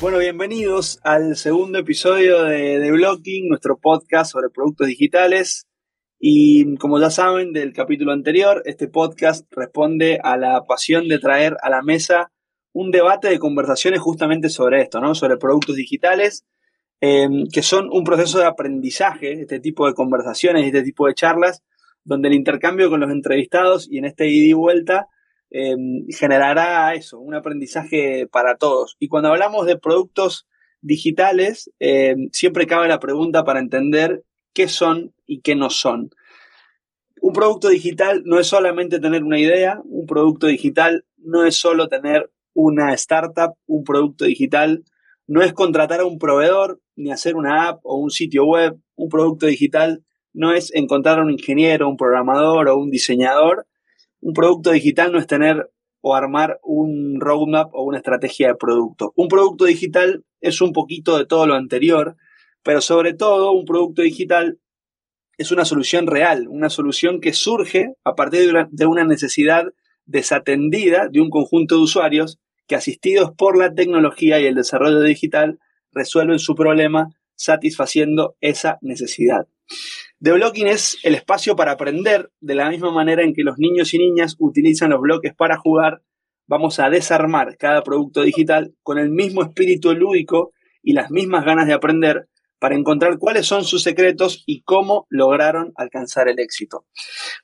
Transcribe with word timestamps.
Bueno, 0.00 0.18
bienvenidos 0.18 1.00
al 1.02 1.34
segundo 1.34 1.80
episodio 1.80 2.44
de, 2.44 2.78
de 2.78 2.92
Blocking, 2.92 3.48
nuestro 3.48 3.78
podcast 3.78 4.30
sobre 4.30 4.48
productos 4.48 4.86
digitales. 4.86 5.66
Y 6.20 6.76
como 6.76 7.00
ya 7.00 7.10
saben 7.10 7.52
del 7.52 7.72
capítulo 7.72 8.12
anterior, 8.12 8.62
este 8.64 8.86
podcast 8.86 9.44
responde 9.50 10.20
a 10.22 10.36
la 10.36 10.64
pasión 10.66 11.08
de 11.08 11.18
traer 11.18 11.56
a 11.62 11.68
la 11.68 11.82
mesa 11.82 12.30
un 12.72 12.92
debate 12.92 13.28
de 13.28 13.40
conversaciones 13.40 13.98
justamente 13.98 14.50
sobre 14.50 14.82
esto, 14.82 15.00
¿no? 15.00 15.16
Sobre 15.16 15.36
productos 15.36 15.74
digitales, 15.74 16.44
em, 17.00 17.48
que 17.52 17.62
son 17.62 17.88
un 17.90 18.04
proceso 18.04 18.38
de 18.38 18.46
aprendizaje, 18.46 19.32
este 19.32 19.58
tipo 19.58 19.88
de 19.88 19.94
conversaciones, 19.94 20.64
este 20.64 20.84
tipo 20.84 21.08
de 21.08 21.14
charlas, 21.14 21.64
donde 22.04 22.28
el 22.28 22.34
intercambio 22.34 22.88
con 22.88 23.00
los 23.00 23.10
entrevistados 23.10 23.88
y 23.90 23.98
en 23.98 24.04
este 24.04 24.28
ida 24.28 24.50
y 24.50 24.52
vuelta 24.52 25.08
Em, 25.50 26.06
generará 26.10 26.94
eso, 26.94 27.18
un 27.18 27.34
aprendizaje 27.34 28.26
para 28.26 28.56
todos. 28.56 28.96
Y 28.98 29.08
cuando 29.08 29.30
hablamos 29.30 29.66
de 29.66 29.78
productos 29.78 30.46
digitales, 30.82 31.70
em, 31.78 32.28
siempre 32.32 32.66
cabe 32.66 32.88
la 32.88 33.00
pregunta 33.00 33.44
para 33.44 33.60
entender 33.60 34.24
qué 34.52 34.68
son 34.68 35.14
y 35.26 35.40
qué 35.40 35.54
no 35.54 35.70
son. 35.70 36.10
Un 37.20 37.32
producto 37.32 37.68
digital 37.68 38.22
no 38.24 38.38
es 38.38 38.46
solamente 38.46 39.00
tener 39.00 39.24
una 39.24 39.38
idea, 39.38 39.80
un 39.84 40.06
producto 40.06 40.46
digital 40.46 41.04
no 41.16 41.44
es 41.44 41.56
solo 41.56 41.88
tener 41.88 42.30
una 42.54 42.92
startup, 42.94 43.54
un 43.66 43.84
producto 43.84 44.24
digital 44.24 44.84
no 45.26 45.42
es 45.42 45.52
contratar 45.52 46.00
a 46.00 46.04
un 46.04 46.18
proveedor 46.18 46.80
ni 46.96 47.12
hacer 47.12 47.36
una 47.36 47.68
app 47.68 47.80
o 47.84 47.96
un 47.96 48.10
sitio 48.10 48.44
web, 48.44 48.76
un 48.96 49.08
producto 49.08 49.46
digital 49.46 50.02
no 50.32 50.52
es 50.52 50.72
encontrar 50.74 51.18
a 51.18 51.22
un 51.22 51.30
ingeniero, 51.30 51.88
un 51.88 51.96
programador 51.96 52.68
o 52.68 52.76
un 52.76 52.90
diseñador, 52.90 53.67
un 54.20 54.32
producto 54.32 54.70
digital 54.70 55.12
no 55.12 55.18
es 55.18 55.26
tener 55.26 55.70
o 56.00 56.14
armar 56.14 56.60
un 56.62 57.20
roadmap 57.20 57.74
o 57.74 57.82
una 57.82 57.98
estrategia 57.98 58.48
de 58.48 58.54
producto. 58.54 59.12
Un 59.16 59.28
producto 59.28 59.64
digital 59.64 60.24
es 60.40 60.60
un 60.60 60.72
poquito 60.72 61.18
de 61.18 61.26
todo 61.26 61.46
lo 61.46 61.54
anterior, 61.54 62.16
pero 62.62 62.80
sobre 62.80 63.14
todo 63.14 63.52
un 63.52 63.64
producto 63.64 64.02
digital 64.02 64.58
es 65.38 65.52
una 65.52 65.64
solución 65.64 66.06
real, 66.06 66.48
una 66.48 66.68
solución 66.68 67.20
que 67.20 67.32
surge 67.32 67.94
a 68.04 68.14
partir 68.14 68.52
de 68.70 68.86
una, 68.86 69.04
necesidad 69.04 69.66
desatendida 70.04 71.08
de 71.08 71.20
un 71.20 71.30
conjunto 71.30 71.76
de 71.76 71.82
usuarios 71.82 72.38
que 72.66 72.74
asistidos 72.74 73.32
por 73.36 73.56
la 73.56 73.72
tecnología 73.72 74.40
y 74.40 74.46
el 74.46 74.56
desarrollo 74.56 75.00
digital 75.00 75.58
resuelven 75.92 76.38
su 76.38 76.54
problema 76.54 77.10
satisfaciendo 77.36 78.36
esa 78.40 78.78
necesidad. 78.82 79.46
The 80.20 80.32
Blocking 80.32 80.66
es 80.66 80.98
el 81.04 81.14
espacio 81.14 81.54
para 81.54 81.70
aprender 81.70 82.32
de 82.40 82.56
la 82.56 82.68
misma 82.68 82.90
manera 82.90 83.22
en 83.22 83.32
que 83.32 83.44
los 83.44 83.56
niños 83.56 83.94
y 83.94 83.98
niñas 83.98 84.34
utilizan 84.40 84.90
los 84.90 85.00
bloques 85.00 85.32
para 85.32 85.58
jugar. 85.58 86.02
Vamos 86.48 86.80
a 86.80 86.90
desarmar 86.90 87.56
cada 87.56 87.84
producto 87.84 88.22
digital 88.22 88.74
con 88.82 88.98
el 88.98 89.10
mismo 89.10 89.44
espíritu 89.44 89.94
lúdico 89.94 90.50
y 90.82 90.94
las 90.94 91.12
mismas 91.12 91.44
ganas 91.44 91.68
de 91.68 91.74
aprender 91.74 92.28
para 92.58 92.74
encontrar 92.74 93.18
cuáles 93.18 93.46
son 93.46 93.62
sus 93.62 93.84
secretos 93.84 94.42
y 94.44 94.62
cómo 94.62 95.06
lograron 95.08 95.72
alcanzar 95.76 96.28
el 96.28 96.40
éxito. 96.40 96.84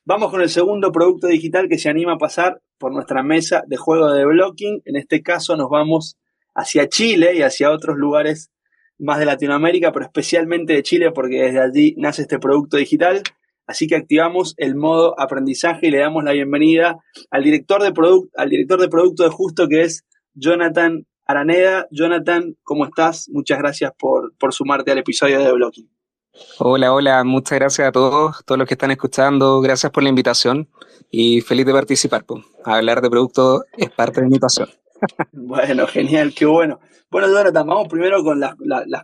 Vamos 0.03 0.29
con 0.29 0.41
el 0.41 0.49
segundo 0.49 0.91
producto 0.91 1.27
digital 1.27 1.69
que 1.69 1.77
se 1.77 1.87
anima 1.87 2.15
a 2.15 2.17
pasar 2.17 2.61
por 2.77 2.91
nuestra 2.91 3.23
mesa 3.23 3.63
de 3.67 3.77
juego 3.77 4.11
de 4.11 4.25
blocking. 4.25 4.81
En 4.83 4.97
este 4.97 5.23
caso 5.23 5.55
nos 5.55 5.69
vamos 5.69 6.17
hacia 6.53 6.89
Chile 6.89 7.35
y 7.37 7.41
hacia 7.41 7.71
otros 7.71 7.95
lugares 7.95 8.51
más 8.97 9.19
de 9.19 9.25
Latinoamérica, 9.25 9.91
pero 9.91 10.05
especialmente 10.05 10.73
de 10.73 10.83
Chile, 10.83 11.11
porque 11.11 11.43
desde 11.43 11.61
allí 11.61 11.95
nace 11.97 12.23
este 12.23 12.39
producto 12.39 12.77
digital. 12.77 13.21
Así 13.67 13.87
que 13.87 13.95
activamos 13.95 14.53
el 14.57 14.75
modo 14.75 15.19
aprendizaje 15.19 15.87
y 15.87 15.91
le 15.91 15.99
damos 15.99 16.23
la 16.23 16.33
bienvenida 16.33 16.97
al 17.31 17.43
director 17.43 17.81
de, 17.81 17.91
producto, 17.91 18.29
al 18.37 18.49
director 18.49 18.79
de 18.79 18.89
producto 18.89 19.23
de 19.23 19.29
Justo, 19.29 19.67
que 19.67 19.81
es 19.81 20.05
Jonathan 20.33 21.05
Araneda. 21.25 21.87
Jonathan, 21.89 22.55
¿cómo 22.61 22.85
estás? 22.85 23.27
Muchas 23.29 23.57
gracias 23.57 23.91
por, 23.97 24.35
por 24.37 24.53
sumarte 24.53 24.91
al 24.91 24.99
episodio 24.99 25.39
de 25.39 25.51
Blocking. 25.51 25.89
Hola, 26.59 26.93
hola, 26.93 27.23
muchas 27.23 27.57
gracias 27.57 27.87
a 27.87 27.91
todos, 27.91 28.43
todos 28.45 28.59
los 28.59 28.67
que 28.67 28.73
están 28.73 28.91
escuchando, 28.91 29.61
gracias 29.61 29.91
por 29.91 30.03
la 30.03 30.09
invitación 30.09 30.67
y 31.09 31.41
feliz 31.41 31.65
de 31.65 31.71
participar. 31.71 32.25
Pues. 32.25 32.43
Hablar 32.65 33.01
de 33.01 33.09
producto 33.09 33.63
es 33.77 33.89
parte 33.89 34.21
de 34.21 34.27
mi 34.27 34.37
pasión. 34.37 34.69
bueno, 35.31 35.87
genial, 35.87 36.33
qué 36.35 36.45
bueno. 36.45 36.79
Bueno, 37.11 37.27
Jonathan, 37.27 37.67
vamos 37.67 37.87
primero 37.87 38.23
con 38.23 38.39
las, 38.39 38.55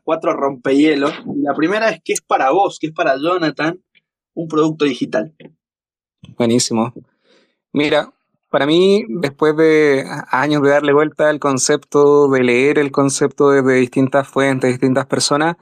cuatro 0.03 0.33
rompehielos. 0.33 1.13
La 1.35 1.53
primera 1.53 1.89
es 1.89 2.01
¿qué 2.03 2.13
es 2.13 2.21
para 2.21 2.51
vos, 2.51 2.77
qué 2.79 2.87
es 2.87 2.93
para 2.93 3.15
Jonathan 3.17 3.79
un 4.33 4.47
producto 4.47 4.85
digital? 4.85 5.33
Buenísimo. 6.37 6.93
Mira, 7.73 8.11
para 8.49 8.65
mí, 8.65 9.05
después 9.07 9.55
de 9.55 10.03
años 10.29 10.61
de 10.61 10.69
darle 10.69 10.93
vuelta 10.93 11.29
al 11.29 11.39
concepto, 11.39 12.29
de 12.29 12.43
leer 12.43 12.79
el 12.79 12.91
concepto 12.91 13.51
desde 13.51 13.75
distintas 13.75 14.27
fuentes, 14.27 14.71
distintas 14.71 15.05
personas, 15.05 15.55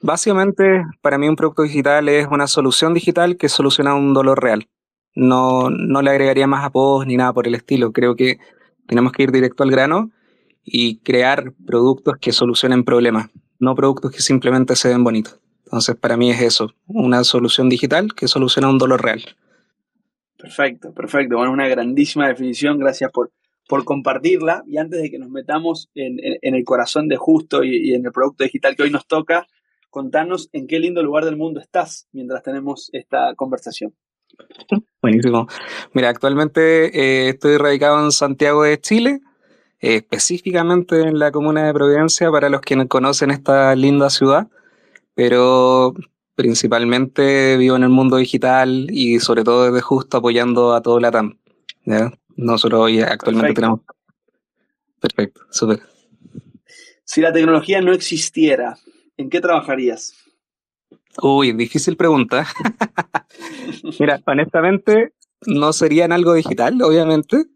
básicamente 0.00 0.84
para 1.02 1.18
mí 1.18 1.28
un 1.28 1.36
producto 1.36 1.62
digital 1.62 2.08
es 2.08 2.28
una 2.30 2.46
solución 2.46 2.94
digital 2.94 3.36
que 3.36 3.48
soluciona 3.48 3.94
un 3.94 4.14
dolor 4.14 4.42
real. 4.42 4.68
No, 5.14 5.70
no 5.70 6.02
le 6.02 6.10
agregaría 6.10 6.46
más 6.46 6.64
a 6.64 6.70
post 6.70 7.08
ni 7.08 7.16
nada 7.16 7.32
por 7.32 7.48
el 7.48 7.56
estilo. 7.56 7.92
Creo 7.92 8.14
que 8.14 8.38
tenemos 8.86 9.10
que 9.10 9.24
ir 9.24 9.32
directo 9.32 9.64
al 9.64 9.70
grano 9.70 10.12
y 10.70 10.98
crear 10.98 11.52
productos 11.66 12.16
que 12.20 12.32
solucionen 12.32 12.84
problemas, 12.84 13.30
no 13.58 13.74
productos 13.74 14.12
que 14.12 14.20
simplemente 14.20 14.76
se 14.76 14.88
ven 14.88 15.04
bonitos. 15.04 15.38
Entonces, 15.64 15.96
para 15.96 16.16
mí 16.16 16.30
es 16.30 16.40
eso, 16.40 16.72
una 16.86 17.24
solución 17.24 17.68
digital 17.68 18.14
que 18.14 18.26
soluciona 18.26 18.70
un 18.70 18.78
dolor 18.78 19.02
real. 19.02 19.22
Perfecto, 20.38 20.94
perfecto. 20.94 21.36
Bueno, 21.36 21.52
una 21.52 21.68
grandísima 21.68 22.28
definición. 22.28 22.78
Gracias 22.78 23.10
por, 23.10 23.32
por 23.68 23.84
compartirla. 23.84 24.62
Y 24.66 24.78
antes 24.78 25.02
de 25.02 25.10
que 25.10 25.18
nos 25.18 25.28
metamos 25.28 25.90
en, 25.94 26.18
el 26.40 26.64
corazón 26.64 27.08
de 27.08 27.16
Justo 27.16 27.64
y, 27.64 27.92
en 27.92 28.06
el 28.06 28.12
producto 28.12 28.44
digital 28.44 28.76
que 28.76 28.84
hoy 28.84 28.90
nos 28.90 29.06
toca, 29.06 29.46
contanos 29.90 30.48
en 30.52 30.66
qué 30.68 30.78
lindo 30.78 31.02
lugar 31.02 31.24
del 31.24 31.36
mundo 31.36 31.60
estás 31.60 32.08
mientras 32.12 32.42
tenemos 32.42 32.88
esta 32.92 33.34
conversación. 33.34 33.94
Buenísimo. 35.02 35.48
Mira, 35.92 36.08
actualmente 36.08 36.86
eh, 36.98 37.30
estoy 37.30 37.56
radicado 37.56 38.02
en 38.04 38.12
Santiago 38.12 38.62
de 38.62 38.80
Chile, 38.80 39.20
específicamente 39.80 41.02
en 41.02 41.18
la 41.18 41.30
comuna 41.30 41.66
de 41.66 41.74
Providencia, 41.74 42.30
para 42.30 42.48
los 42.48 42.60
que 42.60 42.76
no 42.76 42.88
conocen 42.88 43.30
esta 43.30 43.74
linda 43.74 44.10
ciudad, 44.10 44.48
pero 45.14 45.94
principalmente 46.34 47.56
vivo 47.56 47.76
en 47.76 47.82
el 47.82 47.88
mundo 47.88 48.16
digital 48.16 48.86
y 48.90 49.18
sobre 49.20 49.44
todo 49.44 49.64
desde 49.64 49.80
justo 49.80 50.18
apoyando 50.18 50.74
a 50.74 50.82
todo 50.82 51.00
Latam. 51.00 51.36
¿ya? 51.84 52.12
Nosotros 52.36 52.80
hoy 52.80 53.00
actualmente 53.00 53.54
tenemos... 53.54 53.80
Perfecto, 55.00 55.42
súper. 55.50 55.80
Si 57.04 57.20
la 57.20 57.32
tecnología 57.32 57.80
no 57.80 57.92
existiera, 57.92 58.78
¿en 59.16 59.30
qué 59.30 59.40
trabajarías? 59.40 60.14
Uy, 61.22 61.52
difícil 61.52 61.96
pregunta. 61.96 62.46
Mira, 63.98 64.20
honestamente, 64.26 65.14
no 65.46 65.72
sería 65.72 66.04
en 66.04 66.12
algo 66.12 66.34
digital, 66.34 66.80
obviamente, 66.82 67.46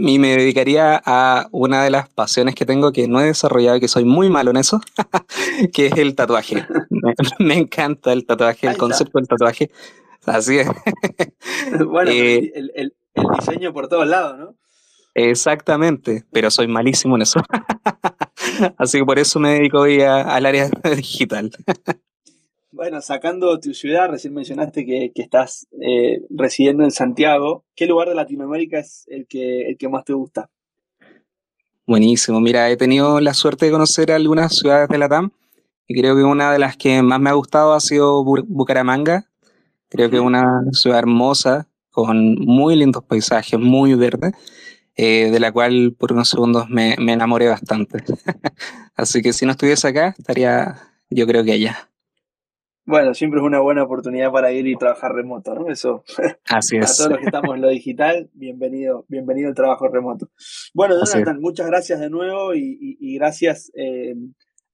y 0.00 0.18
me 0.18 0.36
dedicaría 0.36 1.00
a 1.04 1.48
una 1.50 1.82
de 1.82 1.90
las 1.90 2.08
pasiones 2.08 2.54
que 2.54 2.64
tengo 2.64 2.92
que 2.92 3.08
no 3.08 3.20
he 3.20 3.24
desarrollado 3.24 3.76
y 3.76 3.80
que 3.80 3.88
soy 3.88 4.04
muy 4.04 4.30
malo 4.30 4.50
en 4.50 4.58
eso, 4.58 4.80
que 5.72 5.86
es 5.86 5.96
el 5.96 6.14
tatuaje. 6.14 6.66
me, 7.38 7.54
encanta 7.58 8.12
el 8.12 8.24
tatuaje, 8.24 8.68
el 8.68 8.76
concepto 8.76 9.18
del 9.18 9.28
tatuaje. 9.28 9.70
Así 10.24 10.58
es. 10.58 10.68
bueno, 11.86 12.10
eh, 12.10 12.52
el, 12.54 12.94
diseño 13.38 13.72
por 13.72 13.88
todos 13.88 14.06
lados, 14.06 14.38
¿no? 14.38 14.56
Exactamente, 15.14 16.24
pero 16.30 16.50
soy 16.50 16.68
malísimo 16.68 17.16
en 17.16 17.22
eso. 17.22 17.40
Así 18.76 18.98
que 18.98 19.04
por 19.04 19.18
eso 19.18 19.40
me 19.40 19.54
dedico 19.54 19.80
hoy 19.80 20.00
al 20.00 20.46
área 20.46 20.70
digital. 20.94 21.50
Bueno, 22.78 23.02
sacando 23.02 23.58
tu 23.58 23.74
ciudad, 23.74 24.08
recién 24.08 24.32
mencionaste 24.34 24.86
que, 24.86 25.10
estás 25.16 25.66
eh, 25.82 26.22
residiendo 26.30 26.84
en 26.84 26.92
Santiago. 26.92 27.64
¿Qué 27.74 27.86
lugar 27.86 28.08
de 28.08 28.14
Latinoamérica 28.14 28.78
es 28.78 29.04
el 29.08 29.26
que, 29.26 29.62
el 29.62 29.76
que 29.76 29.88
más 29.88 30.04
te 30.04 30.12
gusta? 30.12 30.48
Buenísimo. 31.88 32.40
Mira, 32.40 32.70
he 32.70 32.76
tenido 32.76 33.18
la 33.18 33.34
suerte 33.34 33.66
de 33.66 33.72
conocer 33.72 34.12
algunas 34.12 34.54
ciudades 34.54 34.88
de 34.88 34.96
la 34.96 35.08
TAM 35.08 35.32
y 35.88 35.98
creo 35.98 36.14
que 36.14 36.22
una 36.22 36.52
de 36.52 36.60
las 36.60 36.76
que 36.76 37.02
más 37.02 37.18
me 37.18 37.30
ha 37.30 37.32
gustado 37.32 37.72
ha 37.72 37.80
sido 37.80 38.22
Bucaramanga. 38.22 39.26
Creo 39.88 40.08
que 40.08 40.18
es 40.18 40.22
una 40.22 40.62
ciudad 40.70 41.00
hermosa, 41.00 41.66
con 41.90 42.36
muy 42.36 42.76
lindos 42.76 43.02
paisajes, 43.02 43.58
muy 43.58 43.94
verde, 43.94 44.34
eh, 44.94 45.32
de 45.32 45.40
la 45.40 45.50
cual 45.50 45.96
por 45.98 46.12
unos 46.12 46.28
segundos 46.28 46.70
me, 46.70 46.94
me 47.00 47.14
enamoré 47.14 47.48
bastante. 47.48 48.04
Así 48.94 49.20
que 49.20 49.32
si 49.32 49.46
no 49.46 49.50
estuviese 49.50 49.88
acá, 49.88 50.14
estaría 50.16 50.76
yo 51.10 51.26
creo 51.26 51.42
que 51.42 51.50
allá. 51.50 51.87
Bueno, 52.88 53.12
siempre 53.12 53.38
es 53.38 53.44
una 53.44 53.60
buena 53.60 53.82
oportunidad 53.82 54.32
para 54.32 54.50
ir 54.50 54.66
y 54.66 54.74
trabajar 54.74 55.12
remoto, 55.12 55.54
¿no? 55.54 55.68
Eso. 55.68 56.04
Así 56.46 56.78
es. 56.78 56.90
A 56.90 56.96
todos 56.96 57.10
los 57.10 57.18
que 57.18 57.26
estamos 57.26 57.54
en 57.54 57.60
lo 57.60 57.68
digital, 57.68 58.30
bienvenido, 58.32 59.04
bienvenido 59.08 59.50
al 59.50 59.54
trabajo 59.54 59.88
remoto. 59.88 60.30
Bueno, 60.72 60.94
Jonathan, 60.94 61.38
muchas 61.38 61.66
gracias 61.66 62.00
de 62.00 62.08
nuevo 62.08 62.54
y, 62.54 63.14
gracias 63.18 63.70
eh, 63.74 64.14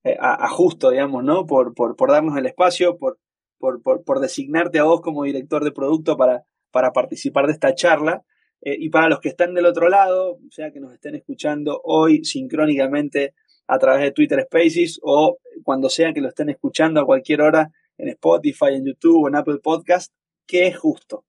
eh, 0.05 0.17
a, 0.21 0.49
Justo, 0.49 0.91
digamos, 0.91 1.25
¿no? 1.25 1.45
Por, 1.45 1.75
por, 1.75 1.97
por 1.97 2.13
darnos 2.13 2.39
el 2.39 2.47
espacio, 2.47 2.99
por, 2.99 3.19
por, 3.59 3.83
por, 3.83 4.21
designarte 4.21 4.79
a 4.79 4.85
vos 4.85 5.01
como 5.01 5.25
director 5.25 5.65
de 5.65 5.73
producto 5.73 6.17
para, 6.17 6.45
para 6.71 6.93
participar 6.93 7.47
de 7.49 7.55
esta 7.55 7.75
charla. 7.75 8.23
Eh, 8.63 8.77
y 8.79 8.91
para 8.91 9.09
los 9.09 9.19
que 9.19 9.31
están 9.31 9.55
del 9.55 9.67
otro 9.67 9.89
lado, 9.89 10.39
sea 10.51 10.71
que 10.71 10.79
nos 10.79 10.95
estén 10.95 11.17
escuchando 11.17 11.81
hoy 11.83 12.25
sincrónicamente 12.25 13.35
a 13.67 13.77
través 13.81 14.03
de 14.03 14.13
Twitter 14.13 14.41
Spaces 14.45 15.01
o 15.03 15.39
cuando 15.65 15.89
sea 15.89 16.13
que 16.13 16.21
lo 16.21 16.29
estén 16.29 16.51
escuchando 16.51 17.01
a 17.01 17.07
cualquier 17.07 17.41
hora 17.41 17.73
en 17.99 18.09
Spotify, 18.09 18.75
en 18.75 18.87
YouTube 18.87 19.29
en 19.29 19.37
Apple 19.37 19.59
Podcast, 19.63 20.13
¿qué 20.47 20.67
es 20.69 20.79
justo? 20.79 21.25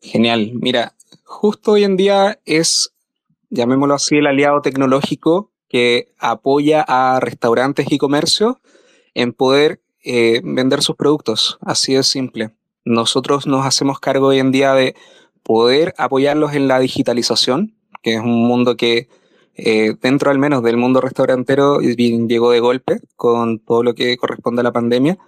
Genial. 0.00 0.52
Mira, 0.54 0.94
justo 1.24 1.72
hoy 1.72 1.84
en 1.84 1.96
día 1.96 2.38
es, 2.44 2.94
llamémoslo 3.50 3.94
así, 3.94 4.16
el 4.16 4.26
aliado 4.26 4.60
tecnológico 4.60 5.52
que 5.68 6.12
apoya 6.18 6.84
a 6.86 7.18
restaurantes 7.20 7.90
y 7.90 7.98
comercios 7.98 8.56
en 9.14 9.32
poder 9.32 9.80
eh, 10.04 10.40
vender 10.44 10.82
sus 10.82 10.96
productos. 10.96 11.58
Así 11.60 11.94
de 11.94 12.02
simple. 12.02 12.50
Nosotros 12.84 13.46
nos 13.46 13.66
hacemos 13.66 13.98
cargo 13.98 14.28
hoy 14.28 14.38
en 14.38 14.52
día 14.52 14.74
de 14.74 14.94
poder 15.42 15.94
apoyarlos 15.98 16.54
en 16.54 16.68
la 16.68 16.78
digitalización, 16.78 17.76
que 18.02 18.14
es 18.14 18.20
un 18.20 18.46
mundo 18.46 18.76
que 18.76 19.08
eh, 19.56 19.94
dentro 20.02 20.30
al 20.30 20.38
menos 20.38 20.62
del 20.62 20.76
mundo 20.76 21.00
restaurantero 21.00 21.80
llegó 21.80 22.50
de 22.50 22.60
golpe 22.60 23.00
con 23.16 23.58
todo 23.58 23.82
lo 23.82 23.94
que 23.94 24.16
corresponde 24.16 24.60
a 24.60 24.64
la 24.64 24.72
pandemia. 24.72 25.18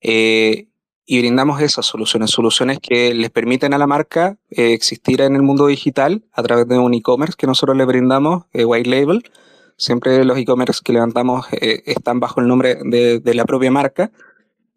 Eh, 0.00 0.68
y 1.04 1.18
brindamos 1.18 1.60
esas 1.60 1.86
soluciones, 1.86 2.30
soluciones 2.30 2.78
que 2.78 3.12
les 3.14 3.30
permiten 3.30 3.74
a 3.74 3.78
la 3.78 3.86
marca 3.86 4.38
eh, 4.50 4.72
existir 4.72 5.20
en 5.20 5.34
el 5.34 5.42
mundo 5.42 5.66
digital 5.66 6.24
a 6.32 6.42
través 6.42 6.68
de 6.68 6.78
un 6.78 6.94
e-commerce 6.94 7.34
que 7.36 7.46
nosotros 7.46 7.76
le 7.76 7.84
brindamos, 7.84 8.44
White 8.54 8.88
Label. 8.88 9.22
Siempre 9.76 10.24
los 10.24 10.38
e-commerce 10.38 10.80
que 10.84 10.92
levantamos 10.92 11.46
están 11.50 12.20
bajo 12.20 12.40
el 12.40 12.46
nombre 12.46 12.78
de, 12.84 13.18
de 13.18 13.34
la 13.34 13.44
propia 13.44 13.70
marca. 13.70 14.12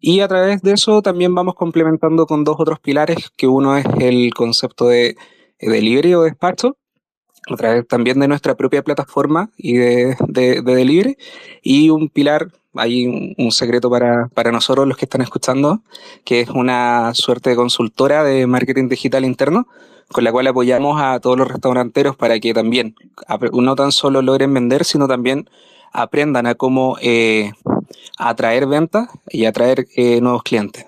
Y 0.00 0.20
a 0.20 0.28
través 0.28 0.60
de 0.62 0.72
eso 0.72 1.02
también 1.02 1.34
vamos 1.34 1.54
complementando 1.54 2.26
con 2.26 2.42
dos 2.42 2.56
otros 2.58 2.80
pilares, 2.80 3.30
que 3.36 3.46
uno 3.46 3.76
es 3.76 3.86
el 4.00 4.34
concepto 4.34 4.88
de 4.88 5.16
delivery 5.60 6.14
o 6.14 6.22
despacho, 6.22 6.76
a 7.50 7.56
través 7.56 7.86
también 7.86 8.18
de 8.20 8.28
nuestra 8.28 8.54
propia 8.54 8.82
plataforma 8.82 9.50
y 9.56 9.74
de, 9.74 10.16
de, 10.28 10.62
delivery. 10.62 11.16
Y 11.62 11.90
un 11.90 12.08
pilar, 12.08 12.48
hay 12.74 13.34
un, 13.36 13.52
secreto 13.52 13.90
para, 13.90 14.28
para, 14.28 14.52
nosotros 14.52 14.86
los 14.86 14.96
que 14.96 15.04
están 15.04 15.20
escuchando, 15.20 15.80
que 16.24 16.40
es 16.40 16.50
una 16.50 17.12
suerte 17.14 17.50
de 17.50 17.56
consultora 17.56 18.24
de 18.24 18.46
marketing 18.46 18.88
digital 18.88 19.24
interno, 19.24 19.66
con 20.08 20.24
la 20.24 20.32
cual 20.32 20.46
apoyamos 20.46 21.00
a 21.00 21.18
todos 21.20 21.38
los 21.38 21.48
restauranteros 21.48 22.16
para 22.16 22.38
que 22.38 22.54
también 22.54 22.94
no 23.52 23.74
tan 23.74 23.92
solo 23.92 24.22
logren 24.22 24.52
vender, 24.52 24.84
sino 24.84 25.08
también 25.08 25.48
aprendan 25.92 26.46
a 26.46 26.54
cómo 26.54 26.96
eh, 27.00 27.52
atraer 28.18 28.66
ventas 28.66 29.08
y 29.28 29.44
atraer 29.44 29.86
eh, 29.96 30.20
nuevos 30.20 30.42
clientes. 30.42 30.84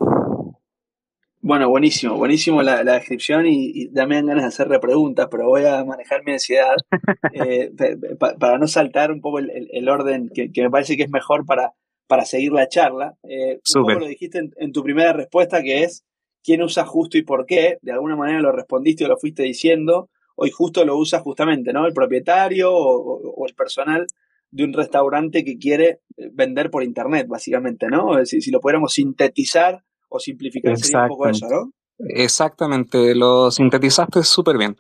Bueno, 1.47 1.71
buenísimo, 1.71 2.17
buenísimo 2.17 2.61
la, 2.61 2.83
descripción 2.83 3.47
y, 3.47 3.89
ya 3.93 4.05
me 4.05 4.17
dan 4.17 4.27
ganas 4.27 4.43
de 4.43 4.49
hacerle 4.49 4.81
preguntas, 4.81 5.29
pero 5.31 5.47
voy 5.47 5.65
a 5.65 5.85
manejar 5.85 6.25
mi 6.25 6.33
ansiedad 6.33 6.75
eh, 7.35 7.71
para 8.19 8.59
no 8.59 8.67
saltar 8.67 9.13
un 9.13 9.21
poco 9.21 9.39
el, 9.39 9.89
orden 9.89 10.29
que, 10.29 10.51
me 10.57 10.71
parece 10.71 10.97
que 10.97 11.05
es 11.05 11.09
mejor 11.09 11.47
para, 11.47 11.75
para 12.09 12.25
seguir 12.25 12.51
la 12.51 12.67
charla. 12.67 13.15
Eh, 13.23 13.61
un 13.77 13.83
poco 13.83 14.01
lo 14.01 14.09
dijiste 14.09 14.51
en, 14.57 14.73
tu 14.73 14.83
primera 14.83 15.13
respuesta 15.13 15.63
que 15.63 15.85
es 15.85 16.05
quién 16.43 16.63
usa 16.63 16.85
justo 16.85 17.17
y 17.17 17.23
por 17.23 17.47
qué. 17.47 17.79
De 17.81 17.93
alguna 17.93 18.17
manera 18.17 18.41
lo 18.41 18.51
respondiste 18.51 19.05
o 19.05 19.09
lo 19.09 19.17
fuiste 19.17 19.45
diciendo. 19.45 20.11
Hoy 20.35 20.51
justo 20.51 20.85
lo 20.85 20.97
usa 20.99 21.21
justamente, 21.21 21.73
¿no? 21.73 21.87
El 21.87 21.93
propietario 21.95 22.73
o, 22.75 23.47
el 23.47 23.55
personal 23.55 24.09
de 24.51 24.65
un 24.65 24.73
restaurante 24.73 25.45
que 25.45 25.59
quiere 25.59 26.01
eh, 26.17 26.29
vender 26.33 26.73
por 26.73 26.83
internet, 26.83 27.29
básicamente, 27.29 27.87
¿no? 27.87 28.27
Si, 28.27 28.41
si 28.41 28.51
lo 28.51 28.59
pudiéramos 28.59 28.95
sintetizar 28.95 29.85
o 30.09 30.19
simplificar 30.19 30.77
sería 30.77 31.03
un 31.03 31.09
poco 31.09 31.29
eso, 31.29 31.49
¿no? 31.49 31.71
Exactamente, 31.99 33.15
lo 33.15 33.51
sintetizaste 33.51 34.23
súper 34.23 34.59
bien. 34.59 34.77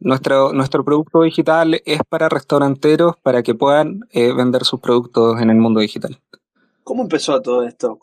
Nuestro, 0.00 0.52
nuestro 0.52 0.84
producto 0.84 1.22
digital 1.22 1.80
es 1.84 2.00
para 2.08 2.28
restauranteros 2.28 3.16
para 3.22 3.42
que 3.42 3.54
puedan 3.54 4.00
eh, 4.10 4.32
vender 4.32 4.64
sus 4.64 4.80
productos 4.80 5.40
en 5.40 5.50
el 5.50 5.56
mundo 5.56 5.80
digital. 5.80 6.20
¿Cómo 6.84 7.02
empezó 7.02 7.42
todo 7.42 7.64
esto? 7.64 7.98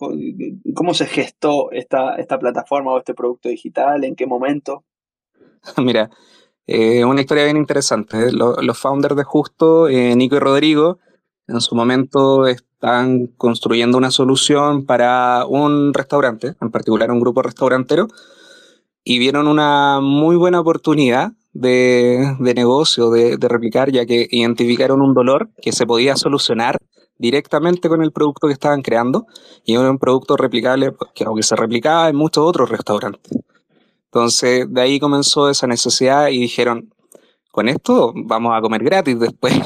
¿Cómo 0.75 0.93
se 0.93 1.05
gestó 1.05 1.71
esta, 1.71 2.15
esta 2.17 2.37
plataforma 2.37 2.91
o 2.91 2.99
este 2.99 3.13
producto 3.13 3.49
digital? 3.49 4.03
¿En 4.03 4.15
qué 4.15 4.27
momento? 4.27 4.83
Mira, 5.77 6.09
eh, 6.67 7.03
una 7.05 7.21
historia 7.21 7.45
bien 7.45 7.57
interesante. 7.57 8.31
Los, 8.31 8.77
founders 8.77 9.15
de 9.15 9.23
Justo, 9.23 9.87
eh, 9.87 10.15
Nico 10.15 10.35
y 10.35 10.39
Rodrigo, 10.39 10.99
en 11.47 11.61
su 11.61 11.75
momento 11.75 12.45
están 12.85 13.27
construyendo 13.37 13.97
una 13.97 14.11
solución 14.11 14.85
para 14.85 15.47
un 15.47 15.91
restaurante, 15.91 16.53
en 16.61 16.69
particular 16.69 17.09
un 17.09 17.19
grupo 17.19 17.41
restaurantero, 17.41 18.07
y 19.03 19.17
vieron 19.17 19.47
una 19.47 19.99
muy 20.01 20.35
buena 20.35 20.59
oportunidad 20.59 21.31
de, 21.53 22.35
negocio, 22.39 23.09
de, 23.09 23.37
replicar, 23.41 23.91
ya 23.91 24.05
que 24.05 24.27
identificaron 24.29 25.01
un 25.01 25.15
dolor 25.15 25.49
que 25.63 25.71
se 25.71 25.87
podía 25.87 26.15
solucionar 26.15 26.77
directamente 27.17 27.89
con 27.89 28.03
el 28.03 28.11
producto 28.11 28.45
que 28.45 28.53
estaban 28.53 28.83
creando, 28.83 29.25
y 29.63 29.73
era 29.73 29.89
un 29.89 29.97
producto 29.97 30.37
replicable 30.37 30.93
que, 31.15 31.25
que 31.25 31.43
se 31.43 31.55
replicaba 31.55 32.07
en 32.09 32.15
muchos 32.15 32.45
otros 32.45 32.69
restaurantes. 32.69 33.35
Entonces, 34.11 34.71
de 34.71 34.81
ahí 34.81 34.99
comenzó 34.99 35.49
esa 35.49 35.65
necesidad 35.65 36.27
y 36.27 36.37
dijeron, 36.37 36.93
con 37.55 37.69
esto 37.69 38.11
vamos 38.13 38.51
a 38.53 38.59
comer 38.59 38.83
gratis 38.83 39.17
después. 39.17 39.53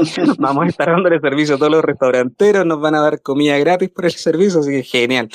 vamos 0.38 0.64
a 0.64 0.68
estar 0.68 0.88
dándole 0.88 1.20
servicio 1.20 1.56
a 1.56 1.58
todos 1.58 1.70
los 1.70 1.84
restauranteros, 1.84 2.64
nos 2.64 2.80
van 2.80 2.94
a 2.94 3.02
dar 3.02 3.20
comida 3.20 3.58
gratis 3.58 3.90
por 3.90 4.06
el 4.06 4.12
servicio, 4.12 4.60
así 4.60 4.70
que 4.70 4.82
genial. 4.82 5.28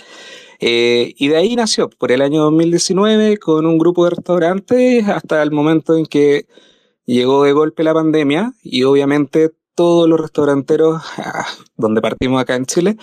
Eh, 0.60 1.14
y 1.18 1.28
de 1.28 1.38
ahí 1.38 1.56
nació, 1.56 1.92
por 1.92 2.12
el 2.12 2.24
año 2.24 2.42
2019, 2.46 3.38
con 3.38 3.68
un 3.68 3.78
grupo 3.78 4.06
de 4.06 4.10
restaurantes, 4.10 5.08
hasta 5.08 5.44
el 5.44 5.52
momento 5.52 5.96
en 5.96 6.08
que 6.08 6.48
llegó 7.06 7.44
de 7.44 7.54
golpe 7.54 7.84
la 7.84 7.94
pandemia 7.94 8.54
y 8.64 8.82
obviamente 8.86 9.52
todos 9.76 10.10
los 10.10 10.20
restauranteros, 10.20 11.00
ah, 11.20 11.46
donde 11.78 12.02
partimos 12.02 12.42
acá 12.42 12.56
en 12.56 12.66
Chile, 12.66 12.98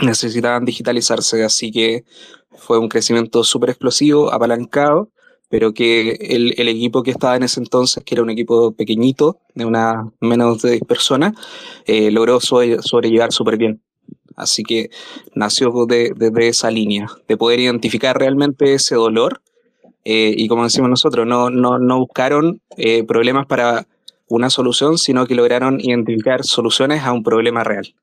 necesitaban 0.00 0.64
digitalizarse, 0.64 1.42
así 1.42 1.72
que 1.72 2.04
fue 2.52 2.78
un 2.78 2.88
crecimiento 2.88 3.42
súper 3.42 3.70
explosivo, 3.70 4.32
apalancado, 4.32 5.10
pero 5.54 5.72
que 5.72 6.18
el, 6.20 6.52
el, 6.58 6.66
equipo 6.66 7.04
que 7.04 7.12
estaba 7.12 7.36
en 7.36 7.44
ese 7.44 7.60
entonces, 7.60 8.02
que 8.02 8.16
era 8.16 8.24
un 8.24 8.30
equipo 8.30 8.72
pequeñito, 8.72 9.38
de 9.54 9.64
una 9.64 10.10
menos 10.18 10.60
de 10.62 10.72
10 10.72 10.82
personas, 10.82 11.34
eh, 11.86 12.10
logró 12.10 12.40
sobrellevar 12.40 13.30
súper 13.30 13.56
bien. 13.56 13.80
Así 14.34 14.64
que 14.64 14.90
nació 15.36 15.72
desde 15.86 16.12
de, 16.12 16.48
esa 16.48 16.72
línea, 16.72 17.06
de 17.28 17.36
poder 17.36 17.60
identificar 17.60 18.18
realmente 18.18 18.74
ese 18.74 18.96
dolor. 18.96 19.42
Eh, 20.04 20.34
y 20.36 20.48
como 20.48 20.64
decimos 20.64 20.90
nosotros, 20.90 21.24
no, 21.24 21.50
no, 21.50 21.78
no 21.78 22.00
buscaron 22.00 22.60
eh, 22.76 23.04
problemas 23.04 23.46
para 23.46 23.86
una 24.26 24.50
solución, 24.50 24.98
sino 24.98 25.24
que 25.24 25.36
lograron 25.36 25.78
identificar 25.78 26.42
soluciones 26.42 27.04
a 27.04 27.12
un 27.12 27.22
problema 27.22 27.62
real. 27.62 27.94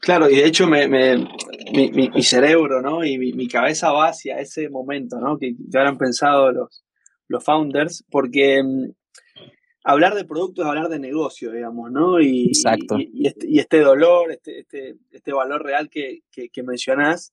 Claro, 0.00 0.28
y 0.28 0.36
de 0.36 0.46
hecho 0.46 0.66
me, 0.66 0.88
mi, 0.88 2.22
cerebro 2.22 2.82
¿no? 2.82 3.04
y 3.04 3.18
mi, 3.18 3.48
cabeza 3.48 3.92
va 3.92 4.08
hacia 4.08 4.40
ese 4.40 4.68
momento 4.68 5.18
¿no? 5.20 5.38
que, 5.38 5.54
ya 5.68 5.80
habrán 5.80 5.98
pensado 5.98 6.50
los, 6.52 6.84
los 7.28 7.44
founders, 7.44 8.04
porque 8.10 8.62
mm, 8.62 8.90
hablar 9.84 10.14
de 10.14 10.24
productos 10.24 10.64
es 10.64 10.68
hablar 10.68 10.88
de 10.88 10.98
negocio, 10.98 11.52
digamos, 11.52 11.90
¿no? 11.92 12.20
Y, 12.20 12.48
Exacto. 12.48 12.96
y, 12.98 13.26
este, 13.26 13.46
este, 13.58 13.80
dolor, 13.80 14.32
este, 14.32 14.60
este, 14.60 14.96
este, 15.10 15.32
valor 15.32 15.62
real 15.62 15.88
que, 15.88 16.20
que, 16.30 16.62
mencionás, 16.62 17.32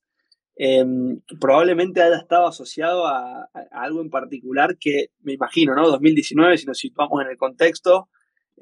em, 0.55 1.21
probablemente 1.39 2.01
haya 2.01 2.17
estado 2.17 2.47
asociado 2.47 3.07
a, 3.07 3.43
a, 3.43 3.49
algo 3.71 4.01
en 4.01 4.09
particular 4.09 4.77
que 4.77 5.07
me 5.21 5.33
imagino, 5.33 5.73
¿no? 5.73 5.89
2019, 5.89 6.57
si 6.57 6.65
nos 6.65 6.77
situamos 6.77 7.21
en 7.23 7.31
el 7.31 7.37
contexto, 7.37 8.09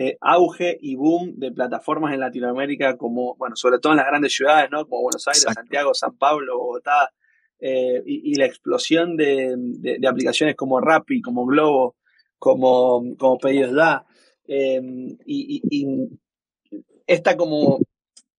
eh, 0.01 0.18
auge 0.22 0.77
y 0.82 0.96
boom 0.96 1.34
de 1.36 1.51
plataformas 1.51 2.13
en 2.13 2.22
Latinoamérica, 2.22 2.96
como, 2.96 3.36
bueno, 3.36 3.58
sobre 3.58 3.79
todo 3.79 3.91
en 3.91 3.98
las 3.98 4.08
grandes 4.08 4.34
ciudades, 4.34 4.72
¿no? 4.72 4.88
Como 4.88 5.01
Buenos 5.01 5.27
Aires, 5.27 5.46
Santiago, 5.53 5.94
San 5.94 6.18
Pablo, 6.18 6.58
Bogotá, 6.58 7.12
eh, 7.60 8.01
y, 8.06 8.34
la 8.36 8.46
explosión 8.46 9.18
de, 9.18 9.58
aplicaciones 10.08 10.56
como 10.56 10.79
Rappi, 10.79 11.22
como 11.22 11.46
Globo, 11.46 11.98
como, 12.38 13.03
como 13.18 13.38
Pedidos 13.39 13.74
Da. 13.74 14.06
Em, 14.48 15.18
y, 15.25 15.62
esta 17.06 17.36
como 17.36 17.79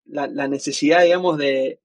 la, 0.07 0.49
necesidad, 0.49 1.03
digamos, 1.05 1.37
de, 1.37 1.79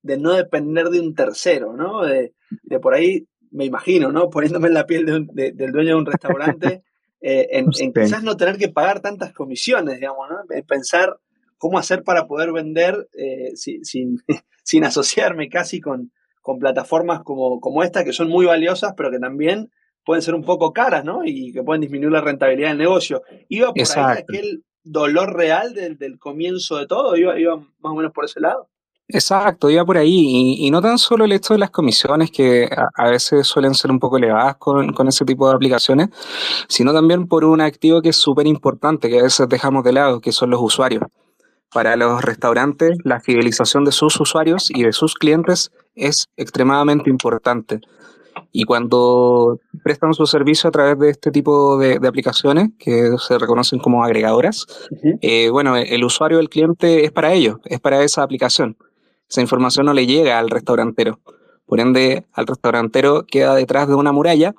no 0.00 0.32
depender 0.32 0.88
de 0.88 1.00
un 1.00 1.14
tercero, 1.14 1.74
¿no? 1.74 2.06
De, 2.06 2.32
por 2.80 2.94
ahí, 2.94 3.28
me 3.50 3.66
imagino, 3.66 4.12
¿no? 4.12 4.30
Poniéndome 4.30 4.68
en 4.68 4.74
la 4.74 4.86
piel 4.86 5.04
del 5.30 5.72
dueño 5.72 5.90
de 5.90 5.94
un 5.94 6.06
restaurante. 6.06 6.82
Eh, 7.26 7.58
en, 7.58 7.70
quizás 7.70 8.22
no 8.22 8.36
tener 8.36 8.58
que 8.58 8.68
pagar 8.68 9.00
tantas 9.00 9.32
comisiones, 9.32 9.98
digamos, 9.98 10.28
¿no? 10.28 10.36
pensar 10.68 11.18
cómo 11.56 11.78
hacer 11.78 12.02
para 12.02 12.26
poder 12.26 12.52
vender 12.52 13.08
eh, 13.14 13.52
sin, 13.56 14.22
sin, 14.62 14.84
asociarme 14.84 15.48
casi 15.48 15.80
con, 15.80 16.12
con 16.42 16.58
plataformas 16.58 17.22
como, 17.22 17.60
como 17.60 17.82
esta, 17.82 18.04
que 18.04 18.12
son 18.12 18.28
muy 18.28 18.44
valiosas, 18.44 18.92
pero 18.94 19.10
que 19.10 19.18
también 19.18 19.70
pueden 20.04 20.20
ser 20.20 20.34
un 20.34 20.44
poco 20.44 20.74
caras, 20.74 21.02
¿no? 21.06 21.24
Y 21.24 21.50
que 21.50 21.62
pueden 21.62 21.80
disminuir 21.80 22.12
la 22.12 22.20
rentabilidad 22.20 22.68
del 22.68 22.78
negocio. 22.78 23.22
¿Iba 23.48 23.72
por 23.72 23.86
ahí 23.96 24.18
aquel 24.18 24.62
dolor 24.82 25.34
real 25.34 25.72
del, 25.72 25.96
del, 25.96 26.18
comienzo 26.18 26.76
de 26.76 26.86
todo? 26.86 27.16
¿Iba, 27.16 27.40
¿Iba 27.40 27.56
más 27.56 27.92
o 27.92 27.94
menos 27.94 28.12
por 28.12 28.26
ese 28.26 28.40
lado? 28.40 28.68
Exacto, 29.08 29.68
iba 29.68 29.84
por 29.84 29.98
ahí. 29.98 30.56
Y, 30.58 30.70
no 30.70 30.80
tan 30.80 30.98
solo 30.98 31.24
el 31.24 31.32
hecho 31.32 31.54
de 31.54 31.60
las 31.60 31.70
comisiones, 31.70 32.30
que 32.30 32.68
a, 32.96 33.10
veces 33.10 33.46
suelen 33.46 33.74
ser 33.74 33.90
un 33.90 33.98
poco 33.98 34.16
elevadas 34.16 34.56
con, 34.56 34.92
con, 34.92 35.08
ese 35.08 35.24
tipo 35.24 35.48
de 35.48 35.54
aplicaciones, 35.54 36.08
sino 36.68 36.92
también 36.92 37.28
por 37.28 37.44
un 37.44 37.60
activo 37.60 38.00
que 38.00 38.10
es 38.10 38.16
súper 38.16 38.46
importante, 38.46 39.10
que 39.10 39.20
a 39.20 39.24
veces 39.24 39.48
dejamos 39.48 39.84
de 39.84 39.92
lado, 39.92 40.20
que 40.20 40.32
son 40.32 40.50
los 40.50 40.60
usuarios. 40.62 41.02
Para 41.72 41.96
los 41.96 42.22
restaurantes, 42.22 42.96
la 43.04 43.20
fidelización 43.20 43.84
de 43.84 43.92
sus 43.92 44.18
usuarios 44.20 44.70
y 44.70 44.84
de 44.84 44.92
sus 44.92 45.14
clientes 45.14 45.70
es 45.94 46.28
extremadamente 46.36 47.10
importante. 47.10 47.80
Y 48.52 48.64
cuando 48.64 49.58
prestan 49.82 50.14
su 50.14 50.26
servicio 50.26 50.68
a 50.68 50.70
través 50.70 50.98
de 50.98 51.10
este 51.10 51.30
tipo 51.30 51.76
de, 51.76 51.98
aplicaciones, 52.06 52.70
que 52.78 53.10
se 53.18 53.38
reconocen 53.38 53.80
como 53.80 54.04
agregadoras, 54.04 54.66
eh, 55.20 55.50
bueno, 55.50 55.76
el 55.76 56.04
usuario 56.04 56.38
del 56.38 56.48
cliente 56.48 57.04
es 57.04 57.12
para 57.12 57.32
ellos, 57.32 57.56
es 57.64 57.80
para 57.80 58.02
esa 58.02 58.22
aplicación. 58.22 58.76
Esa 59.28 59.40
información 59.40 59.86
no 59.86 59.94
le 59.94 60.06
llega 60.06 60.38
al 60.38 60.50
restaurantero. 60.50 61.20
Por 61.66 61.80
ende, 61.80 62.26
al 62.32 62.46
restaurantero 62.46 63.24
queda 63.26 63.54
detrás 63.54 63.88
de 63.88 63.94
una 63.94 64.12
muralla, 64.12 64.54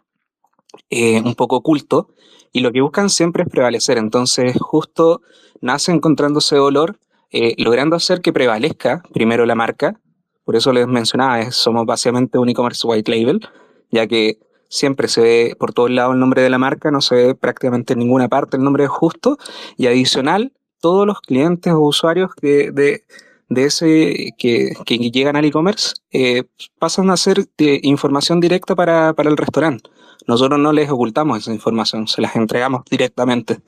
eh, 0.89 1.22
un 1.22 1.36
poco 1.36 1.57
oculto, 1.57 2.10
y 2.51 2.62
lo 2.62 2.72
que 2.72 2.81
buscan 2.81 3.10
siempre 3.10 3.43
es 3.43 3.50
prevalecer. 3.50 3.98
Entonces, 3.98 4.55
justo 4.60 5.22
nace 5.62 5.91
encontrando 5.91 6.39
ese 6.39 6.55
dolor, 6.55 6.98
eh, 7.31 7.53
logrando 7.57 7.95
hacer 7.95 8.22
que 8.22 8.34
prevalezca 8.34 9.03
primero 9.13 9.45
la 9.45 9.55
marca. 9.55 10.00
Por 10.43 10.55
eso 10.55 10.72
les 10.72 10.88
mencionaba, 10.88 11.51
somos 11.51 11.86
básicamente 11.86 12.38
un 12.38 12.50
e-commerce 12.50 12.88
white 12.88 13.12
label, 13.12 13.41
ya 13.91 14.07
que 14.07 14.39
siempre 14.69 15.07
se 15.07 15.22
ve 15.22 15.55
por 15.60 15.74
todos 15.74 15.91
lados 15.91 16.13
el 16.13 16.19
nombre 16.19 16.41
de 16.41 16.50
la 16.50 16.57
marca, 16.57 16.91
no 16.91 17.01
se 17.01 17.15
ve 17.15 17.36
prácticamente 17.36 17.93
en 17.93 18.00
ninguna 18.00 18.27
parte 18.29 18.57
el 18.57 18.63
nombre 18.63 18.88
justo, 18.88 19.38
y 19.77 19.88
adicional, 19.88 20.53
todos 20.79 21.07
los 21.07 21.22
clientes 21.22 21.74
o 21.74 21.79
usuarios 21.79 22.31
de, 22.41 22.72
de, 22.72 23.03
ese 23.50 24.34
que, 24.38 24.74
que, 24.86 24.98
llegan 24.98 25.36
al 25.36 25.46
e-commerce 25.46 25.96
eh, 26.12 26.44
pasan 26.80 27.10
a 27.10 27.18
ser 27.18 27.46
de 27.58 27.80
información 27.84 28.40
directa 28.40 28.75
para, 28.75 29.14
para 29.14 29.30
el 29.30 29.38
restaurante. 29.38 29.90
Nosotros 30.28 30.60
no 30.60 30.74
les 30.74 30.90
ocultamos 30.90 31.40
esa 31.40 31.54
información, 31.54 32.08
se 32.08 32.22
las 32.22 32.36
entregamos 32.36 32.84
directamente. 32.90 33.60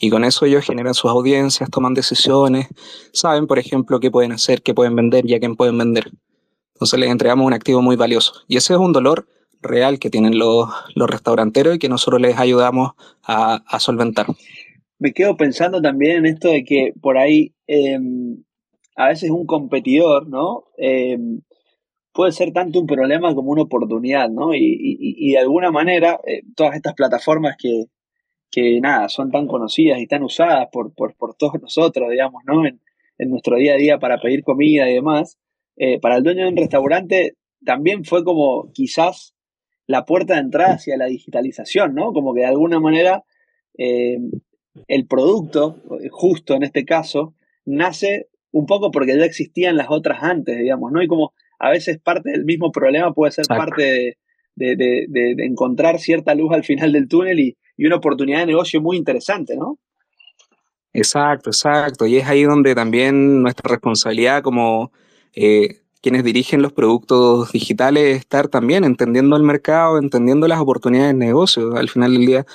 Y 0.00 0.10
con 0.10 0.24
eso 0.24 0.46
ellos 0.46 0.64
generan 0.64 0.94
sus 0.94 1.10
audiencias, 1.10 1.70
toman 1.70 1.94
decisiones, 1.94 2.68
saben, 3.12 3.46
por 3.46 3.58
ejemplo, 3.58 4.00
qué 4.00 4.10
pueden 4.10 4.32
hacer, 4.32 4.62
qué 4.62 4.72
pueden 4.74 4.96
vender 4.96 5.26
y 5.26 5.34
a 5.34 5.38
quién 5.38 5.56
pueden 5.56 5.76
vender. 5.76 6.10
Entonces 6.74 6.98
les 6.98 7.10
entregamos 7.10 7.46
un 7.46 7.52
activo 7.52 7.82
muy 7.82 7.96
valioso. 7.96 8.32
Y 8.46 8.56
ese 8.56 8.74
es 8.74 8.78
un 8.78 8.92
dolor 8.92 9.26
real 9.60 9.98
que 9.98 10.10
tienen 10.10 10.38
los, 10.38 10.68
los 10.94 11.10
restauranteros 11.10 11.74
y 11.74 11.78
que 11.78 11.88
nosotros 11.88 12.22
les 12.22 12.38
ayudamos 12.38 12.92
a, 13.24 13.78
solventar. 13.80 14.26
Me 14.98 15.12
quedo 15.12 15.36
pensando 15.36 15.82
también 15.82 16.18
en 16.18 16.26
esto 16.26 16.48
de 16.48 16.64
que 16.64 16.92
por 17.00 17.18
ahí 17.18 17.52
em, 17.66 18.42
a 18.98 19.08
veces 19.08 19.30
un 19.30 19.46
competidor, 19.46 20.28
¿no? 20.28 20.64
Em, 20.76 21.42
puede 22.12 22.32
ser 22.32 22.52
tanto 22.52 22.80
un 22.80 22.86
problema 22.88 23.32
como 23.32 23.52
una 23.52 23.62
oportunidad, 23.62 24.28
¿no? 24.28 24.52
Y, 24.54 25.30
de 25.32 25.38
alguna 25.38 25.70
manera, 25.70 26.20
eh, 26.26 26.42
todas 26.56 26.74
estas 26.74 26.94
plataformas 26.94 27.56
que, 27.56 27.84
que, 28.50 28.80
nada, 28.80 29.08
son 29.08 29.30
tan 29.30 29.46
conocidas 29.46 30.00
y 30.00 30.08
tan 30.08 30.24
usadas 30.24 30.68
por, 30.72 30.92
por, 30.94 31.14
todos 31.36 31.54
nosotros, 31.62 32.10
digamos, 32.10 32.42
¿no? 32.44 32.66
En, 32.66 32.80
en, 33.18 33.30
nuestro 33.30 33.56
día 33.56 33.74
a 33.74 33.76
día 33.76 33.98
para 34.00 34.18
pedir 34.20 34.42
comida 34.42 34.90
y 34.90 34.94
demás, 34.94 35.38
eh, 35.76 36.00
para 36.00 36.16
el 36.16 36.24
dueño 36.24 36.42
de 36.44 36.50
un 36.50 36.56
restaurante 36.56 37.36
también 37.64 38.04
fue 38.04 38.24
como 38.24 38.72
quizás 38.72 39.36
la 39.86 40.04
puerta 40.06 40.34
de 40.34 40.40
entrada 40.40 40.74
hacia 40.74 40.96
la 40.96 41.06
digitalización, 41.06 41.94
¿no? 41.94 42.12
Como 42.12 42.34
que 42.34 42.40
de 42.40 42.46
alguna 42.46 42.80
manera 42.80 43.24
eh, 43.78 44.18
el 44.88 45.06
producto, 45.06 45.82
justo 46.10 46.54
en 46.54 46.64
este 46.64 46.84
caso, 46.84 47.34
nace 47.64 48.27
un 48.52 48.66
poco 48.66 48.90
porque 48.90 49.16
ya 49.16 49.24
existían 49.24 49.76
las 49.76 49.88
otras 49.90 50.22
antes, 50.22 50.58
digamos, 50.58 50.92
¿no? 50.92 51.02
Y 51.02 51.08
como 51.08 51.32
a 51.58 51.70
veces 51.70 51.98
parte 51.98 52.30
del 52.30 52.44
mismo 52.44 52.70
problema 52.70 53.12
puede 53.12 53.32
ser 53.32 53.46
parte 53.46 54.16
de, 54.54 55.36
encontrar 55.38 55.98
cierta 55.98 56.34
luz 56.34 56.52
al 56.52 56.64
final 56.64 56.92
del 56.92 57.08
túnel 57.08 57.40
y, 57.40 57.56
una 57.78 57.96
oportunidad 57.96 58.40
de 58.40 58.46
negocio 58.46 58.80
muy 58.80 58.96
interesante, 58.96 59.56
¿no? 59.56 59.78
Exacto, 60.92 61.50
exacto. 61.50 62.06
Y 62.08 62.16
es 62.16 62.26
ahí 62.26 62.42
donde 62.42 62.74
también 62.74 63.40
nuestra 63.40 63.70
responsabilidad 63.70 64.42
como 64.42 64.90
eh, 65.32 65.82
quienes 66.00 66.24
dirigen 66.24 66.60
los 66.60 66.72
productos 66.72 67.52
digitales 67.52 68.16
estar 68.16 68.48
también 68.48 68.82
entendiendo 68.82 69.36
el 69.36 69.44
mercado, 69.44 69.98
entendiendo 69.98 70.48
las 70.48 70.58
oportunidades 70.58 71.12
de 71.12 71.26
negocio. 71.26 71.76
Al 71.76 71.88
final 71.88 72.14
del 72.14 72.26
día 72.26 72.46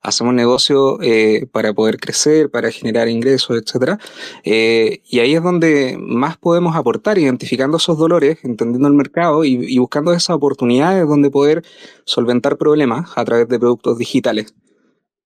hacemos 0.00 0.34
negocio 0.34 1.00
eh, 1.02 1.46
para 1.52 1.72
poder 1.72 1.98
crecer, 1.98 2.50
para 2.50 2.70
generar 2.70 3.08
ingresos, 3.08 3.56
etc. 3.56 4.00
Eh, 4.44 5.02
y 5.04 5.20
ahí 5.20 5.34
es 5.34 5.42
donde 5.42 5.96
más 5.98 6.36
podemos 6.36 6.76
aportar, 6.76 7.18
identificando 7.18 7.76
esos 7.76 7.98
dolores, 7.98 8.38
entendiendo 8.44 8.88
el 8.88 8.94
mercado 8.94 9.44
y, 9.44 9.78
buscando 9.78 10.12
esas 10.12 10.36
oportunidades 10.36 11.06
donde 11.06 11.30
poder 11.30 11.62
solventar 12.04 12.56
problemas 12.56 13.10
a 13.16 13.24
través 13.24 13.48
de 13.48 13.58
productos 13.58 13.98
digitales. 13.98 14.54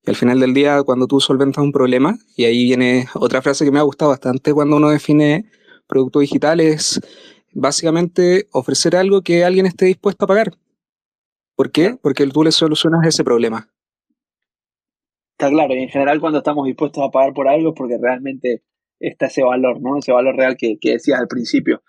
Y 0.05 0.11
al 0.11 0.17
final 0.17 0.41
del 0.41 0.53
día, 0.55 0.83
cuando 0.83 1.07
tú 1.07 1.21
solventas 1.21 1.63
un 1.63 1.73
problema, 1.73 2.19
y 2.37 2.45
ahí 2.45 2.65
viene 2.65 3.09
otra 3.15 3.41
frase 3.43 3.65
que 3.65 3.71
me 3.71 3.79
ha 3.79 3.83
gustado 3.83 4.11
bastante 4.11 4.53
cuando 4.53 4.77
uno 4.77 4.91
define 4.91 5.51
productos 5.87 6.23
digitales, 6.23 7.01
básicamente 7.53 8.49
ofrecer 8.53 8.97
algo 8.97 9.23
que 9.23 9.45
alguien 9.45 9.67
esté 9.67 9.85
dispuesto 9.85 10.25
a 10.25 10.29
pagar. 10.29 10.59
¿Por 11.55 11.71
qué? 11.71 11.97
Porque 12.03 12.27
tú 12.27 12.43
le 12.43 12.51
solucionas 12.51 13.07
ese 13.07 13.23
problema. 13.23 13.72
Está 15.43 15.51
claro, 15.53 15.75
y 15.75 15.83
en 15.83 15.89
general 15.89 16.21
cuando 16.21 16.39
estamos 16.39 16.67
dispuestos 16.67 17.03
a 17.03 17.11
pagar 17.11 17.33
por 17.33 17.49
algo 17.49 17.71
es 17.71 17.75
porque 17.77 17.99
realmente 18.01 18.63
está 19.01 19.27
ese 19.27 19.43
valor, 19.43 19.81
¿no? 19.81 19.99
Ese 19.99 20.13
valor 20.13 20.37
real 20.37 20.57
que, 20.57 20.79
decías 20.81 21.19
al 21.19 21.27
principio. 21.27 21.83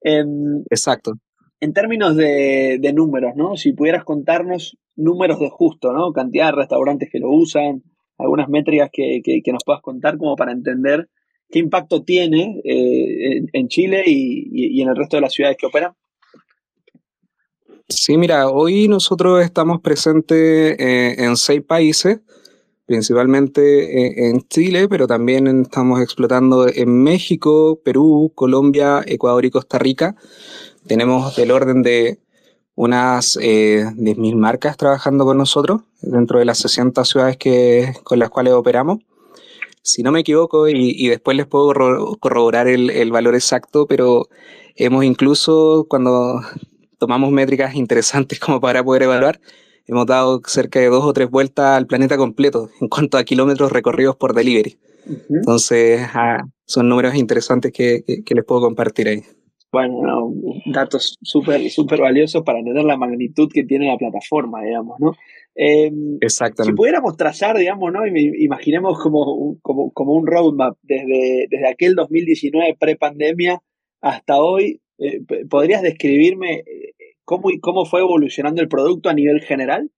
Em, 0.00 0.64
Exacto. 0.70 1.12
En 1.60 1.72
términos 1.72 2.16
de, 2.16 2.92
números, 2.92 3.34
¿no? 3.36 3.56
Si 3.56 3.74
pudieras 3.74 4.02
contarnos 4.02 4.76
números 4.96 5.38
de 5.38 5.48
justo, 5.50 5.92
¿no? 5.92 6.12
Cantidad 6.12 6.46
de 6.46 6.56
restaurantes 6.56 7.08
que 7.08 7.20
lo 7.20 7.30
usan, 7.30 7.84
algunas 8.18 8.48
métricas 8.48 8.90
que, 8.92 9.20
que 9.22 9.52
nos 9.52 9.62
puedas 9.64 9.82
contar 9.82 10.18
como 10.18 10.34
para 10.34 10.50
entender 10.50 11.08
qué 11.48 11.60
impacto 11.60 12.02
tiene 12.02 12.60
eh, 12.64 13.46
en, 13.52 13.68
Chile 13.68 14.02
y, 14.04 14.82
en 14.82 14.88
el 14.88 14.96
resto 14.96 15.16
de 15.16 15.20
las 15.20 15.32
ciudades 15.32 15.56
que 15.56 15.66
operan? 15.66 15.92
Sí, 17.88 18.16
mira, 18.16 18.48
hoy 18.48 18.88
nosotros 18.88 19.44
estamos 19.44 19.80
presentes 19.80 20.76
eh, 20.80 21.14
en 21.18 21.36
seis 21.36 21.62
países, 21.62 22.18
principalmente 22.86 24.06
eh, 24.06 24.30
en 24.30 24.46
Chile, 24.48 24.88
pero 24.88 25.06
también 25.06 25.46
estamos 25.62 26.00
explotando 26.00 26.66
en 26.68 27.02
México, 27.02 27.80
Perú, 27.84 28.32
Colombia, 28.34 29.02
Ecuador 29.06 29.44
y 29.44 29.50
Costa 29.50 29.78
Rica. 29.78 30.16
Tenemos 30.86 31.36
del 31.36 31.50
orden 31.50 31.82
de 31.82 32.20
unas 32.74 33.36
10.000 33.36 34.36
marcas 34.36 34.76
trabajando 34.76 35.24
con 35.24 35.38
nosotros 35.38 35.82
dentro 36.00 36.38
de 36.38 36.44
las 36.44 36.58
60 36.58 37.04
ciudades 37.04 37.36
que, 37.36 37.92
con 38.04 38.18
las 38.18 38.30
cuales 38.30 38.52
operamos 38.52 38.98
si 39.86 40.02
no 40.02 40.10
me 40.10 40.20
equivoco, 40.20 40.68
y, 40.68 41.08
después 41.08 41.36
les 41.36 41.46
puedo 41.46 41.72
corroborar 42.18 42.66
el, 42.66 43.10
valor 43.12 43.36
exacto, 43.36 43.86
pero 43.86 44.28
hemos 44.74 45.04
incluso, 45.04 45.86
cuando 45.88 46.40
tomamos 46.98 47.30
métricas 47.30 47.76
interesantes 47.76 48.40
como 48.40 48.60
para 48.60 48.82
poder 48.82 49.04
evaluar, 49.04 49.40
hemos 49.86 50.06
dado 50.06 50.40
cerca 50.46 50.80
de 50.80 50.86
dos 50.86 51.04
o 51.04 51.12
tres 51.12 51.30
vueltas 51.30 51.76
al 51.76 51.86
planeta 51.86 52.16
completo 52.16 52.68
en 52.80 52.88
cuanto 52.88 53.18
a 53.18 53.24
kilómetros 53.24 53.72
recorridos 53.72 54.16
por 54.16 54.34
delivery. 54.34 54.78
Entonces, 55.30 56.00
ah, 56.14 56.44
son 56.64 56.88
números 56.88 57.14
interesantes 57.14 57.72
que, 57.72 58.02
les 58.06 58.44
puedo 58.44 58.60
compartir 58.60 59.08
ahí. 59.08 59.22
Bueno, 59.72 60.32
datos 60.72 61.16
súper 61.22 61.68
súper 61.70 62.00
valiosos 62.00 62.42
para 62.42 62.60
entender 62.60 62.84
la 62.84 62.96
magnitud 62.96 63.48
que 63.52 63.64
tiene 63.64 63.88
la 63.88 63.98
plataforma, 63.98 64.62
digamos, 64.62 64.98
¿no? 64.98 65.12
Eh, 65.54 65.90
Exactamente. 66.20 66.72
Si 66.72 66.76
pudiéramos 66.76 67.16
trazar, 67.16 67.56
digamos, 67.56 67.92
¿no? 67.92 68.06
Imaginemos 68.06 68.98
como, 68.98 69.58
como, 69.62 69.90
como 69.92 70.12
un 70.14 70.26
roadmap 70.26 70.76
desde, 70.82 71.46
desde 71.50 71.68
aquel 71.68 71.94
2019 71.94 72.76
pre-pandemia 72.78 73.60
hasta 74.00 74.40
hoy, 74.40 74.80
eh, 74.98 75.20
¿podrías 75.50 75.82
describirme 75.82 76.64
eh, 77.26 77.32
cómo, 77.32 77.50
cómo 77.60 77.84
fue 77.84 78.00
evolucionando 78.00 78.62
el 78.62 78.68
producto 78.68 79.08
a 79.08 79.14
nivel 79.14 79.42
general? 79.42 79.90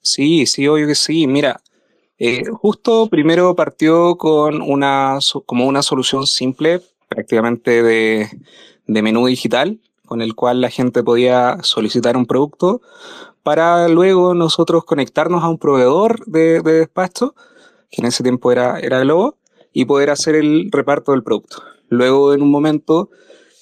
Sí, 0.00 0.46
sí, 0.46 0.68
obvio 0.68 0.86
que 0.86 0.94
sí. 0.94 1.26
Mira, 1.26 1.60
justo 2.52 3.08
primero 3.08 3.56
partió 3.56 4.16
con 4.16 4.62
una, 4.62 5.18
como 5.46 5.66
una 5.66 5.82
solución 5.82 6.26
simple, 6.26 6.80
prácticamente 7.08 7.82
de, 7.82 8.28
de 8.86 9.02
menú 9.02 9.26
digital, 9.26 9.80
con 10.06 10.22
el 10.22 10.34
cual 10.34 10.60
la 10.60 10.70
gente 10.70 11.02
podía 11.02 11.58
solicitar 11.62 12.16
un 12.16 12.26
producto 12.26 12.82
para 13.42 13.88
luego 13.88 14.34
nosotros 14.34 14.84
conectarnos 14.84 15.44
a 15.44 15.48
un 15.48 15.58
proveedor 15.58 16.24
de, 16.26 16.60
despacho, 16.62 17.34
que 17.90 18.00
en 18.00 18.06
ese 18.06 18.22
tiempo 18.22 18.50
era, 18.50 18.80
era 18.80 19.00
Globo, 19.00 19.36
y 19.72 19.84
poder 19.84 20.10
hacer 20.10 20.34
el 20.34 20.70
reparto 20.72 21.12
del 21.12 21.22
producto. 21.22 21.62
Luego, 21.88 22.32
en 22.32 22.42
un 22.42 22.50
momento, 22.50 23.10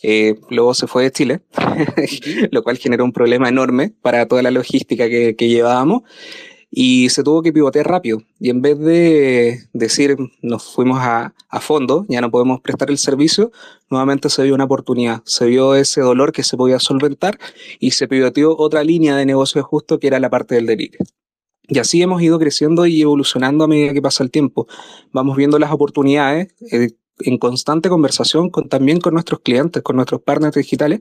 eh, 0.02 0.34
Globo 0.50 0.74
se 0.74 0.86
fue 0.86 1.04
de 1.04 1.12
Chile, 1.12 1.40
lo 2.50 2.62
cual 2.62 2.78
generó 2.78 3.04
un 3.04 3.12
problema 3.12 3.48
enorme 3.48 3.94
para 4.02 4.26
toda 4.26 4.42
la 4.42 4.50
logística 4.50 5.08
que, 5.08 5.34
llevábamos. 5.38 6.02
y 6.70 7.10
se 7.10 7.22
tuvo 7.22 7.42
que 7.42 7.52
pivotear 7.52 7.86
rápido. 7.86 8.22
Y 8.40 8.50
en 8.50 8.62
vez 8.62 8.78
de 8.78 9.60
decir 9.72 10.16
nos 10.40 10.74
fuimos 10.74 10.98
a, 11.00 11.34
a, 11.48 11.60
fondo, 11.60 12.06
ya 12.08 12.20
no 12.20 12.30
podemos 12.30 12.60
prestar 12.60 12.90
el 12.90 12.98
servicio, 12.98 13.52
nuevamente 13.90 14.28
se 14.30 14.42
vio 14.42 14.54
una 14.54 14.64
oportunidad, 14.64 15.22
se 15.24 15.46
vio 15.46 15.74
ese 15.74 16.00
dolor 16.00 16.32
que 16.32 16.42
se 16.42 16.56
podía 16.56 16.78
solventar 16.78 17.38
y 17.78 17.92
se 17.92 18.08
pivoteó 18.08 18.56
otra 18.56 18.84
línea 18.84 19.16
de 19.16 19.26
negocio 19.26 19.62
justo 19.62 19.98
que 19.98 20.06
era 20.06 20.18
la 20.18 20.30
parte 20.30 20.54
del 20.54 20.66
delivery. 20.66 20.98
Y 21.68 21.78
así 21.78 22.02
hemos 22.02 22.20
ido 22.20 22.38
creciendo 22.38 22.86
y 22.86 23.00
evolucionando 23.02 23.64
a 23.64 23.68
medida 23.68 23.92
que 23.92 24.02
pasa 24.02 24.24
el 24.24 24.30
tiempo. 24.30 24.66
Vamos 25.12 25.36
viendo 25.36 25.58
las 25.58 25.70
oportunidades, 25.72 26.48
eh, 26.70 26.90
en 27.24 27.38
constante 27.38 27.88
conversación 27.88 28.50
con, 28.50 28.68
también 28.68 29.00
con 29.00 29.14
nuestros 29.14 29.40
clientes, 29.40 29.82
con 29.82 29.96
nuestros 29.96 30.20
partners 30.22 30.54
digitales, 30.54 31.00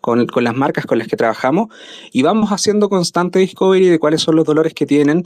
con, 0.00 0.26
con, 0.26 0.44
las 0.44 0.54
marcas 0.54 0.86
con 0.86 0.98
las 0.98 1.08
que 1.08 1.16
trabajamos 1.16 1.68
y 2.12 2.22
vamos 2.22 2.50
haciendo 2.50 2.88
constante 2.88 3.38
discovery 3.38 3.88
de 3.88 3.98
cuáles 3.98 4.22
son 4.22 4.36
los 4.36 4.44
dolores 4.44 4.74
que 4.74 4.86
tienen, 4.86 5.24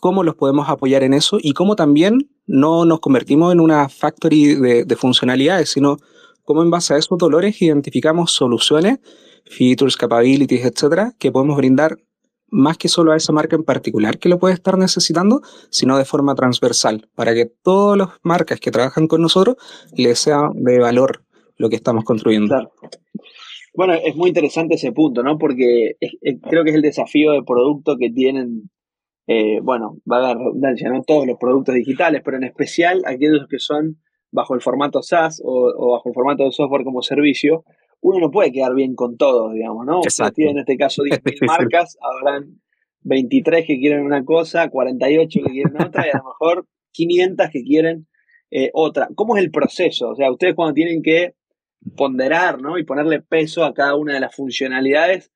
cómo 0.00 0.22
los 0.22 0.34
podemos 0.34 0.68
apoyar 0.68 1.02
en 1.02 1.14
eso 1.14 1.38
y 1.40 1.52
cómo 1.52 1.76
también 1.76 2.30
no 2.46 2.84
nos 2.84 3.00
convertimos 3.00 3.52
en 3.52 3.60
una 3.60 3.88
factory 3.88 4.54
de, 4.54 4.84
de 4.84 4.96
funcionalidades, 4.96 5.70
sino 5.70 5.98
cómo 6.44 6.62
en 6.62 6.70
base 6.70 6.94
a 6.94 6.96
esos 6.96 7.16
dolores 7.18 7.60
identificamos 7.62 8.32
soluciones, 8.32 8.98
features, 9.44 9.96
capabilities, 9.96 10.64
etcétera, 10.64 11.14
que 11.18 11.30
podemos 11.30 11.56
brindar 11.56 11.98
más 12.50 12.78
que 12.78 12.88
solo 12.88 13.12
a 13.12 13.16
esa 13.16 13.32
marca 13.32 13.56
en 13.56 13.64
particular 13.64 14.18
que 14.18 14.28
lo 14.28 14.38
puede 14.38 14.54
estar 14.54 14.76
necesitando, 14.78 15.42
sino 15.70 15.96
de 15.98 16.04
forma 16.04 16.34
transversal, 16.34 17.08
para 17.14 17.34
que 17.34 17.46
todas 17.46 17.98
las 17.98 18.08
marcas 18.22 18.60
que 18.60 18.70
trabajan 18.70 19.06
con 19.06 19.22
nosotros 19.22 19.56
les 19.96 20.18
sea 20.18 20.50
de 20.54 20.78
valor 20.78 21.24
lo 21.56 21.68
que 21.68 21.76
estamos 21.76 22.04
construyendo. 22.04 22.48
Claro. 22.48 22.72
Bueno, 23.74 23.94
es 23.94 24.16
muy 24.16 24.28
interesante 24.28 24.74
ese 24.74 24.92
punto, 24.92 25.22
¿no? 25.22 25.38
Porque 25.38 25.96
creo 26.20 26.64
que 26.64 26.70
es 26.70 26.76
el 26.76 26.82
desafío 26.82 27.32
de 27.32 27.42
producto 27.42 27.96
que 27.96 28.10
tienen, 28.10 28.70
eh, 29.26 29.60
bueno, 29.62 29.98
va 30.10 30.18
a 30.18 30.20
dar 30.20 30.38
redundancia, 30.38 30.90
no 30.90 31.02
todos 31.02 31.26
los 31.26 31.38
productos 31.38 31.74
digitales, 31.74 32.22
pero 32.24 32.36
en 32.36 32.44
especial 32.44 33.02
aquellos 33.06 33.46
que 33.48 33.58
son 33.58 33.98
bajo 34.32 34.54
el 34.54 34.60
formato 34.60 35.02
SaaS 35.02 35.40
o, 35.44 35.72
o 35.76 35.92
bajo 35.92 36.08
el 36.08 36.14
formato 36.14 36.44
de 36.44 36.52
software 36.52 36.84
como 36.84 37.02
servicio, 37.02 37.64
uno 38.00 38.18
no 38.18 38.30
puede 38.30 38.52
quedar 38.52 38.74
bien 38.74 38.94
con 38.94 39.16
todos, 39.16 39.52
digamos, 39.52 39.84
¿no? 39.86 40.00
Exacto. 40.02 40.42
en 40.42 40.58
este 40.58 40.76
caso 40.76 41.02
10 41.02 41.20
marcas, 41.46 41.98
habrán 42.00 42.60
23 43.02 43.66
que 43.66 43.78
quieren 43.78 44.04
una 44.04 44.24
cosa, 44.24 44.68
48 44.68 45.40
que 45.44 45.52
quieren 45.52 45.80
otra 45.80 46.06
y 46.06 46.10
a 46.10 46.18
lo 46.18 46.24
mejor 46.24 46.66
500 46.92 47.50
que 47.50 47.62
quieren 47.62 48.06
eh, 48.50 48.70
otra. 48.72 49.08
¿Cómo 49.14 49.36
es 49.36 49.42
el 49.42 49.50
proceso? 49.50 50.10
O 50.10 50.16
sea, 50.16 50.30
ustedes 50.30 50.54
cuando 50.54 50.74
tienen 50.74 51.02
que 51.02 51.34
ponderar, 51.96 52.60
¿no? 52.60 52.78
Y 52.78 52.84
ponerle 52.84 53.20
peso 53.20 53.64
a 53.64 53.74
cada 53.74 53.96
una 53.96 54.14
de 54.14 54.20
las 54.20 54.34
funcionalidades, 54.34 55.32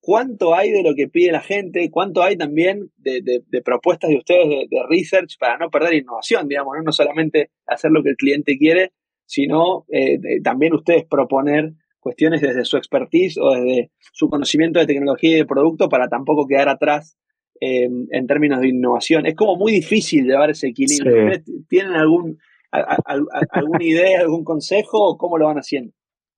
¿cuánto 0.00 0.54
hay 0.54 0.70
de 0.70 0.82
lo 0.82 0.94
que 0.94 1.08
pide 1.08 1.32
la 1.32 1.40
gente? 1.40 1.90
¿Cuánto 1.90 2.22
hay 2.22 2.36
también 2.36 2.90
de, 2.96 3.42
propuestas 3.64 4.10
de 4.10 4.16
ustedes 4.16 4.68
de, 4.68 4.82
research 4.88 5.36
para 5.38 5.56
no 5.58 5.70
perder 5.70 5.94
innovación, 5.94 6.48
digamos, 6.48 6.74
¿no? 6.76 6.82
No 6.82 6.92
solamente 6.92 7.50
hacer 7.66 7.90
lo 7.90 8.02
que 8.02 8.10
el 8.10 8.16
cliente 8.16 8.58
quiere, 8.58 8.92
sino 9.24 9.84
eh, 9.92 10.40
también 10.42 10.74
ustedes 10.74 11.04
proponer 11.04 11.74
cuestiones 12.08 12.40
desde 12.40 12.64
su 12.64 12.76
expertise 12.76 13.38
o 13.38 13.50
desde 13.50 13.90
su 14.12 14.28
conocimiento 14.28 14.78
de 14.78 14.86
tecnología 14.86 15.30
y 15.30 15.36
de 15.36 15.46
producto 15.46 15.88
para 15.88 16.08
tampoco 16.08 16.46
quedar 16.46 16.68
atrás 16.68 17.18
en 17.60 18.26
términos 18.26 18.60
de 18.60 18.68
innovación. 18.68 19.26
Es 19.26 19.34
como 19.34 19.56
muy 19.56 19.72
difícil 19.72 20.24
llevar 20.24 20.50
ese 20.50 20.68
equilibrio. 20.68 21.42
¿Tienen 21.68 21.92
algún, 21.94 22.38
alguna 22.70 23.82
idea, 23.84 24.20
algún 24.20 24.44
consejo 24.44 24.98
o 24.98 25.18
cómo 25.18 25.38
lo 25.38 25.46
van 25.46 25.58
haciendo? 25.58 25.92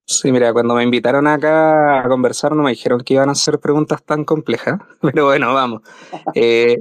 Sí, 0.06 0.32
mira, 0.32 0.52
cuando 0.52 0.74
me 0.74 0.82
invitaron 0.82 1.28
acá 1.28 2.00
a 2.00 2.08
conversar 2.08 2.56
no 2.56 2.64
me 2.64 2.70
dijeron 2.70 3.00
que 3.00 3.14
iban 3.14 3.28
a 3.28 3.32
hacer 3.32 3.60
preguntas 3.60 4.02
tan 4.02 4.24
complejas, 4.24 4.80
pero 5.00 5.26
bueno, 5.26 5.54
vamos. 5.54 5.82
Eh, 6.34 6.78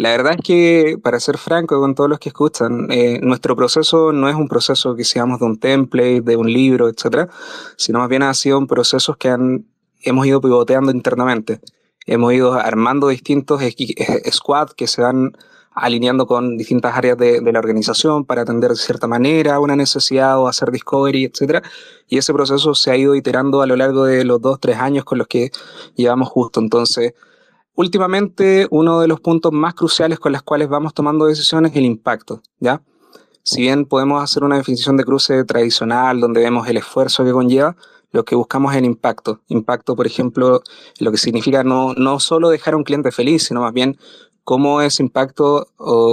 la 0.00 0.12
verdad 0.12 0.36
es 0.38 0.40
que, 0.42 0.98
para 1.02 1.20
ser 1.20 1.36
franco 1.36 1.78
con 1.78 1.94
todos 1.94 2.08
los 2.08 2.18
que 2.18 2.30
escuchan, 2.30 2.90
eh, 2.90 3.20
nuestro 3.22 3.54
proceso 3.54 4.12
no 4.12 4.30
es 4.30 4.34
un 4.34 4.48
proceso 4.48 4.96
que 4.96 5.04
seamos 5.04 5.40
de 5.40 5.44
un 5.44 5.58
template, 5.58 6.22
de 6.22 6.36
un 6.36 6.50
libro, 6.50 6.88
etcétera, 6.88 7.28
sino 7.76 7.98
más 7.98 8.08
bien 8.08 8.22
ha 8.22 8.32
sido 8.32 8.56
un 8.56 8.66
proceso 8.66 9.16
que 9.16 9.28
han, 9.28 9.66
hemos 10.00 10.26
ido 10.26 10.40
pivoteando 10.40 10.90
internamente. 10.90 11.60
Hemos 12.06 12.32
ido 12.32 12.54
armando 12.54 13.08
distintos 13.08 13.60
squads 14.30 14.72
que 14.72 14.86
se 14.86 15.02
van 15.02 15.36
alineando 15.72 16.26
con 16.26 16.56
distintas 16.56 16.96
áreas 16.96 17.18
de, 17.18 17.42
de, 17.42 17.52
la 17.52 17.58
organización 17.58 18.24
para 18.24 18.42
atender 18.42 18.70
de 18.70 18.76
cierta 18.76 19.06
manera 19.06 19.60
una 19.60 19.76
necesidad 19.76 20.38
o 20.38 20.48
hacer 20.48 20.70
discovery, 20.70 21.26
etcétera. 21.26 21.62
Y 22.08 22.16
ese 22.16 22.32
proceso 22.32 22.74
se 22.74 22.90
ha 22.90 22.96
ido 22.96 23.14
iterando 23.14 23.60
a 23.60 23.66
lo 23.66 23.76
largo 23.76 24.04
de 24.04 24.24
los 24.24 24.40
dos, 24.40 24.60
tres 24.60 24.78
años 24.78 25.04
con 25.04 25.18
los 25.18 25.26
que 25.26 25.50
llevamos 25.94 26.30
justo. 26.30 26.58
Entonces, 26.58 27.12
Últimamente, 27.80 28.68
uno 28.70 29.00
de 29.00 29.08
los 29.08 29.20
puntos 29.20 29.52
más 29.52 29.72
cruciales 29.72 30.18
con 30.18 30.32
los 30.32 30.42
cuales 30.42 30.68
vamos 30.68 30.92
tomando 30.92 31.24
decisiones 31.24 31.70
es 31.70 31.78
el 31.78 31.86
impacto, 31.86 32.42
¿ya? 32.58 32.82
Si 33.42 33.62
bien 33.62 33.86
podemos 33.86 34.22
hacer 34.22 34.44
una 34.44 34.58
definición 34.58 34.98
de 34.98 35.04
cruce 35.04 35.44
tradicional 35.44 36.20
donde 36.20 36.42
vemos 36.42 36.68
el 36.68 36.76
esfuerzo 36.76 37.24
que 37.24 37.32
conlleva, 37.32 37.74
lo 38.12 38.22
que 38.26 38.34
buscamos 38.34 38.72
es 38.72 38.80
el 38.80 38.84
impacto. 38.84 39.40
Impacto, 39.48 39.96
por 39.96 40.06
ejemplo, 40.06 40.60
lo 40.98 41.10
que 41.10 41.16
significa 41.16 41.64
no, 41.64 41.94
no 41.94 42.20
solo 42.20 42.50
dejar 42.50 42.74
a 42.74 42.76
un 42.76 42.84
cliente 42.84 43.12
feliz, 43.12 43.44
sino 43.44 43.62
más 43.62 43.72
bien 43.72 43.96
cómo 44.44 44.82
ese 44.82 45.02
impacto 45.02 45.68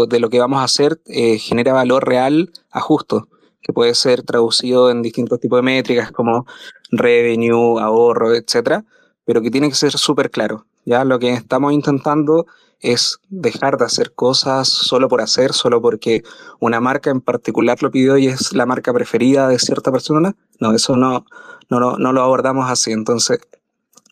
de 0.08 0.20
lo 0.22 0.30
que 0.30 0.40
vamos 0.40 0.62
a 0.62 0.64
hacer 0.64 1.02
eh, 1.08 1.38
genera 1.38 1.74
valor 1.74 2.08
real 2.08 2.50
a 2.72 2.80
justo, 2.80 3.28
que 3.60 3.74
puede 3.74 3.94
ser 3.94 4.24
traducido 4.24 4.90
en 4.90 5.02
distintos 5.02 5.42
tipos 5.42 5.58
de 5.58 5.64
métricas 5.64 6.14
como 6.14 6.46
revenue, 6.92 7.78
ahorro, 7.82 8.36
etcétera, 8.36 8.86
pero 9.26 9.42
que 9.42 9.52
tiene 9.52 9.68
que 9.68 9.76
ser 9.76 9.92
súper 9.92 10.32
claro. 10.32 10.66
Ya 10.88 11.04
lo 11.04 11.20
que 11.20 11.34
estamos 11.34 11.74
intentando 11.74 12.46
es 12.80 13.20
dejar 13.28 13.78
de 13.78 13.84
hacer 13.84 14.14
cosas 14.14 14.70
solo 14.70 15.10
por 15.10 15.20
hacer, 15.20 15.52
solo 15.52 15.82
porque 15.82 16.24
una 16.62 16.80
marca 16.80 17.10
en 17.10 17.20
particular 17.20 17.84
lo 17.84 17.92
pidió 17.92 18.18
y 18.18 18.28
es 18.28 18.54
la 18.54 18.66
marca 18.66 18.94
preferida 18.94 19.50
de 19.50 19.60
cierta 19.60 19.92
persona. 19.92 20.38
No, 20.62 20.72
eso 20.72 20.96
no, 20.96 21.26
no, 21.70 21.98
no 21.98 22.14
lo 22.14 22.22
abordamos 22.22 22.72
así. 22.72 22.94
Entonces, 22.94 23.40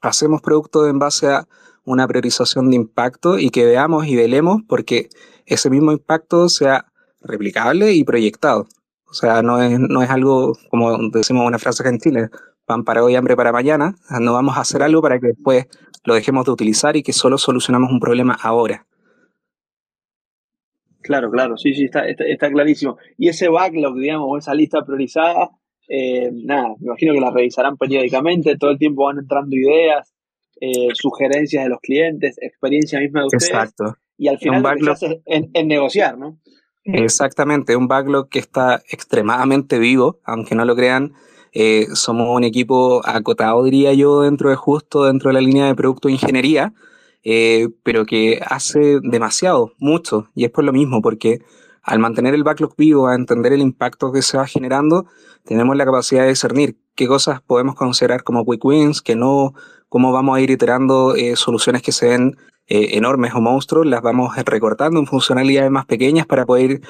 hacemos 0.02 0.42
productos 0.42 0.90
en 0.90 1.00
base 1.00 1.30
a 1.30 1.48
una 1.86 2.10
priorización 2.10 2.70
de 2.70 2.76
impacto 2.76 3.40
y 3.40 3.52
que 3.52 3.64
veamos 3.64 4.06
y 4.08 4.18
velemos 4.18 4.62
porque 4.68 5.08
ese 5.46 5.70
mismo 5.70 5.94
impacto 5.94 6.50
sea 6.50 6.92
replicable 7.22 7.94
y 7.94 8.04
proyectado. 8.04 8.68
O 9.06 9.14
sea, 9.14 9.42
no 9.42 9.62
es, 9.62 9.80
no 9.80 10.02
es 10.02 10.10
algo, 10.10 10.58
como 10.70 11.10
decimos 11.10 11.48
una 11.48 11.58
frase 11.58 11.88
en 11.88 12.00
Chile, 12.00 12.30
pan 12.66 12.84
para 12.84 13.04
hoy, 13.04 13.16
hambre 13.16 13.36
para 13.36 13.52
mañana. 13.52 13.96
No 14.20 14.34
vamos 14.34 14.58
a 14.58 14.62
hacer 14.62 14.82
algo 14.82 15.02
para 15.02 15.20
que 15.20 15.28
después 15.28 15.68
lo 16.04 16.14
dejemos 16.14 16.46
de 16.46 16.52
utilizar 16.52 16.96
y 16.96 17.04
que 17.04 17.14
solo 17.14 17.38
solucionamos 17.38 17.92
un 17.92 18.00
problema 18.00 18.38
ahora. 18.42 18.86
Claro, 21.02 21.30
claro, 21.30 21.56
sí, 21.58 21.74
sí, 21.76 21.86
está, 21.86 22.08
está, 22.08 22.50
clarísimo. 22.50 22.98
Y 23.18 23.30
ese 23.30 23.48
backlog, 23.48 23.96
digamos, 23.96 24.28
o 24.28 24.38
esa 24.38 24.56
lista 24.56 24.84
priorizada, 24.84 25.52
eh, 25.88 26.32
nada, 26.34 26.70
me 26.80 26.88
imagino 26.88 27.14
que 27.14 27.20
la 27.20 27.30
revisarán 27.30 27.78
periódicamente, 27.78 28.58
todo 28.58 28.72
el 28.72 28.80
tiempo 28.80 29.06
van 29.06 29.20
entrando 29.20 29.56
ideas, 29.56 30.16
eh, 30.60 30.90
sugerencias 30.94 31.64
de 31.64 31.70
los 31.70 31.80
clientes, 31.80 32.38
experiencia 32.42 33.00
misma 33.00 33.20
de 33.20 33.26
ustedes. 33.28 33.50
Exacto. 33.50 33.98
Y 34.18 34.30
al 34.30 34.40
final 34.40 34.64
lo 34.80 34.96
que 34.96 35.22
en, 35.26 35.52
en 35.54 35.68
negociar, 35.68 36.18
¿no? 36.18 36.40
Exactamente, 36.86 37.76
un 37.76 37.88
backlog 37.88 38.30
que 38.30 38.40
está 38.40 38.82
extremadamente 38.90 39.80
vivo, 39.80 40.20
aunque 40.24 40.56
no 40.56 40.66
lo 40.66 40.76
crean, 40.76 41.14
eh, 41.58 41.88
somos 41.94 42.28
un 42.36 42.44
equipo 42.44 43.02
acotado, 43.08 43.64
diría 43.64 43.94
yo, 43.94 44.24
dentro 44.24 44.50
de 44.50 44.58
justo, 44.58 45.06
dentro 45.06 45.30
de 45.30 45.36
la 45.36 45.40
línea 45.40 45.68
de 45.68 45.74
producto 45.74 46.10
de 46.10 46.16
ingeniería, 46.16 46.74
eh, 47.24 47.70
pero 47.82 48.06
que 48.06 48.42
hace 48.46 49.00
demasiado, 49.02 49.72
mucho, 49.80 50.28
y 50.36 50.44
es 50.44 50.52
por 50.52 50.66
lo 50.66 50.74
mismo, 50.74 51.02
porque 51.02 51.40
al 51.82 52.00
mantener 52.00 52.34
el 52.34 52.44
backlog 52.44 52.76
vivo, 52.76 53.08
a 53.08 53.16
entender 53.16 53.54
el 53.54 53.62
impacto 53.62 54.12
que 54.12 54.22
se 54.22 54.38
va 54.38 54.46
generando, 54.48 55.06
tenemos 55.46 55.78
la 55.78 55.86
capacidad 55.86 56.24
de 56.24 56.30
discernir 56.30 56.76
qué 56.94 57.08
cosas 57.08 57.42
podemos 57.42 57.76
considerar 57.76 58.24
como 58.24 58.44
quick 58.44 58.66
wins, 58.66 59.02
que 59.02 59.16
no, 59.16 59.54
cómo 59.88 60.12
vamos 60.12 60.36
a 60.36 60.42
ir 60.42 60.52
iterando 60.52 61.16
eh, 61.16 61.38
soluciones 61.38 61.82
que 61.82 61.94
se 61.94 62.10
ven 62.10 62.36
enormes 62.68 63.32
o 63.36 63.42
monstruos, 63.42 63.86
las 63.86 64.02
vamos 64.02 64.36
recortando 64.44 65.00
en 65.00 65.06
funcionalidades 65.06 65.70
más 65.70 65.86
pequeñas 65.86 66.26
para 66.26 66.48
poder 66.48 66.72
ir 66.72 66.82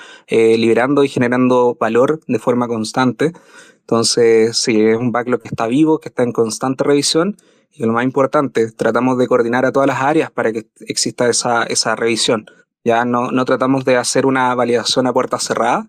liberando 0.58 1.04
y 1.04 1.10
generando 1.10 1.75
valor 1.78 2.21
de 2.28 2.39
forma 2.39 2.65
constante. 2.69 3.34
Entonces, 3.86 4.58
sí, 4.58 4.82
es 4.82 4.98
un 4.98 5.12
backlog 5.12 5.43
que 5.43 5.50
está 5.50 5.67
vivo, 5.67 6.00
que 6.00 6.10
está 6.10 6.24
en 6.24 6.32
constante 6.32 6.84
revisión 6.84 7.38
y 7.71 7.86
lo 7.86 7.93
más 7.93 8.04
importante, 8.04 8.71
tratamos 8.71 9.17
de 9.19 9.28
coordinar 9.28 9.63
a 9.65 9.71
todas 9.71 9.86
las 9.88 10.02
áreas 10.02 10.32
para 10.32 10.52
que 10.52 10.65
exista 10.88 11.30
esa, 11.30 11.63
esa 11.63 11.95
revisión. 11.95 12.45
Ya 12.84 13.06
no, 13.06 13.32
no 13.32 13.45
tratamos 13.45 13.86
de 13.86 13.98
hacer 13.98 14.26
una 14.26 14.56
validación 14.56 15.06
a 15.06 15.13
puerta 15.13 15.38
cerrada, 15.38 15.88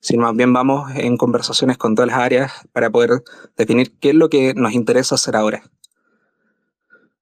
sino 0.00 0.24
más 0.24 0.36
bien 0.36 0.52
vamos 0.52 0.90
en 0.94 1.16
conversaciones 1.16 1.78
con 1.78 1.94
todas 1.94 2.10
las 2.10 2.18
áreas 2.18 2.68
para 2.72 2.90
poder 2.90 3.22
definir 3.56 3.92
qué 3.98 4.10
es 4.10 4.14
lo 4.14 4.28
que 4.28 4.52
nos 4.54 4.74
interesa 4.74 5.14
hacer 5.14 5.36
ahora. 5.36 5.62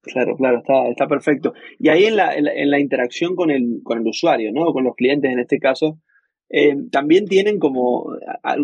Claro, 0.02 0.36
claro, 0.36 0.58
está, 0.58 0.88
está 0.88 1.06
perfecto. 1.06 1.52
Y 1.78 1.88
ahí 1.88 2.06
en 2.06 2.16
la, 2.16 2.34
en 2.34 2.70
la, 2.70 2.80
interacción 2.80 3.36
con 3.36 3.50
el, 3.50 3.80
con 3.84 3.98
el 3.98 4.06
usuario, 4.06 4.50
¿no? 4.52 4.72
Con 4.72 4.84
los 4.84 4.94
clientes 4.96 5.30
en 5.30 5.40
este 5.40 5.58
caso, 5.58 5.98
eh, 6.48 6.76
también 6.92 7.26
tienen 7.26 7.58
como 7.58 8.06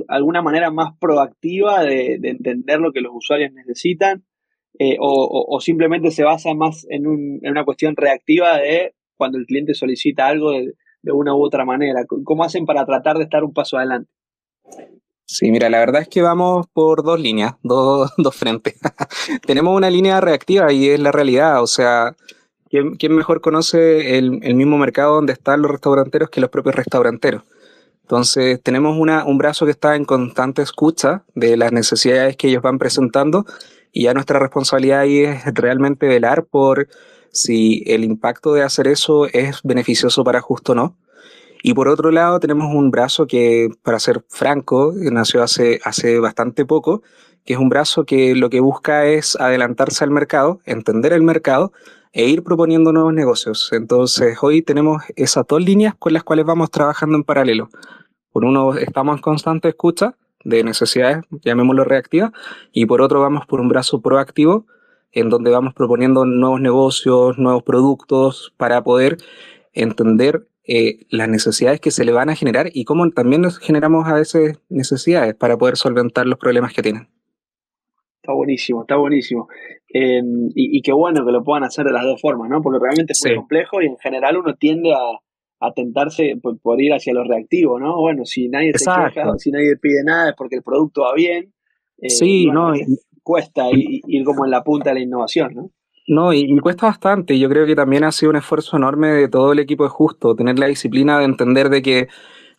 alguna 0.09 0.40
manera 0.40 0.71
más 0.71 0.97
proactiva 1.01 1.83
de, 1.83 2.14
entender 2.23 2.79
lo 2.79 2.92
que 2.92 3.01
los 3.01 3.12
usuarios 3.14 3.53
necesitan 3.53 4.25
eh, 4.79 4.97
o, 5.01 5.61
simplemente 5.61 6.11
se 6.11 6.25
basa 6.25 6.55
más 6.55 6.87
en, 6.88 7.07
una 7.07 7.64
cuestión 7.64 7.95
reactiva 7.97 8.57
de 8.59 8.95
cuando 9.16 9.38
el 9.38 9.47
cliente 9.47 9.75
solicita 9.75 10.27
algo 10.27 10.53
de, 10.53 10.75
una 11.12 11.35
u 11.35 11.45
otra 11.45 11.64
manera? 11.64 12.05
¿Cómo 12.25 12.45
hacen 12.45 12.64
para 12.64 12.87
tratar 12.87 13.18
de 13.18 13.25
estar 13.25 13.42
un 13.42 13.53
paso 13.53 13.77
adelante? 13.77 14.11
Sí, 15.25 15.51
mira, 15.51 15.68
la 15.68 15.79
verdad 15.79 16.03
es 16.03 16.09
que 16.09 16.23
vamos 16.23 16.66
por 16.73 17.03
dos 17.03 17.21
líneas, 17.21 17.55
dos, 17.62 18.12
dos 18.16 18.37
frentes. 18.37 18.79
Tenemos 19.47 19.77
una 19.77 19.90
línea 19.90 20.21
reactiva 20.21 20.73
y 20.73 20.88
es 20.88 21.01
la 21.01 21.11
realidad, 21.11 21.62
o 21.62 21.66
sea, 21.66 22.16
¿quién, 22.71 22.97
mejor 23.16 23.40
conoce 23.40 24.18
el, 24.18 24.40
el, 24.42 24.55
mismo 24.55 24.79
mercado 24.79 25.16
donde 25.16 25.33
están 25.33 25.62
los 25.62 25.71
restauranteros 25.71 26.31
que 26.31 26.40
los 26.40 26.51
propios 26.51 26.77
restauranteros? 26.77 27.42
Entonces, 28.12 28.62
tenemos 28.62 28.98
una, 28.98 29.25
un 29.25 29.38
brazo 29.38 29.64
que 29.64 29.70
está 29.70 29.96
en 29.96 30.05
constante 30.05 30.61
escucha 30.61 31.25
de 31.35 31.57
las 31.57 31.72
necesidades 31.72 32.37
que 32.37 32.48
ellos 32.48 32.61
van 32.61 32.79
presentando 32.79 33.46
y 33.90 34.03
ya 34.03 34.12
nuestra 34.12 34.38
responsabilidad 34.38 35.01
ahí 35.01 35.20
es 35.20 35.42
realmente 35.55 36.07
velar 36.07 36.44
por 36.44 36.88
si 37.31 37.83
el 37.87 38.05
impacto 38.05 38.53
de 38.53 38.64
hacer 38.64 38.87
eso 38.87 39.25
es 39.29 39.62
beneficioso 39.64 40.25
para 40.25 40.42
justo 40.42 40.72
o 40.72 40.75
no. 40.75 40.98
Y 41.62 41.72
por 41.72 41.88
otro 41.88 42.11
lado, 42.11 42.38
tenemos 42.38 42.75
un 42.75 42.90
brazo 42.90 43.27
que, 43.27 43.70
para 43.83 43.98
ser 43.98 44.22
franco, 44.29 44.92
nació 44.94 45.42
hace, 45.42 45.81
hace 45.83 46.18
bastante 46.18 46.66
poco, 46.66 47.03
que 47.46 47.55
es 47.55 47.59
un 47.59 47.70
brazo 47.70 48.05
que 48.05 48.35
lo 48.35 48.51
que 48.51 48.61
busca 48.61 49.07
es 49.07 49.37
adelantarse 49.37 50.05
al 50.05 50.11
mercado, 50.11 50.61
entender 50.66 51.14
el 51.14 51.22
mercado 51.22 51.72
e 52.12 52.29
ir 52.29 52.42
proponiendo 52.42 52.92
nuevos 52.92 53.14
negocios. 53.14 53.70
Entonces, 53.72 54.37
hoy 54.42 54.61
tenemos 54.61 55.03
esas 55.16 55.46
dos 55.48 55.62
líneas 55.62 55.94
con 55.98 56.12
las 56.12 56.25
cuales 56.25 56.44
vamos 56.44 56.70
trabajando 56.70 57.16
en 57.16 57.25
paralelo. 57.25 57.70
Por 58.33 58.45
uno, 58.45 58.75
estamos 58.75 59.16
en 59.16 59.23
constante 59.23 59.68
escucha 59.68 60.16
de 60.45 60.64
necesidades, 60.64 61.25
llamémoslo 61.45 61.85
reactiva, 61.85 62.33
y 62.73 62.87
por 62.87 63.03
otro 63.03 63.21
vamos 63.21 63.47
por 63.47 63.61
un 63.61 63.68
brazo 63.68 64.01
proactivo 64.01 64.66
en 65.12 65.29
donde 65.29 65.51
vamos 65.51 65.75
proponiendo 65.75 66.25
nuevos 66.25 66.61
negocios, 66.61 67.38
nuevos 67.38 67.62
productos 67.62 68.55
para 68.57 68.83
poder 68.83 69.18
entender 69.75 70.47
eh, 70.64 71.07
las 71.11 71.29
necesidades 71.29 71.81
que 71.81 71.90
se 71.90 72.05
le 72.05 72.12
van 72.12 72.31
a 72.31 72.37
generar 72.37 72.71
y 72.73 72.85
cómo 72.85 73.09
también 73.11 73.42
nos 73.42 73.59
generamos 73.59 74.09
a 74.09 74.14
veces 74.14 74.59
necesidades 74.68 75.35
para 75.35 75.59
poder 75.59 75.77
solventar 75.77 76.27
los 76.27 76.38
problemas 76.38 76.73
que 76.73 76.83
tienen. 76.83 77.09
Está 78.23 78.33
buenísimo, 78.33 78.83
está 78.83 78.97
buenísimo. 78.97 79.49
Em, 79.88 80.49
y, 80.55 80.81
qué 80.81 80.92
bueno 80.92 81.27
que 81.27 81.33
lo 81.33 81.42
puedan 81.42 81.64
hacer 81.64 81.85
de 81.85 81.92
las 81.92 82.05
dos 82.05 82.21
formas, 82.21 82.49
¿no? 82.49 82.62
Porque 82.62 82.79
realmente 82.81 83.12
es 83.12 83.23
muy 83.27 83.35
complejo 83.35 83.83
y 83.83 83.87
en 83.87 83.99
general 83.99 84.38
uno 84.38 84.55
tiende 84.55 84.95
a, 84.95 85.18
a 85.62 85.72
tentarse 85.72 86.37
por, 86.42 86.81
ir 86.81 86.92
hacia 86.92 87.14
lo 87.14 87.22
reactivo, 87.22 87.79
¿no? 87.79 87.96
Bueno, 87.96 88.25
si 88.25 88.48
nadie 88.48 88.72
se 88.75 88.85
queja, 88.85 89.38
si 89.38 89.53
nadie 89.53 89.77
pide 89.81 90.03
nada 90.05 90.31
es 90.31 90.35
porque 90.37 90.57
el 90.57 90.62
producto 90.62 91.03
va 91.03 91.14
bien. 91.14 91.53
Eh, 91.98 92.11
sí, 92.11 92.46
no. 92.46 92.72
cuesta 93.22 93.70
ir, 93.70 94.25
como 94.25 94.44
en 94.44 94.51
la 94.51 94.64
punta 94.64 94.90
de 94.90 94.94
la 94.94 95.01
innovación, 95.03 95.55
¿no? 95.55 95.70
No, 96.09 96.33
y, 96.33 96.59
cuesta 96.59 96.87
bastante. 96.87 97.38
Yo 97.38 97.48
creo 97.48 97.64
que 97.64 97.77
también 97.77 98.03
ha 98.03 98.11
sido 98.11 98.31
un 98.31 98.37
esfuerzo 98.37 98.77
enorme 98.77 99.12
de 99.12 99.29
todo 99.29 99.53
el 99.53 99.61
equipo 99.61 99.85
de 99.85 99.90
Justo, 99.90 100.35
tener 100.35 100.59
la 100.59 100.66
disciplina 100.66 101.18
de 101.20 101.27
entender 101.27 101.68
de 101.68 101.81
que 101.81 102.09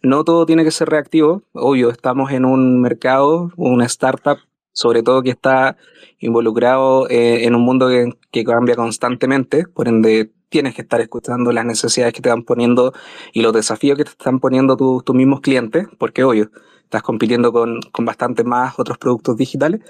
no 0.02 0.24
todo 0.24 0.46
tiene 0.46 0.64
que 0.64 0.72
ser 0.72 0.88
reactivo. 0.88 1.44
Obvio, 1.52 1.90
estamos 1.90 2.32
en 2.32 2.46
un 2.46 2.80
mercado, 2.80 3.52
una 3.58 3.86
startup, 3.86 4.38
sobre 4.72 5.04
todo 5.04 5.22
que 5.24 5.32
está 5.32 5.76
involucrado 6.20 7.10
eh, 7.10 7.44
en 7.44 7.54
un 7.54 7.64
mundo 7.64 7.90
que, 7.90 8.14
que, 8.32 8.46
cambia 8.46 8.76
constantemente, 8.76 9.66
por 9.68 9.90
ende 9.90 10.32
tienes 10.54 10.76
que 10.76 10.84
estar 10.84 11.02
escuchando 11.02 11.52
las 11.52 11.66
necesidades 11.66 12.14
que 12.14 12.22
te 12.22 12.30
van 12.30 12.44
poniendo 12.44 12.94
y 13.34 13.42
los 13.42 13.54
desafíos 13.54 13.98
que 13.98 14.04
te 14.04 14.12
están 14.12 14.40
poniendo 14.40 14.78
tus 14.78 15.16
mismos 15.16 15.42
clientes, 15.42 15.88
porque 15.98 16.24
obvio, 16.24 16.52
estás 16.84 17.02
compitiendo 17.02 17.52
con, 17.52 17.82
con 17.92 18.06
bastante 18.06 18.44
más 18.44 18.78
otros 18.78 19.00
productos 19.00 19.36
digitales, 19.36 19.82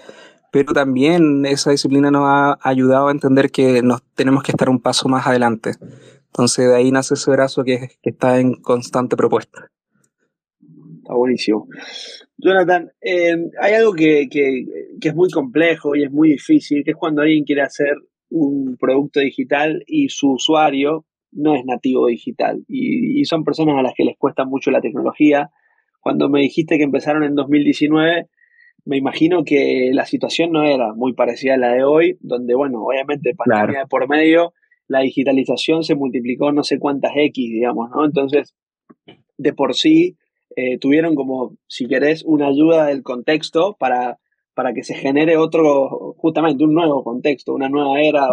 pero 0.54 0.72
también 0.72 1.46
esa 1.46 1.72
disciplina 1.72 2.12
nos 2.12 2.24
ha 2.26 2.58
ayudado 2.62 3.10
a 3.10 3.12
entender 3.12 3.52
que 3.52 3.82
nos 3.82 4.04
tenemos 4.16 4.42
que 4.42 4.54
estar 4.54 4.70
un 4.70 4.80
paso 4.80 5.10
más 5.10 5.28
adelante. 5.28 5.72
Entonces 6.28 6.70
de 6.70 6.76
ahí 6.78 6.92
nace 6.92 7.16
ese 7.16 7.30
brazo 7.30 7.66
que, 7.66 7.90
está 8.02 8.40
en 8.40 8.54
constante 8.56 9.18
propuesta. 9.18 9.70
Está 11.00 11.14
buenísimo. 11.14 11.68
Jonathan, 12.38 12.90
eh, 13.02 13.36
hay 13.60 13.74
algo 13.74 13.94
que, 13.94 14.30
que, 14.32 14.66
es 15.02 15.14
muy 15.14 15.30
complejo 15.30 15.94
y 15.94 16.04
es 16.04 16.12
muy 16.12 16.30
difícil, 16.30 16.86
que 16.86 16.92
es 16.92 16.98
cuando 16.98 17.22
alguien 17.22 17.44
quiere 17.44 17.64
hacer 17.64 17.98
un 18.34 18.78
producto 18.78 19.20
digital 19.20 19.84
y 19.86 20.10
su 20.10 20.32
usuario 20.32 21.06
no 21.32 21.56
es 21.56 21.66
nativo 21.66 22.08
digital 22.08 22.66
y, 22.68 23.24
son 23.26 23.44
personas 23.44 23.78
a 23.78 23.84
las 23.84 23.94
que 23.96 24.04
les 24.04 24.18
cuesta 24.18 24.44
mucho 24.44 24.72
la 24.72 24.82
tecnología. 24.82 25.52
Cuando 26.02 26.30
me 26.30 26.42
dijiste 26.42 26.78
que 26.78 26.84
empezaron 26.84 27.24
en 27.24 27.36
2019, 27.36 28.28
me 28.86 28.98
imagino 28.98 29.46
que 29.46 29.92
la 29.94 30.06
situación 30.06 30.52
no 30.52 30.64
era 30.64 30.94
muy 30.94 31.14
parecida 31.14 31.54
a 31.54 31.58
la 31.58 31.74
de 31.74 31.84
hoy, 31.84 32.18
donde, 32.20 32.54
bueno, 32.56 32.84
obviamente 32.84 33.36
pandemia 33.36 33.82
de 33.82 33.88
por 33.88 34.10
medio, 34.10 34.54
la 34.88 35.00
digitalización 35.00 35.84
se 35.84 35.96
multiplicó 35.96 36.52
no 36.52 36.64
sé 36.64 36.80
cuántas 36.80 37.14
X, 37.16 37.52
digamos, 37.52 37.92
¿no? 37.92 38.04
Entonces, 38.04 38.56
de 39.38 39.54
por 39.54 39.76
sí, 39.76 40.18
eh, 40.56 40.80
tuvieron 40.80 41.16
como, 41.16 41.56
si 41.68 41.88
querés, 41.88 42.24
una 42.26 42.48
ayuda 42.48 42.88
del 42.88 43.04
contexto 43.04 43.78
para 43.80 44.20
para 44.54 44.74
que 44.74 44.84
se 44.84 44.94
genere 44.94 45.38
otro, 45.38 46.14
justamente 46.18 46.64
un 46.64 46.74
nuevo 46.74 47.04
contexto, 47.04 47.54
una 47.54 47.70
nueva 47.70 48.02
era, 48.02 48.28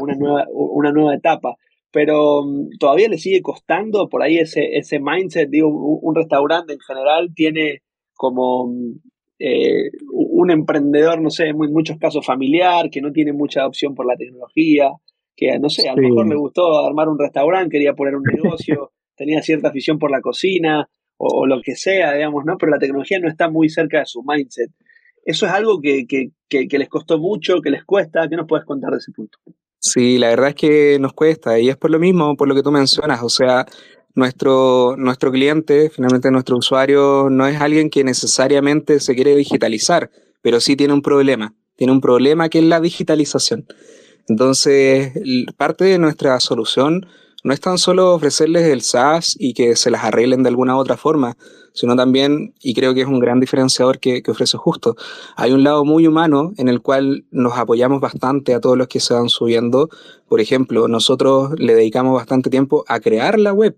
Una, 0.00 0.14
nueva, 0.14 0.46
una 0.52 0.92
nueva 0.92 1.14
etapa. 1.14 1.56
Pero 1.92 2.44
mm, 2.44 2.78
todavía 2.78 3.08
le 3.08 3.18
sigue 3.18 3.42
costando 3.42 4.08
por 4.08 4.22
ahí 4.22 4.38
ese, 4.38 4.76
ese 4.76 5.00
mindset, 5.00 5.50
digo, 5.50 5.68
un 5.68 6.14
restaurante 6.14 6.72
en 6.72 6.80
general 6.80 7.32
tiene 7.34 7.82
como 8.14 8.68
mm, 8.68 8.92
eh, 9.38 9.90
un 10.12 10.50
emprendedor, 10.50 11.20
no 11.20 11.30
sé, 11.30 11.48
en 11.48 11.56
muchos 11.56 11.98
casos 11.98 12.24
familiar, 12.24 12.90
que 12.90 13.00
no 13.00 13.12
tiene 13.12 13.32
mucha 13.32 13.66
opción 13.66 13.94
por 13.94 14.06
la 14.06 14.16
tecnología, 14.16 14.90
que 15.36 15.58
no 15.58 15.68
sé, 15.68 15.88
a 15.88 15.94
lo 15.94 16.02
mejor 16.02 16.28
le 16.28 16.36
gustó 16.36 16.86
armar 16.86 17.08
un 17.08 17.18
restaurante, 17.18 17.70
quería 17.70 17.94
poner 17.94 18.14
un 18.16 18.22
negocio, 18.34 18.92
tenía 19.16 19.42
cierta 19.42 19.68
afición 19.68 19.98
por 19.98 20.10
la 20.10 20.20
cocina 20.20 20.88
o, 21.16 21.40
o, 21.40 21.46
lo 21.46 21.60
que 21.62 21.74
sea, 21.74 22.14
digamos, 22.14 22.44
¿no? 22.46 22.56
Pero 22.58 22.72
la 22.72 22.78
tecnología 22.78 23.18
no 23.18 23.28
está 23.28 23.50
muy 23.50 23.68
cerca 23.68 23.98
de 23.98 24.06
su 24.06 24.22
mindset. 24.22 24.70
¿Eso 25.24 25.46
es 25.46 25.52
algo 25.52 25.80
que, 25.80 26.06
les 26.50 26.88
costó 26.88 27.18
mucho, 27.18 27.60
que 27.60 27.70
les 27.70 27.84
cuesta? 27.84 28.28
¿Qué 28.28 28.36
nos 28.36 28.46
puedes 28.46 28.64
contar 28.64 28.92
de 28.92 28.98
ese 28.98 29.12
punto? 29.12 29.38
Sí, 29.78 30.18
la 30.18 30.28
verdad 30.28 30.50
es 30.50 30.54
que 30.54 30.98
nos 31.00 31.12
cuesta 31.12 31.58
y 31.58 31.68
es 31.68 31.76
por 31.76 31.90
lo 31.90 31.98
mismo, 31.98 32.36
por 32.36 32.48
lo 32.48 32.54
que 32.54 32.62
tú 32.62 32.70
mencionas. 32.70 33.22
O 33.22 33.28
sea, 33.28 33.66
nuestro, 34.14 34.94
nuestro 34.96 35.30
cliente, 35.30 35.90
finalmente 35.90 36.30
nuestro 36.30 36.56
usuario, 36.56 37.28
no 37.30 37.46
es 37.46 37.60
alguien 37.60 37.90
que 37.90 38.04
necesariamente 38.04 39.00
se 39.00 39.14
quiere 39.14 39.36
digitalizar, 39.36 40.10
pero 40.42 40.60
sí 40.60 40.76
tiene 40.76 40.92
un 40.92 41.02
problema. 41.02 41.54
Tiene 41.76 41.92
un 41.92 42.00
problema 42.00 42.48
que 42.48 42.58
es 42.58 42.64
la 42.64 42.80
digitalización. 42.80 43.66
Entonces, 44.28 45.12
parte 45.56 45.84
de 45.84 45.98
nuestra 45.98 46.38
solución 46.40 47.06
no 47.42 47.54
es 47.54 47.60
tan 47.60 47.78
solo 47.78 48.14
ofrecerles 48.14 48.66
el 48.66 48.82
SaaS 48.82 49.34
y 49.38 49.54
que 49.54 49.76
se 49.76 49.90
las 49.90 50.04
arreglen 50.04 50.42
de 50.42 50.50
alguna 50.50 50.76
otra 50.76 50.96
forma, 50.96 51.36
sino 51.72 51.96
también, 51.96 52.54
y 52.62 52.74
creo 52.74 52.94
que 52.94 53.02
es 53.02 53.06
un 53.06 53.20
gran 53.20 53.40
diferenciador 53.40 53.98
que, 53.98 54.22
que, 54.22 54.30
ofrece 54.30 54.58
Justo, 54.58 54.96
hay 55.36 55.52
un 55.52 55.64
lado 55.64 55.84
muy 55.84 56.06
humano 56.06 56.52
en 56.56 56.68
el 56.68 56.80
cual 56.82 57.24
nos 57.30 57.56
apoyamos 57.56 58.00
bastante 58.00 58.54
a 58.54 58.60
todos 58.60 58.76
los 58.76 58.88
que 58.88 59.00
se 59.00 59.14
van 59.14 59.28
subiendo. 59.28 59.88
Por 60.28 60.40
ejemplo, 60.40 60.88
nosotros 60.88 61.52
le 61.58 61.74
dedicamos 61.74 62.14
bastante 62.14 62.50
tiempo 62.50 62.84
a 62.88 63.00
crear 63.00 63.38
la 63.38 63.52
web 63.52 63.76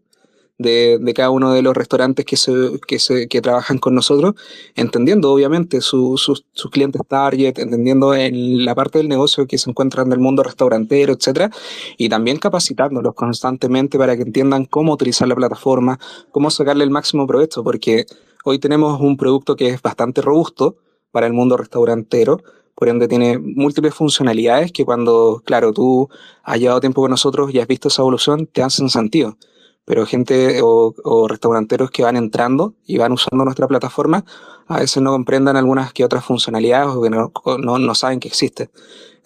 de, 0.59 0.99
de, 1.01 1.15
cada 1.15 1.31
uno 1.31 1.53
de 1.53 1.63
los 1.63 1.75
restaurantes 1.77 2.25
que, 2.25 2.37
se, 2.37 2.53
que, 2.87 2.99
se, 2.99 3.29
que 3.29 3.41
trabajan 3.41 3.79
con 3.79 3.95
nosotros, 3.95 4.35
entendiendo 4.75 5.33
obviamente 5.33 5.81
sus, 5.81 6.23
sus 6.23 6.71
clientes 6.71 7.03
target, 7.09 7.59
entendiendo 7.59 8.15
en 8.15 8.65
la 8.65 8.75
parte 8.75 8.99
del 8.99 9.09
negocio 9.09 9.47
que 9.47 9.59
se 9.59 9.71
encuentran 9.71 10.09
del 10.11 10.21
mundo 10.21 10.43
restaurantero, 10.43 11.13
etcétera, 11.13 11.51
y 11.97 12.09
también 12.09 12.39
capacitándolos 12.39 13.15
constantemente 13.15 13.99
para 13.99 14.17
que 14.17 14.23
entiendan 14.23 14.65
cómo 14.65 14.93
utilizar 14.93 15.29
la 15.29 15.37
plataforma, 15.37 15.99
cómo 16.31 16.51
sacarle 16.51 16.85
el 16.85 16.91
máximo 16.91 17.27
provecho, 17.27 17.65
porque 17.65 18.07
hoy 18.45 18.59
tenemos 18.59 19.01
un 19.01 19.17
producto 19.17 19.57
que 19.57 19.69
es 19.69 19.83
bastante 19.83 20.23
robusto 20.23 20.77
para 21.11 21.27
el 21.27 21.33
mundo 21.33 21.57
restaurantero, 21.57 22.43
por 22.75 22.89
ende 22.89 23.07
tiene 23.07 23.39
múltiples 23.39 23.95
funcionalidades 23.95 24.73
que 24.73 24.85
cuando, 24.85 25.43
claro, 25.45 25.73
tú 25.73 26.09
has 26.43 26.59
llevado 26.59 26.81
tiempo 26.81 27.03
con 27.03 27.11
nosotros 27.11 27.53
y 27.53 27.61
has 27.61 27.69
visto 27.69 27.89
esa 27.89 28.03
evolución, 28.03 28.47
te 28.47 28.63
hacen 28.63 28.89
sentido 28.89 29.37
pero 29.85 30.07
gente 30.07 30.61
o, 30.63 31.27
restauranteros 31.29 31.91
que 31.91 32.03
van 32.03 32.17
entrando 32.17 32.75
y 32.87 32.99
van 32.99 33.13
usando 33.13 33.45
nuestra 33.45 33.67
plataforma, 33.67 34.25
a 34.69 34.79
veces 34.79 35.03
no 35.03 35.11
comprendan 35.11 35.57
algunas 35.57 35.93
que 35.93 36.05
otras 36.05 36.25
funcionalidades 36.25 36.89
o 36.95 37.03
que 37.03 37.11
no, 37.11 37.31
no, 37.79 37.95
saben 37.95 38.21
que 38.21 38.29
existe. 38.29 38.71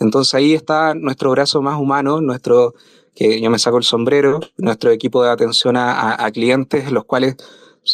Entonces 0.01 0.35
ahí 0.35 0.55
está 0.55 0.95
nuestro 0.95 1.31
brazo 1.31 1.63
más 1.63 1.79
humano, 1.79 2.21
nuestro, 2.21 2.75
que 3.15 3.41
yo 3.41 3.51
me 3.51 3.59
saco 3.59 3.79
el 3.79 3.85
sombrero, 3.85 4.41
nuestro 4.57 4.91
equipo 4.91 5.23
de 5.23 5.31
atención 5.31 5.77
a, 5.77 6.25
a, 6.25 6.31
clientes, 6.31 6.91
los 6.91 7.05
cuales 7.05 7.37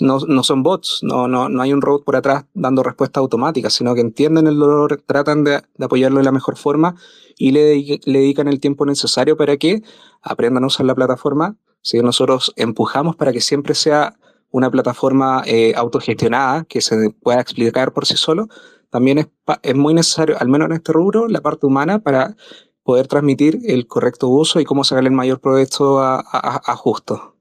no, 0.01 0.21
no, 0.21 0.43
son 0.43 0.63
bots, 0.63 1.01
no, 1.03 1.29
no, 1.29 1.49
no 1.49 1.63
hay 1.63 1.73
un 1.73 1.83
robot 1.83 2.05
por 2.05 2.17
atrás 2.17 2.45
dando 2.55 2.83
respuesta 2.83 3.21
automática, 3.21 3.71
sino 3.71 3.95
que 3.95 4.01
entienden 4.01 4.47
el 4.47 4.59
dolor, 4.59 5.03
tratan 5.05 5.45
de, 5.45 5.63
de 5.77 5.85
apoyarlo 5.85 6.19
de 6.19 6.25
la 6.25 6.33
mejor 6.33 6.57
forma 6.57 6.95
y 7.37 7.51
le, 7.51 7.75
le 8.05 8.19
dedican 8.21 8.49
el 8.49 8.61
tiempo 8.61 8.87
necesario 8.87 9.37
para 9.37 9.57
que 9.57 9.83
aprendan 10.23 10.65
a 10.65 10.69
usar 10.69 10.87
la 10.87 10.95
plataforma 10.95 11.57
¿sí? 11.83 11.99
Nosotros 12.01 12.53
empujamos 12.57 13.17
para 13.17 13.33
que 13.33 13.41
siempre 13.41 13.75
sea 13.75 14.15
una 14.51 14.71
plataforma 14.71 15.43
eh, 15.47 15.73
autogestionada 15.77 16.65
que 16.65 16.81
se 16.81 17.11
pueda 17.23 17.41
explicar 17.41 17.93
por 17.93 18.07
sí 18.07 18.17
solo. 18.17 18.49
También 18.91 19.19
es, 19.19 19.29
es, 19.63 19.75
muy 19.75 19.95
necesario, 19.95 20.37
al 20.39 20.49
menos 20.49 20.67
en 20.67 20.77
este 20.77 20.93
rubro, 20.93 21.27
la 21.27 21.41
parte 21.41 21.67
humana 21.67 22.01
para 22.01 22.37
poder 22.85 23.07
transmitir 23.07 23.59
el 23.67 23.87
correcto 23.87 24.29
uso 24.29 24.61
y 24.61 24.65
cómo 24.65 24.85
sacarle 24.85 25.09
el 25.09 25.15
mayor 25.15 25.41
provecho 25.41 26.01
a, 26.01 26.21
a, 26.21 26.77
justo. 26.77 27.37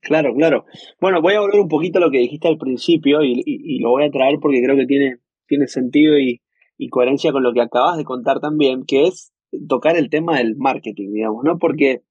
Claro, 0.00 0.34
claro. 0.34 0.64
Bueno, 1.00 1.20
voy 1.20 1.34
a 1.34 1.40
volver 1.40 1.60
un 1.60 1.68
poquito 1.68 1.98
a 1.98 2.00
lo 2.00 2.10
que 2.10 2.18
dijiste 2.18 2.48
al 2.48 2.58
principio 2.58 3.22
y, 3.22 3.78
lo 3.80 3.90
voy 3.90 4.04
a 4.04 4.10
traer 4.10 4.38
porque 4.40 4.62
creo 4.62 4.76
que 4.76 4.86
tiene, 4.86 5.18
tiene 5.46 5.68
sentido 5.68 6.18
y, 6.18 6.40
y, 6.78 6.88
coherencia 6.88 7.32
con 7.32 7.42
lo 7.42 7.52
que 7.52 7.60
acabas 7.60 7.96
de 7.96 8.04
contar 8.04 8.40
también, 8.40 8.84
que 8.86 9.06
es 9.06 9.32
tocar 9.68 9.96
el 9.96 10.10
tema 10.10 10.38
del 10.38 10.56
marketing, 10.56 11.12
digamos, 11.12 11.44
¿no? 11.44 11.58
Porque, 11.58 12.02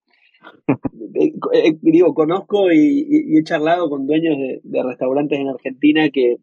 digo, 1.82 2.14
conozco 2.14 2.72
y, 2.72 3.38
he 3.38 3.44
charlado 3.44 3.90
con 3.90 4.08
dueños 4.08 4.38
de, 4.64 4.84
restaurantes 4.84 5.40
en 5.40 5.50
Argentina 5.50 6.10
que, 6.10 6.38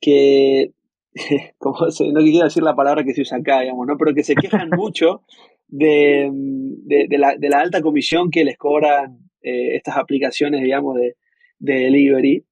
que 0.00 0.72
como 1.58 1.90
se, 1.90 2.12
no 2.12 2.20
quiero 2.20 2.44
decir 2.44 2.62
la 2.62 2.76
palabra 2.76 3.04
que 3.04 3.14
se 3.14 3.22
usa 3.22 3.38
acá, 3.38 3.60
digamos, 3.60 3.86
¿no? 3.86 3.96
Pero 3.98 4.14
que 4.14 4.24
se 4.24 4.34
quejan 4.34 4.70
mucho 4.76 5.22
de, 5.68 6.30
de, 6.32 7.18
la, 7.18 7.36
de, 7.36 7.48
la, 7.48 7.60
alta 7.60 7.82
comisión 7.82 8.30
que 8.30 8.44
les 8.44 8.56
cobran 8.56 9.18
eh, 9.42 9.76
estas 9.76 9.96
aplicaciones, 9.96 10.62
digamos, 10.62 10.96
de, 10.96 11.16
delivery. 11.58 12.44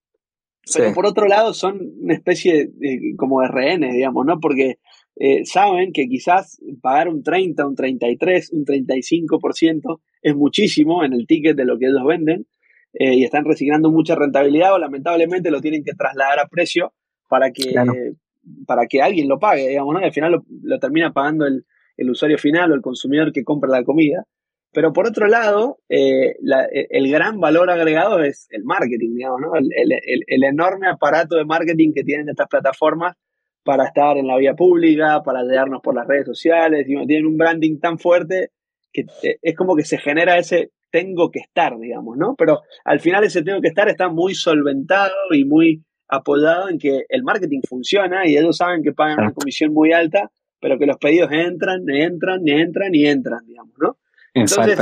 Pero 0.75 0.93
por 0.95 1.07
otro 1.07 1.29
lado 1.29 1.55
son 1.55 1.81
una 2.03 2.15
especie 2.15 2.69
de, 2.73 3.15
como 3.17 3.41
de 3.41 3.49
rehenes, 3.49 3.95
digamos, 3.95 4.27
¿no? 4.27 4.41
Porque 4.41 4.79
eh, 5.19 5.45
saben 5.47 5.93
que 5.93 6.09
quizás 6.09 6.61
pagar 6.83 7.09
un 7.09 7.23
30, 7.23 7.67
un 7.67 7.75
33, 7.75 8.53
un 8.53 8.65
35% 8.67 10.01
es 10.21 10.37
muchísimo 10.37 11.05
en 11.05 11.15
el 11.15 11.27
ticket 11.27 11.57
de 11.57 11.65
lo 11.65 11.79
que 11.79 11.87
ellos 11.87 12.05
venden 12.07 12.47
eh, 12.93 13.15
y 13.15 13.25
están 13.25 13.45
resignando 13.45 13.91
mucha 13.91 14.15
rentabilidad 14.15 14.75
o 14.75 14.79
lamentablemente 14.79 15.51
lo 15.51 15.61
tienen 15.61 15.85
que 15.85 15.95
trasladar 15.95 16.39
a 16.39 16.49
precio 16.49 16.93
para 17.29 17.51
que, 17.51 17.75
para 18.67 18.87
que 18.87 19.01
alguien 19.01 19.29
lo 19.29 19.39
pague, 19.39 19.69
digamos, 19.69 19.95
¿no? 19.95 20.01
Y 20.01 20.05
al 20.05 20.13
final 20.13 20.43
lo, 20.63 20.79
termina 20.79 21.13
pagando 21.13 21.47
el, 21.47 21.65
usuario 22.11 22.37
final 22.39 22.73
o 22.73 22.75
el 22.75 22.83
consumidor 22.83 23.33
que 23.33 23.43
compra 23.43 23.71
la 23.71 23.85
comida. 23.85 24.25
Pero 24.73 24.93
por 24.93 25.07
otro 25.07 25.27
lado, 25.27 25.79
eh, 25.89 26.37
e, 26.73 26.87
el 26.91 27.11
gran 27.11 27.41
valor 27.41 27.71
agregado 27.71 28.23
es 28.23 28.47
el 28.51 28.65
marketing, 28.65 29.15
digamos, 29.15 29.41
¿no? 29.41 29.53
El, 29.57 30.45
enorme 30.45 30.89
aparato 30.89 31.37
de 31.37 31.47
marketing 31.47 31.93
que 31.95 32.05
tienen 32.05 32.29
estas 32.29 32.49
plataformas 32.49 33.17
para 33.67 33.85
estar 33.85 34.17
en 34.17 34.29
la 34.29 34.39
vía 34.39 34.55
pública, 34.55 35.23
para 35.25 35.43
llegarnos 35.43 35.83
por 35.83 35.95
las 35.95 36.07
redes 36.07 36.25
sociales, 36.25 36.87
y 36.89 37.07
tienen 37.07 37.27
un 37.27 37.37
branding 37.37 37.79
tan 37.81 37.99
fuerte 37.99 38.53
que 38.93 39.05
eh, 39.23 39.39
es 39.43 39.57
como 39.57 39.77
que 39.77 39.85
se 39.85 39.99
genera 39.99 40.39
ese 40.39 40.71
tengo 40.91 41.31
que 41.31 41.41
estar, 41.41 41.77
digamos, 41.79 42.17
¿no? 42.17 42.37
Pero 42.39 42.63
al 42.85 43.01
final 43.01 43.25
ese 43.25 43.43
tengo 43.43 43.61
que 43.61 43.69
estar 43.69 43.89
está 43.89 44.09
muy 44.09 44.35
solventado 44.35 45.13
y 45.33 45.45
muy 45.45 45.85
apoyado 46.09 46.71
en 46.71 46.79
que 46.79 47.05
el 47.09 47.25
marketing 47.25 47.61
funciona 47.69 48.27
y 48.27 48.37
ellos 48.39 48.57
saben 48.57 48.83
que 48.83 48.93
pagan 48.93 49.19
una 49.19 49.33
comisión 49.33 49.75
muy 49.75 49.93
alta, 49.93 50.31
pero 50.61 50.79
que 50.79 50.87
los 50.87 50.97
pedidos 50.97 51.31
entran, 51.33 51.83
entran, 51.89 52.47
entran 52.47 52.95
y 52.95 53.05
entran, 53.05 53.45
digamos, 53.47 53.75
¿no? 53.79 53.99
Entonces, 54.33 54.79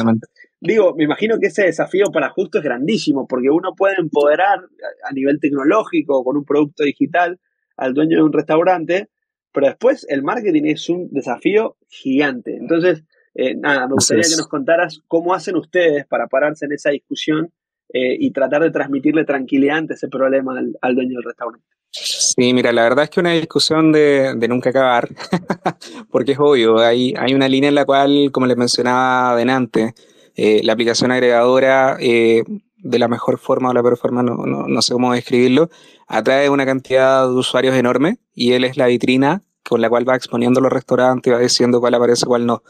digo, 0.61 0.95
me 0.95 1.05
imagino 1.05 1.39
que 1.41 1.47
ese 1.47 1.65
desafío 1.65 2.07
para 2.13 2.29
justo 2.31 2.59
es 2.59 2.65
grandísimo, 2.65 3.27
porque 3.27 3.49
uno 3.51 3.75
puede 3.75 3.97
empoderar 3.99 4.61
a 5.09 5.13
nivel 5.13 5.41
tecnológico 5.41 6.23
con 6.23 6.37
un 6.37 6.45
producto 6.45 6.85
digital 6.85 7.41
al 7.77 7.95
dueño 7.95 8.17
de 8.19 8.23
un 8.23 8.33
restaurante, 8.33 9.09
pero 9.53 9.67
después 9.69 10.07
el 10.09 10.23
marketing 10.23 10.65
es 10.65 10.89
un 10.89 11.09
desafío 11.11 11.77
gigante. 11.89 12.57
Entonces, 12.57 13.05
eh, 13.35 13.55
nada, 13.55 13.87
me 13.87 13.95
gustaría 13.95 14.25
que 14.25 14.37
nos 14.37 14.49
contaras 14.49 15.01
cómo 15.09 15.35
hacen 15.35 15.57
ustedes 15.57 16.07
para 16.07 16.27
pararse 16.29 16.67
en 16.67 16.73
esa 16.73 16.91
discusión 16.91 17.53
eh, 17.93 18.17
y 18.19 18.31
tratar 18.33 18.63
de 18.63 18.71
transmitirle 18.71 19.25
tranquilidad 19.25 19.77
ante 19.77 19.95
ese 19.95 20.09
problema 20.09 20.59
al, 20.81 20.95
dueño 20.95 21.19
del 21.19 21.25
restaurante. 21.25 21.67
Sí, 21.91 22.53
mira, 22.53 22.73
la 22.73 22.83
verdad 22.83 23.05
es 23.05 23.11
que 23.11 23.21
una 23.21 23.33
discusión 23.33 23.93
de, 23.93 24.35
nunca 24.49 24.71
acabar, 24.71 25.09
porque 26.11 26.33
es 26.33 26.39
obvio, 26.41 26.79
hay, 26.79 27.15
hay 27.17 27.35
una 27.35 27.49
línea 27.49 27.69
en 27.69 27.77
la 27.77 27.85
cual, 27.85 28.31
como 28.33 28.47
les 28.47 28.57
mencionaba 28.57 29.33
adelante, 29.33 29.95
eh, 30.35 30.61
la 30.65 30.73
aplicación 30.73 31.13
agregadora, 31.13 31.97
eh, 32.01 32.43
de 32.85 32.99
la 32.99 33.09
mejor 33.09 33.39
forma 33.39 33.71
o 33.71 33.73
la 33.73 33.83
peor 33.83 33.97
forma, 33.97 34.23
no, 34.23 34.35
no, 34.35 34.69
no, 34.69 34.83
sé 34.83 34.93
cómo 34.93 35.13
describirlo, 35.13 35.71
atrae 36.07 36.51
una 36.51 36.67
cantidad 36.67 37.27
de 37.27 37.35
usuarios 37.35 37.75
enorme 37.75 38.19
y 38.35 38.53
él 38.53 38.65
es 38.65 38.77
la 38.77 38.87
vitrina 38.87 39.43
con 39.65 39.81
la 39.81 39.89
cual 39.89 40.07
va 40.07 40.15
exponiendo 40.15 40.61
los 40.61 40.71
restaurantes 40.71 41.31
y 41.31 41.35
va 41.35 41.41
diciendo 41.41 41.81
cuál 41.81 41.95
aparece, 41.95 42.27
cuál 42.27 42.45
no. 42.45 42.63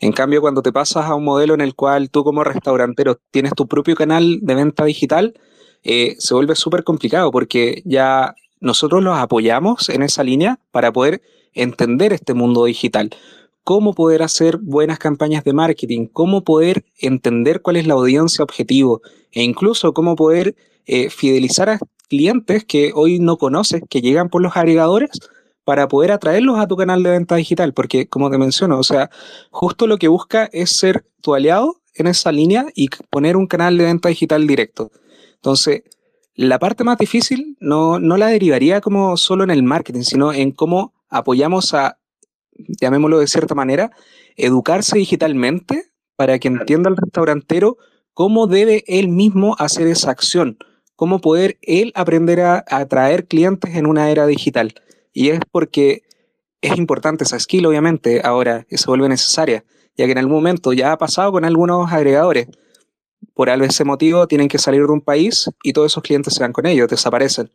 En 0.00 0.12
cambio, 0.12 0.40
cuando 0.40 0.60
te 0.60 0.72
pasas 0.72 1.06
a 1.06 1.14
un 1.14 1.24
modelo 1.24 1.54
en 1.54 1.60
el 1.60 1.76
cual 1.76 2.10
tú 2.10 2.24
como 2.24 2.42
restaurantero 2.42 3.20
tienes 3.30 3.54
tu 3.54 3.68
propio 3.68 3.94
canal 3.94 4.40
de 4.42 4.54
venta 4.56 4.84
digital, 4.84 5.34
eh, 5.84 6.16
se 6.18 6.34
vuelve 6.34 6.56
súper 6.56 6.82
complicado 6.82 7.30
porque 7.30 7.82
ya 7.84 8.34
nosotros 8.58 9.04
los 9.04 9.16
apoyamos 9.16 9.88
en 9.88 10.02
esa 10.02 10.24
línea 10.24 10.58
para 10.72 10.92
poder 10.92 11.22
entender 11.52 12.12
este 12.12 12.34
mundo 12.34 12.64
digital. 12.64 13.10
Cómo 13.64 13.94
poder 13.94 14.22
hacer 14.22 14.58
buenas 14.58 14.98
campañas 14.98 15.42
de 15.42 15.52
marketing, 15.52 16.06
cómo 16.06 16.44
poder 16.44 16.84
entender 16.98 17.62
cuál 17.62 17.76
es 17.76 17.86
la 17.86 17.94
audiencia 17.94 18.42
objetivo 18.42 19.00
e 19.32 19.42
incluso 19.42 19.94
cómo 19.94 20.16
poder 20.16 20.54
eh, 20.86 21.10
fidelizar 21.10 21.70
a 21.70 21.78
clientes 22.08 22.64
que 22.64 22.92
hoy 22.94 23.18
no 23.18 23.38
conoces, 23.38 23.82
que 23.88 24.02
llegan 24.02 24.28
por 24.28 24.42
los 24.42 24.56
agregadores 24.56 25.10
para 25.64 25.88
poder 25.88 26.12
atraerlos 26.12 26.58
a 26.58 26.68
tu 26.68 26.76
canal 26.76 27.02
de 27.02 27.10
venta 27.10 27.36
digital, 27.36 27.72
porque 27.72 28.06
como 28.06 28.30
te 28.30 28.38
menciono, 28.38 28.78
o 28.78 28.84
sea, 28.84 29.10
justo 29.50 29.86
lo 29.86 29.96
que 29.96 30.08
busca 30.08 30.48
es 30.52 30.76
ser 30.76 31.06
tu 31.22 31.34
aliado 31.34 31.80
en 31.94 32.06
esa 32.06 32.30
línea 32.32 32.66
y 32.74 32.88
poner 33.10 33.36
un 33.36 33.46
canal 33.46 33.78
de 33.78 33.84
venta 33.84 34.10
digital 34.10 34.46
directo. 34.46 34.90
Entonces, 35.36 35.82
la 36.34 36.58
parte 36.58 36.84
más 36.84 36.98
difícil 36.98 37.56
no, 37.60 37.98
no 37.98 38.16
la 38.16 38.26
derivaría 38.26 38.80
como 38.80 39.16
solo 39.16 39.44
en 39.44 39.50
el 39.50 39.62
marketing, 39.62 40.02
sino 40.02 40.32
en 40.32 40.50
cómo 40.52 40.92
apoyamos 41.08 41.72
a, 41.74 41.98
llamémoslo 42.80 43.18
de 43.18 43.26
cierta 43.26 43.54
manera, 43.54 43.90
educarse 44.36 44.98
digitalmente 44.98 45.90
para 46.16 46.38
que 46.38 46.48
entienda 46.48 46.90
el 46.90 46.96
restaurantero 46.96 47.76
cómo 48.12 48.46
debe 48.46 48.84
él 48.86 49.08
mismo 49.08 49.56
hacer 49.58 49.86
esa 49.86 50.10
acción, 50.10 50.58
cómo 50.96 51.20
poder 51.20 51.58
él 51.62 51.92
aprender 51.94 52.40
a 52.40 52.64
atraer 52.68 53.26
clientes 53.26 53.74
en 53.74 53.86
una 53.86 54.10
era 54.10 54.26
digital. 54.26 54.74
Y 55.12 55.30
es 55.30 55.40
porque 55.50 56.02
es 56.60 56.78
importante 56.78 57.24
esa 57.24 57.38
skill, 57.38 57.66
obviamente, 57.66 58.22
ahora 58.24 58.64
que 58.64 58.78
se 58.78 58.86
vuelve 58.86 59.08
necesaria, 59.08 59.64
ya 59.96 60.06
que 60.06 60.12
en 60.12 60.18
algún 60.18 60.34
momento 60.34 60.72
ya 60.72 60.92
ha 60.92 60.98
pasado 60.98 61.30
con 61.32 61.44
algunos 61.44 61.92
agregadores. 61.92 62.48
Por 63.34 63.50
algo 63.50 63.66
ese 63.66 63.84
motivo 63.84 64.26
tienen 64.26 64.48
que 64.48 64.58
salir 64.58 64.86
de 64.86 64.92
un 64.92 65.00
país 65.00 65.50
y 65.62 65.72
todos 65.72 65.92
esos 65.92 66.02
clientes 66.02 66.34
se 66.34 66.40
van 66.40 66.52
con 66.52 66.66
ellos, 66.66 66.88
desaparecen. 66.88 67.50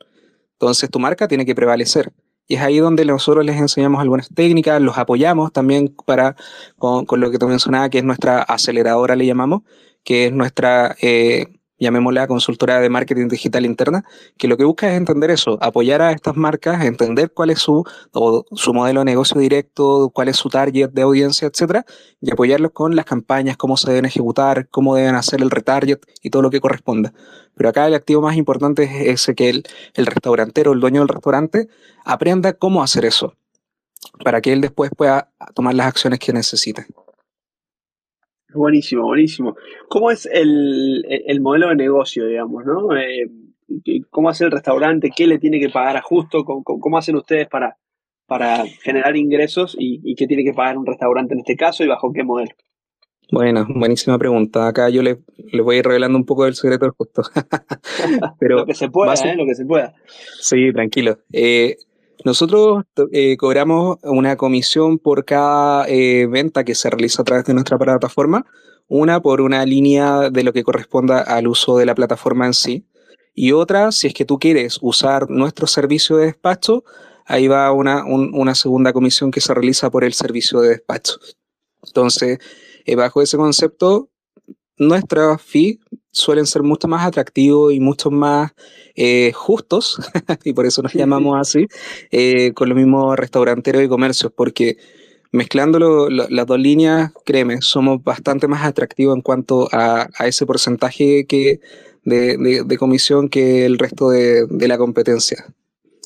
Entonces 0.54 0.90
tu 0.90 1.00
marca 1.00 1.28
tiene 1.28 1.46
que 1.46 1.56
prevalecer. 1.56 2.12
Y 2.50 2.56
es 2.56 2.62
ahí 2.62 2.80
donde 2.80 3.06
nosotros 3.06 3.46
les 3.46 3.58
enseñamos 3.58 4.02
algunas 4.02 4.28
técnicas, 4.34 4.82
los 4.82 4.98
apoyamos 4.98 5.54
también 5.54 5.96
para, 6.06 6.36
con, 6.80 7.06
lo 7.08 7.30
que 7.30 7.38
tú 7.38 7.48
mencionabas, 7.48 7.92
que 7.92 8.00
es 8.00 8.04
nuestra 8.04 8.42
aceleradora, 8.42 9.16
le 9.16 9.28
llamamos, 9.28 9.62
que 10.04 10.26
es 10.26 10.34
nuestra 10.34 10.96
eh, 11.00 11.59
llamémosla 11.80 12.28
consultora 12.28 12.80
de 12.80 12.90
marketing 12.90 13.28
digital 13.28 13.66
interna, 13.66 14.06
que 14.38 14.48
lo 14.48 14.58
que 14.58 14.66
busca 14.66 14.90
es 14.90 14.98
entender 14.98 15.32
eso, 15.32 15.58
apoyar 15.62 16.02
a 16.02 16.12
estas 16.12 16.36
marcas, 16.36 16.84
entender 16.84 17.32
cuál 17.32 17.50
es 17.50 17.60
su, 17.60 17.84
su 18.52 18.74
modelo 18.74 19.02
de 19.02 19.06
negocio 19.06 19.40
directo, 19.40 20.12
cuál 20.14 20.28
es 20.28 20.36
su 20.36 20.50
target 20.50 20.92
de 20.92 21.02
audiencia, 21.02 21.48
etcétera, 21.48 21.86
y 22.22 22.32
apoyarlos 22.32 22.72
con 22.72 22.96
las 22.96 23.06
campañas, 23.06 23.58
cómo 23.58 23.78
se 23.78 23.90
deben 23.90 24.06
ejecutar, 24.06 24.68
cómo 24.70 24.96
deben 24.96 25.16
hacer 25.16 25.42
el 25.42 25.50
retarget 25.50 26.06
y 26.22 26.30
todo 26.30 26.42
lo 26.42 26.50
que 26.50 26.60
corresponda. 26.60 27.14
Pero 27.56 27.70
acá 27.70 27.88
el 27.88 27.94
activo 27.94 28.22
más 28.22 28.36
importante 28.36 28.84
es 28.84 29.22
ese 29.22 29.36
que 29.36 29.50
el, 29.50 29.64
el 29.94 30.06
restaurantero, 30.06 30.74
el 30.74 30.80
dueño 30.80 31.02
del 31.02 31.10
restaurante, 31.10 31.68
aprenda 32.06 32.54
cómo 32.54 32.84
hacer 32.84 33.06
eso, 33.06 33.34
para 34.24 34.42
que 34.42 34.54
él 34.54 34.62
después 34.62 34.92
pueda 34.96 35.32
tomar 35.54 35.76
las 35.76 35.88
acciones 35.88 36.20
que 36.20 36.34
necesite. 36.34 36.86
Buenísimo, 38.54 39.04
buenísimo. 39.04 39.56
¿Cómo 39.90 40.10
es 40.12 40.28
el, 40.32 41.04
modelo 41.42 41.70
de 41.70 41.76
negocio, 41.76 42.26
digamos, 42.26 42.66
no? 42.66 42.96
Eh, 42.98 43.30
¿Cómo 44.10 44.30
hace 44.30 44.46
el 44.46 44.52
restaurante? 44.52 45.12
¿Qué 45.16 45.28
le 45.28 45.38
tiene 45.38 45.60
que 45.60 45.70
pagar 45.70 45.98
a 45.98 46.02
justo? 46.02 46.44
¿Cómo, 46.44 46.98
hacen 46.98 47.16
ustedes 47.16 47.48
para, 47.48 47.78
para 48.26 48.66
generar 48.82 49.16
ingresos 49.16 49.76
y, 49.78 50.16
qué 50.16 50.26
tiene 50.26 50.44
que 50.44 50.54
pagar 50.54 50.78
un 50.78 50.86
restaurante 50.86 51.34
en 51.34 51.42
este 51.42 51.56
caso 51.56 51.84
y 51.84 51.88
bajo 51.88 52.12
qué 52.12 52.24
modelo? 52.24 52.52
Bueno, 53.32 53.68
buenísima 53.70 54.18
pregunta. 54.18 54.68
Acá 54.68 54.90
yo 54.90 55.04
le, 55.04 55.20
voy 55.62 55.76
a 55.76 55.80
ir 55.80 55.86
revelando 55.86 56.18
un 56.18 56.26
poco 56.26 56.46
del 56.46 56.56
secreto 56.56 56.86
del 56.86 56.94
justo. 56.98 57.22
Pero 58.40 58.56
lo 58.58 58.66
que 58.66 58.74
se 58.74 58.90
pueda, 58.90 59.14
¿eh? 59.14 59.36
Lo 59.36 59.46
que 59.46 59.54
se 59.54 59.66
pueda. 59.66 59.94
Sí, 60.40 60.74
tranquilo. 60.74 61.20
Eh, 61.32 61.78
nosotros 62.26 62.84
eh, 63.12 63.38
cobramos 63.38 63.98
una 64.04 64.36
comisión 64.36 65.00
por 65.00 65.26
cada 65.26 65.88
eh, 65.88 66.28
venta 66.28 66.64
que 66.64 66.76
se 66.76 66.90
realiza 66.90 67.22
a 67.22 67.26
través 67.26 67.46
de 67.46 67.54
nuestra 67.54 67.78
plataforma, 67.78 68.46
una 68.88 69.22
por 69.22 69.42
una 69.42 69.66
línea 69.66 70.30
de 70.30 70.44
lo 70.44 70.52
que 70.52 70.64
corresponda 70.64 71.22
al 71.22 71.48
uso 71.48 71.78
de 71.78 71.86
la 71.86 71.96
plataforma 71.96 72.46
en 72.46 72.54
sí, 72.54 72.86
y 73.34 73.54
otra, 73.54 73.92
si 73.92 74.08
es 74.08 74.14
que 74.14 74.26
tú 74.26 74.38
quieres 74.38 74.80
usar 74.82 75.30
nuestro 75.30 75.66
servicio 75.66 76.18
de 76.18 76.26
despacho, 76.26 76.84
ahí 77.26 77.48
va 77.48 77.72
una, 77.72 78.04
una 78.04 78.54
segunda 78.54 78.92
comisión 78.92 79.32
que 79.32 79.40
se 79.40 79.54
realiza 79.54 79.90
por 79.90 80.04
el 80.04 80.14
servicio 80.14 80.60
de 80.60 80.70
despacho. 80.70 81.20
Entonces, 81.86 82.40
eh, 82.86 82.96
bajo 82.96 83.22
ese 83.22 83.38
concepto, 83.38 84.10
nuestra 84.80 85.38
fee 85.38 85.80
suelen 86.12 86.46
ser 86.46 86.64
mucho 86.64 86.88
más 86.88 87.06
atractivos 87.06 87.74
y 87.74 87.80
mucho 87.80 88.10
más 88.10 88.52
eh, 88.96 89.32
justos, 89.34 90.00
y 90.44 90.54
por 90.54 90.66
eso 90.66 90.82
nos 90.82 90.94
llamamos 90.94 91.40
así, 91.40 91.68
eh, 92.12 92.54
con 92.54 92.70
los 92.70 92.78
mismos 92.78 93.16
restauranteros 93.18 93.84
y 93.84 93.88
comercios, 93.88 94.32
porque 94.36 94.78
mezclando 95.32 96.10
las 96.10 96.48
dos 96.48 96.60
líneas, 96.60 97.12
créeme, 97.26 97.62
somos 97.62 98.04
bastante 98.04 98.48
más 98.48 98.66
atractivos 98.66 99.16
en 99.16 99.22
cuanto 99.22 99.70
a, 99.72 100.10
ese 100.26 100.46
porcentaje 100.46 101.26
que 101.28 101.60
de, 102.04 102.78
comisión 102.80 103.30
que 103.30 103.66
el 103.66 103.78
resto 103.78 104.10
de, 104.10 104.48
la 104.68 104.78
competencia 104.78 105.46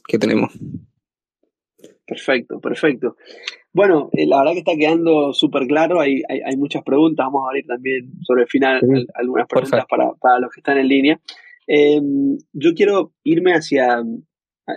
que 0.07 0.19
tenemos. 0.19 0.51
Perfecto, 2.05 2.59
perfecto. 2.59 3.15
Bueno, 3.73 4.09
eh, 4.13 4.27
la 4.27 4.37
verdad 4.37 4.53
que 4.53 4.59
está 4.59 4.75
quedando 4.75 5.33
súper 5.33 5.65
claro, 5.65 5.99
hay, 5.99 6.21
hay, 6.29 6.55
muchas 6.57 6.83
preguntas, 6.83 7.25
vamos 7.25 7.43
a 7.45 7.49
abrir 7.49 7.65
también 7.65 8.11
sobre 8.21 8.43
el 8.43 8.47
final 8.47 8.79
algunas 9.15 9.47
preguntas 9.47 9.85
para, 9.89 10.39
los 10.39 10.51
que 10.53 10.59
están 10.59 10.77
en 10.77 10.87
línea. 10.87 11.19
Em, 11.65 12.37
yo 12.53 12.73
quiero 12.75 13.13
irme 13.23 13.53
hacia, 13.53 14.03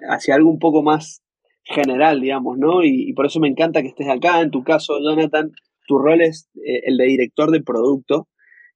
hacia 0.08 0.34
algo 0.34 0.50
un 0.50 0.58
poco 0.58 0.82
más 0.82 1.22
general, 1.62 2.20
digamos, 2.20 2.56
¿no? 2.58 2.84
Y, 2.84 3.12
por 3.12 3.26
eso 3.26 3.40
me 3.40 3.48
encanta 3.48 3.82
que 3.82 3.88
estés 3.88 4.08
acá. 4.08 4.40
En 4.40 4.50
tu 4.50 4.62
caso, 4.64 4.98
Jonathan, 4.98 5.52
tu 5.86 5.98
rol 5.98 6.22
es 6.22 6.48
eh, 6.54 6.80
el 6.84 6.96
de 6.96 7.04
director 7.04 7.50
de 7.50 7.62
producto. 7.62 8.28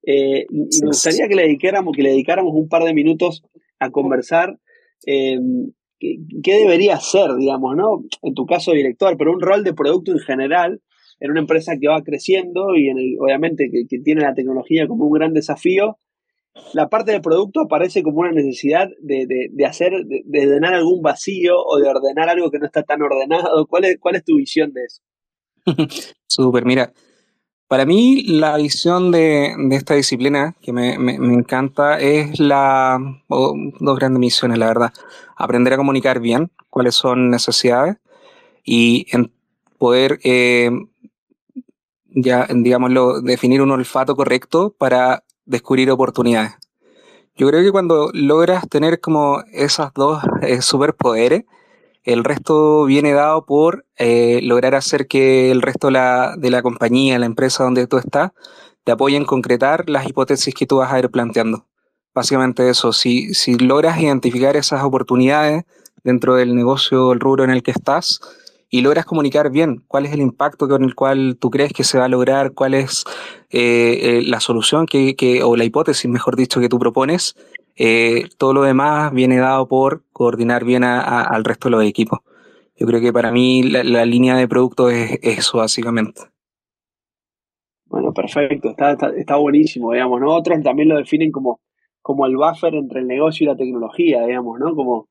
Eh, 0.03 0.45
y, 0.51 0.81
me 0.83 0.89
gustaría 0.89 1.29
que 1.29 1.35
le 1.35 1.43
dedicáramos, 1.43 1.97
que 1.97 2.03
le 2.03 2.11
dedicáramos 2.11 2.53
un 2.55 2.69
par 2.69 2.83
de 2.85 2.93
minutos 2.93 3.43
a 3.79 3.91
conversar 3.91 4.59
em, 5.07 5.73
qué, 6.01 6.55
debería 6.55 6.99
ser, 6.99 7.35
digamos, 7.37 7.77
¿no? 7.77 8.03
En 8.23 8.35
tu 8.35 8.47
caso, 8.47 8.73
director, 8.73 9.17
pero 9.17 9.33
un 9.33 9.41
rol 9.41 9.63
de 9.63 9.75
producto 9.75 10.13
en 10.13 10.19
general 10.19 10.81
en 11.21 11.31
una 11.31 11.41
empresa 11.41 11.77
que 11.79 11.89
va 11.89 12.03
creciendo 12.03 12.75
y 12.77 12.89
en 12.89 12.97
obviamente 13.21 13.71
que, 13.71 13.99
tiene 14.01 14.23
la 14.23 14.35
tecnología 14.35 14.89
como 14.89 15.05
un 15.05 15.13
gran 15.13 15.35
desafío, 15.35 15.99
la 16.73 16.89
parte 16.89 17.13
del 17.13 17.21
producto 17.21 17.61
aparece 17.61 18.03
como 18.03 18.21
una 18.21 18.33
necesidad 18.33 18.89
de, 19.01 19.27
hacer, 19.67 19.93
de, 20.07 20.23
de, 20.25 20.47
llenar 20.47 20.75
algún 20.75 21.03
vacío 21.03 21.55
o 21.63 21.79
de 21.79 21.89
ordenar 21.89 22.29
algo 22.29 22.51
que 22.51 22.59
no 22.59 22.67
está 22.67 22.83
tan 22.83 23.03
ordenado. 23.03 23.67
¿Cuál 23.67 23.85
es, 23.85 23.99
cuál 24.01 24.17
es 24.17 24.25
tu 24.25 24.37
visión 24.37 24.73
de 24.73 24.81
eso? 24.85 25.03
Súper, 26.27 26.65
mira, 26.65 26.93
para 27.71 27.87
mí 27.87 28.25
la 28.27 28.57
visión 28.57 29.13
de, 29.13 29.55
esta 29.71 29.95
disciplina 29.95 30.57
que 30.61 30.73
me, 30.73 30.95
encanta 30.95 32.01
es 32.01 32.41
la, 32.41 32.99
dos 33.29 33.97
grandes 33.97 34.19
misiones, 34.19 34.59
la 34.59 34.67
verdad. 34.67 34.93
Aprender 35.41 35.73
a 35.73 35.77
comunicar 35.77 36.21
bien 36.21 36.51
cuáles 36.69 36.95
son 36.95 37.31
necesidades 37.31 37.97
y 38.65 39.07
en 39.11 39.33
poder, 39.79 40.21
eh, 40.23 40.71
ya, 42.07 42.47
digámoslo, 42.51 43.21
definir 43.23 43.63
un 43.63 43.71
olfato 43.71 44.15
correcto 44.15 44.75
para 44.77 45.25
descubrir 45.47 45.91
oportunidades. 45.91 46.53
Yo 47.37 47.49
creo 47.49 47.63
que 47.63 47.73
cuando 47.73 48.11
logras 48.13 48.69
tener 48.69 49.01
como 49.01 49.43
esas 49.53 49.95
dos 49.95 50.23
eh, 50.43 50.61
superpoderes, 50.61 51.45
el 52.05 52.25
resto 52.25 52.85
viene 52.85 53.13
dado 53.13 53.47
por 53.47 53.87
eh, 53.97 54.41
lograr 54.43 54.75
hacer 54.75 55.07
que 55.07 55.51
el 55.51 55.63
resto 55.63 55.87
de 55.89 55.95
la, 55.95 56.35
de 56.37 56.51
la, 56.51 56.63
compañía, 56.63 57.19
la 57.19 57.27
empresa 57.27 57.65
donde 57.65 57.87
tú 57.87 57.99
estás, 57.99 58.33
te 58.85 58.93
apoye 58.93 59.17
en 59.17 59.25
concretar 59.25 59.89
las 59.89 60.07
hipótesis 60.07 60.55
que 60.55 60.67
tú 60.67 60.77
vas 60.77 60.93
a 60.93 60.99
ir 60.99 61.11
planteando. 61.11 61.70
Básicamente 62.15 62.69
eso, 62.69 62.93
si, 62.93 63.35
si 63.35 63.57
logras 63.57 64.01
identificar 64.01 64.57
esas 64.57 64.83
oportunidades 64.83 65.65
dentro 66.03 66.35
del 66.35 66.55
negocio, 66.55 67.13
el 67.13 67.21
rubro 67.21 67.45
en 67.45 67.51
el 67.51 67.63
que 67.63 67.71
estás, 67.71 68.21
y 68.69 68.83
logras 68.83 69.05
comunicar 69.05 69.51
bien 69.51 69.83
cuál 69.89 70.07
es 70.07 70.13
el 70.13 70.21
impacto 70.21 70.69
con 70.69 70.85
el 70.85 70.95
cual 70.95 71.37
tú 71.41 71.51
crees 71.51 71.73
que 71.73 71.85
se 71.85 71.99
va 71.99 72.05
a 72.05 72.09
lograr, 72.09 72.53
cuál 72.53 72.75
es 72.75 73.05
eh, 73.51 73.99
eh, 74.03 74.23
la 74.25 74.39
solución 74.39 74.87
que, 74.87 75.17
que, 75.17 75.43
o 75.43 75.57
la 75.57 75.65
hipótesis, 75.65 76.09
mejor 76.09 76.37
dicho, 76.37 76.61
que 76.61 76.69
tú 76.69 76.79
propones, 76.79 77.35
eh, 77.77 78.29
todo 78.39 78.53
lo 78.53 78.63
demás 78.63 79.13
viene 79.13 79.39
dado 79.39 79.67
por 79.67 80.03
coordinar 80.13 80.65
bien 80.65 80.85
al 80.85 81.45
resto 81.45 81.69
de 81.69 81.73
los 81.73 81.85
equipos. 81.85 82.21
Yo 82.77 82.87
creo 82.87 83.01
que 83.01 83.13
para 83.13 83.33
mí 83.33 83.63
la, 83.63 84.05
línea 84.05 84.37
de 84.37 84.47
producto 84.47 84.89
es, 84.89 85.19
eso, 85.23 85.59
básicamente. 85.59 86.23
Bueno, 87.87 88.13
perfecto, 88.13 88.71
está, 88.71 88.93
está, 89.17 89.37
buenísimo, 89.37 89.93
digamos, 89.93 90.21
¿no? 90.21 90.35
Otros 90.35 90.63
también 90.63 90.89
lo 90.89 90.97
definen 90.97 91.33
como, 91.33 91.59
como 92.11 92.27
el 92.27 92.37
buffer 92.37 92.75
entre 92.75 93.01
el 93.01 93.07
negocio 93.07 93.45
y 93.45 93.47
la 93.47 93.57
tecnología, 93.57 94.27
digamos, 94.27 94.59
¿no? 94.59 94.75
Como 94.75 95.07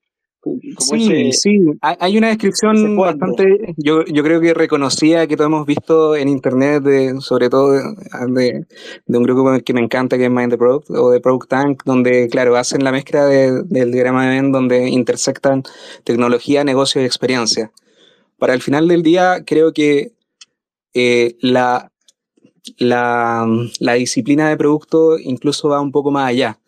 sí, 0.79 1.31
sí, 1.31 1.59
hay 1.81 2.17
una 2.17 2.27
descripción 2.27 2.97
bastante, 2.97 3.73
yo, 3.77 4.03
yo 4.03 4.21
creo 4.21 4.41
que 4.41 4.53
reconocía 4.53 5.25
que 5.27 5.37
todos 5.37 5.47
hemos 5.47 5.65
visto 5.65 6.13
en 6.17 6.27
internet, 6.27 6.83
de, 6.83 7.21
sobre 7.21 7.49
todo 7.49 7.71
de, 7.71 8.65
un 9.07 9.23
grupo 9.23 9.57
que 9.63 9.73
me 9.73 9.79
encanta, 9.79 10.17
que 10.17 10.25
es 10.25 10.29
Mind 10.31 10.51
the 10.51 10.57
Product, 10.57 10.89
o 10.91 11.11
de 11.11 11.21
Product 11.21 11.49
Tank, 11.49 11.83
donde, 11.85 12.27
claro, 12.27 12.57
hacen 12.57 12.83
la 12.83 12.91
mezcla 12.91 13.25
del 13.25 13.91
diagrama 13.91 14.25
de 14.25 14.35
Venn, 14.35 14.51
donde 14.51 14.89
intersectan 14.89 15.63
tecnología, 16.03 16.65
negocio 16.65 17.01
y 17.01 17.05
experiencia. 17.05 17.71
Para 18.37 18.53
el 18.53 18.61
final 18.61 18.89
del 18.89 19.03
día, 19.03 19.43
creo 19.45 19.71
que 19.71 20.11
eh, 20.93 21.37
la, 21.41 21.93
la, 22.77 23.47
la 23.79 23.93
disciplina 23.93 24.49
de 24.49 24.57
producto 24.57 25.17
incluso 25.17 25.69
va 25.69 25.79
un 25.79 25.93
poco 25.93 26.11
más 26.11 26.27
allá 26.27 26.59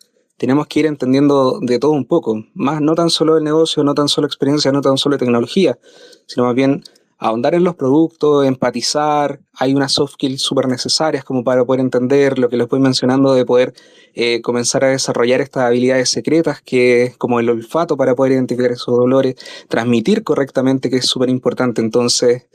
tenemos 0.42 0.66
que 0.66 0.80
ir 0.80 0.86
entendiendo 0.86 1.60
de 1.60 1.78
todo 1.78 1.92
un 1.92 2.04
poco, 2.04 2.44
más 2.54 2.80
no 2.80 2.96
tan 2.96 3.10
solo 3.10 3.38
el 3.38 3.44
negocio, 3.44 3.84
no 3.84 3.94
tan 3.94 4.08
solo 4.08 4.26
experiencia, 4.26 4.72
no 4.72 4.80
tan 4.80 4.98
solo 4.98 5.16
tecnología, 5.16 5.78
sino 6.26 6.46
más 6.46 6.56
bien 6.56 6.82
ahondar 7.16 7.54
en 7.54 7.62
los 7.62 7.76
productos, 7.76 8.44
empatizar, 8.44 9.38
hay 9.54 9.72
unas 9.72 9.92
soft 9.92 10.14
skills 10.14 10.42
súper 10.42 10.66
necesarias 10.66 11.22
como 11.22 11.44
para 11.44 11.64
poder 11.64 11.80
entender 11.80 12.40
lo 12.40 12.48
que 12.48 12.56
les 12.56 12.66
voy 12.66 12.80
mencionando, 12.80 13.34
de 13.34 13.44
poder 13.46 13.72
eh, 14.14 14.42
comenzar 14.42 14.82
a 14.82 14.88
desarrollar 14.88 15.40
estas 15.40 15.62
habilidades 15.62 16.10
secretas, 16.10 16.60
que 16.60 17.14
como 17.18 17.38
el 17.38 17.48
olfato 17.48 17.96
para 17.96 18.16
poder 18.16 18.32
identificar 18.32 18.72
esos 18.72 18.96
dolores, 18.96 19.36
transmitir 19.68 20.24
correctamente, 20.24 20.90
que 20.90 20.96
es 20.96 21.06
súper 21.06 21.28
importante. 21.28 21.80
Entonces, 21.80 22.48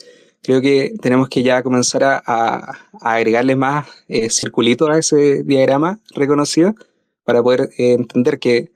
creo 0.43 0.59
que 0.59 0.93
tenemos 1.01 1.29
que 1.29 1.41
ya 1.41 1.63
comenzar 1.63 2.03
a, 2.03 2.73
agregarle 2.99 3.55
más 3.55 3.87
eh, 4.09 4.29
circulitos 4.29 4.89
a 4.89 4.97
ese 4.97 5.43
diagrama 5.43 6.01
reconocido 6.13 6.75
para 7.27 7.43
poder 7.43 7.71
eh, 7.77 7.91
entender 7.91 8.39
que 8.39 8.69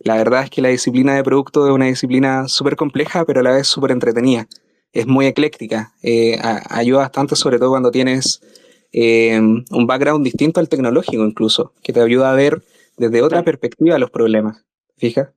la 0.00 0.16
verdad 0.16 0.42
es 0.42 0.50
que 0.50 0.60
la 0.60 0.70
disciplina 0.70 1.14
de 1.14 1.22
producto 1.22 1.64
es 1.64 1.72
una 1.72 1.86
disciplina 1.86 2.48
súper 2.48 2.74
compleja, 2.74 3.24
pero 3.24 3.38
a 3.38 3.44
la 3.44 3.52
vez 3.52 3.68
súper 3.68 3.92
entretenida. 3.92 4.48
Es 4.92 5.06
muy 5.06 5.26
ecléctica, 5.26 5.92
eh, 6.02 6.36
ayuda 6.70 7.02
bastante, 7.02 7.36
sobre 7.36 7.60
todo 7.60 7.70
cuando 7.70 7.92
tienes 7.92 8.42
eh, 8.92 9.38
un 9.38 9.86
background 9.86 10.24
distinto 10.24 10.58
al 10.58 10.68
tecnológico 10.68 11.24
incluso, 11.24 11.72
que 11.84 11.92
te 11.92 12.00
ayuda 12.00 12.32
a 12.32 12.34
ver 12.34 12.62
desde 12.96 13.22
otra 13.22 13.44
perspectiva 13.44 13.96
los 13.96 14.10
problemas. 14.10 14.64
¿Fija? 14.96 15.32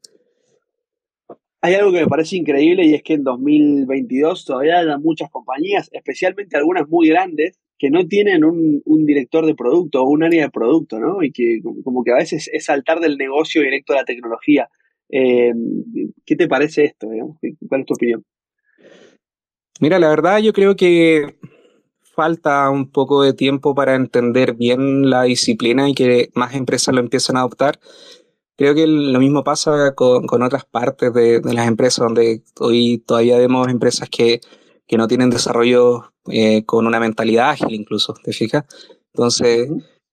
Hay 1.62 1.76
algo 1.76 1.91
que 1.91 2.02
me 2.02 2.08
parece 2.08 2.38
increíble 2.38 2.86
y 2.86 2.96
es 2.96 3.04
que 3.04 3.13
en 3.13 3.24
2022 3.24 4.46
todavía 4.46 4.80
hay 4.80 4.98
muchas 5.00 5.30
compañías, 5.30 5.89
especialmente 5.91 6.58
algunas 6.58 6.89
muy 6.89 7.08
grandes, 7.08 7.60
que 7.78 7.90
no 7.90 8.08
tienen 8.08 8.44
un, 8.44 8.82
director 9.06 9.46
de 9.46 9.56
producto 9.56 10.02
o 10.02 10.10
un 10.10 10.24
área 10.24 10.46
de 10.46 10.50
producto, 10.50 11.00
¿no? 11.00 11.24
Y 11.24 11.32
que 11.32 11.62
como 11.84 12.04
que 12.04 12.12
a 12.12 12.16
veces 12.16 12.50
es 12.52 12.66
saltar 12.66 13.00
del 13.00 13.18
negocio 13.18 13.62
directo 13.62 13.94
a 13.94 13.98
la 13.98 14.06
tecnología. 14.06 14.70
Eh, 15.10 15.54
¿Qué 16.26 16.36
te 16.36 16.48
parece 16.48 16.86
esto? 16.86 17.08
¿Cuál 17.68 17.82
es 17.82 17.86
tu 17.86 17.94
opinión? 17.94 18.24
Mira, 19.80 20.00
la 20.00 20.10
verdad 20.10 20.40
yo 20.40 20.54
creo 20.54 20.76
que 20.76 21.36
falta 22.02 22.70
un 22.72 22.90
poco 22.90 23.22
de 23.22 23.34
tiempo 23.34 23.76
para 23.76 23.94
entender 23.94 24.56
bien 24.56 25.10
la 25.10 25.24
disciplina 25.24 25.88
y 25.88 25.94
que 25.94 26.30
más 26.34 26.56
empresas 26.56 26.96
lo 26.96 27.00
empiecen 27.00 27.38
a 27.38 27.42
adoptar. 27.42 27.80
Creo 28.56 28.74
que 28.74 28.88
lo 28.88 29.20
mismo 29.20 29.44
pasa 29.44 29.94
con, 29.94 30.26
otras 30.42 30.66
partes 30.66 31.13
de, 31.13 31.42
de, 31.42 31.54
las 31.54 31.68
empresas, 31.68 32.04
donde 32.04 32.42
hoy 32.60 32.98
todavía 33.06 33.38
vemos 33.38 33.68
empresas 33.68 34.10
que, 34.10 34.42
que 34.88 34.97
no 34.97 35.08
tienen 35.08 35.30
desarrollo 35.30 36.13
eh, 36.28 36.65
con 36.65 36.88
una 36.88 37.00
mentalidad 37.00 37.50
ágil 37.50 37.73
incluso, 37.73 38.13
¿te 38.23 38.32
fijas? 38.34 38.65
Entonces, 39.13 39.69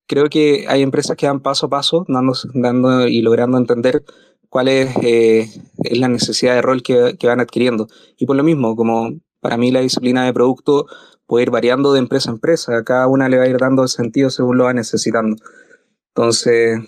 creo 0.07 0.29
que 0.29 0.67
hay 0.69 0.83
empresas 0.83 1.17
que 1.17 1.27
dan 1.27 1.41
paso 1.41 1.67
a 1.67 1.71
paso, 1.71 2.05
dando, 2.09 2.35
dando 2.55 3.07
y 3.07 3.23
logrando 3.23 3.59
entender 3.59 4.05
cuál 4.49 4.69
es, 4.69 4.95
eh, 5.03 5.49
es 5.83 5.99
la 5.99 6.09
necesidad 6.09 6.55
de 6.55 6.63
rol 6.63 6.83
que, 6.83 7.17
que, 7.19 7.27
van 7.27 7.41
adquiriendo. 7.41 7.89
Y 8.19 8.27
por 8.27 8.37
lo 8.37 8.45
mismo, 8.45 8.77
como 8.77 9.13
para 9.41 9.57
mí 9.57 9.71
la 9.71 9.81
disciplina 9.81 10.25
de 10.25 10.33
producto 10.33 10.87
puede 11.27 11.45
ir 11.45 11.51
variando 11.51 11.93
de 11.93 11.99
empresa 12.01 12.31
a 12.31 12.35
empresa, 12.35 12.85
cada 12.85 13.07
una 13.09 13.29
le 13.29 13.39
va 13.39 13.45
a 13.45 13.49
ir 13.49 13.59
dando 13.59 13.83
el 13.83 13.89
sentido 13.89 14.31
según 14.31 14.59
lo 14.59 14.65
va 14.65 14.73
necesitando. 14.73 15.37
Entonces, 16.15 16.81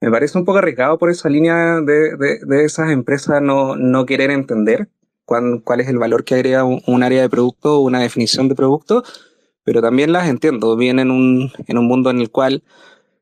me 0.00 0.10
parece 0.10 0.38
un 0.38 0.44
poco 0.44 0.58
arriesgado 0.58 0.98
por 0.98 1.10
esa 1.10 1.28
línea 1.28 1.80
de, 1.80 2.16
de, 2.16 2.38
de 2.46 2.64
esas 2.64 2.90
empresas 2.90 3.40
no, 3.42 3.76
no 3.76 4.06
querer 4.06 4.30
entender 4.30 4.88
cuál, 5.24 5.62
cuál 5.64 5.80
es 5.80 5.88
el 5.88 5.98
valor 5.98 6.24
que 6.24 6.34
agrega 6.34 6.64
un, 6.64 7.02
área 7.02 7.22
de 7.22 7.28
producto 7.28 7.78
o 7.78 7.80
una 7.80 8.00
definición 8.00 8.48
de 8.48 8.54
producto, 8.54 9.02
pero 9.64 9.80
también 9.80 10.12
las 10.12 10.28
entiendo, 10.28 10.76
vienen 10.76 11.08
en 11.08 11.12
un, 11.12 11.52
en 11.66 11.78
un 11.78 11.86
mundo 11.86 12.10
en 12.10 12.20
el 12.20 12.30
cual 12.30 12.62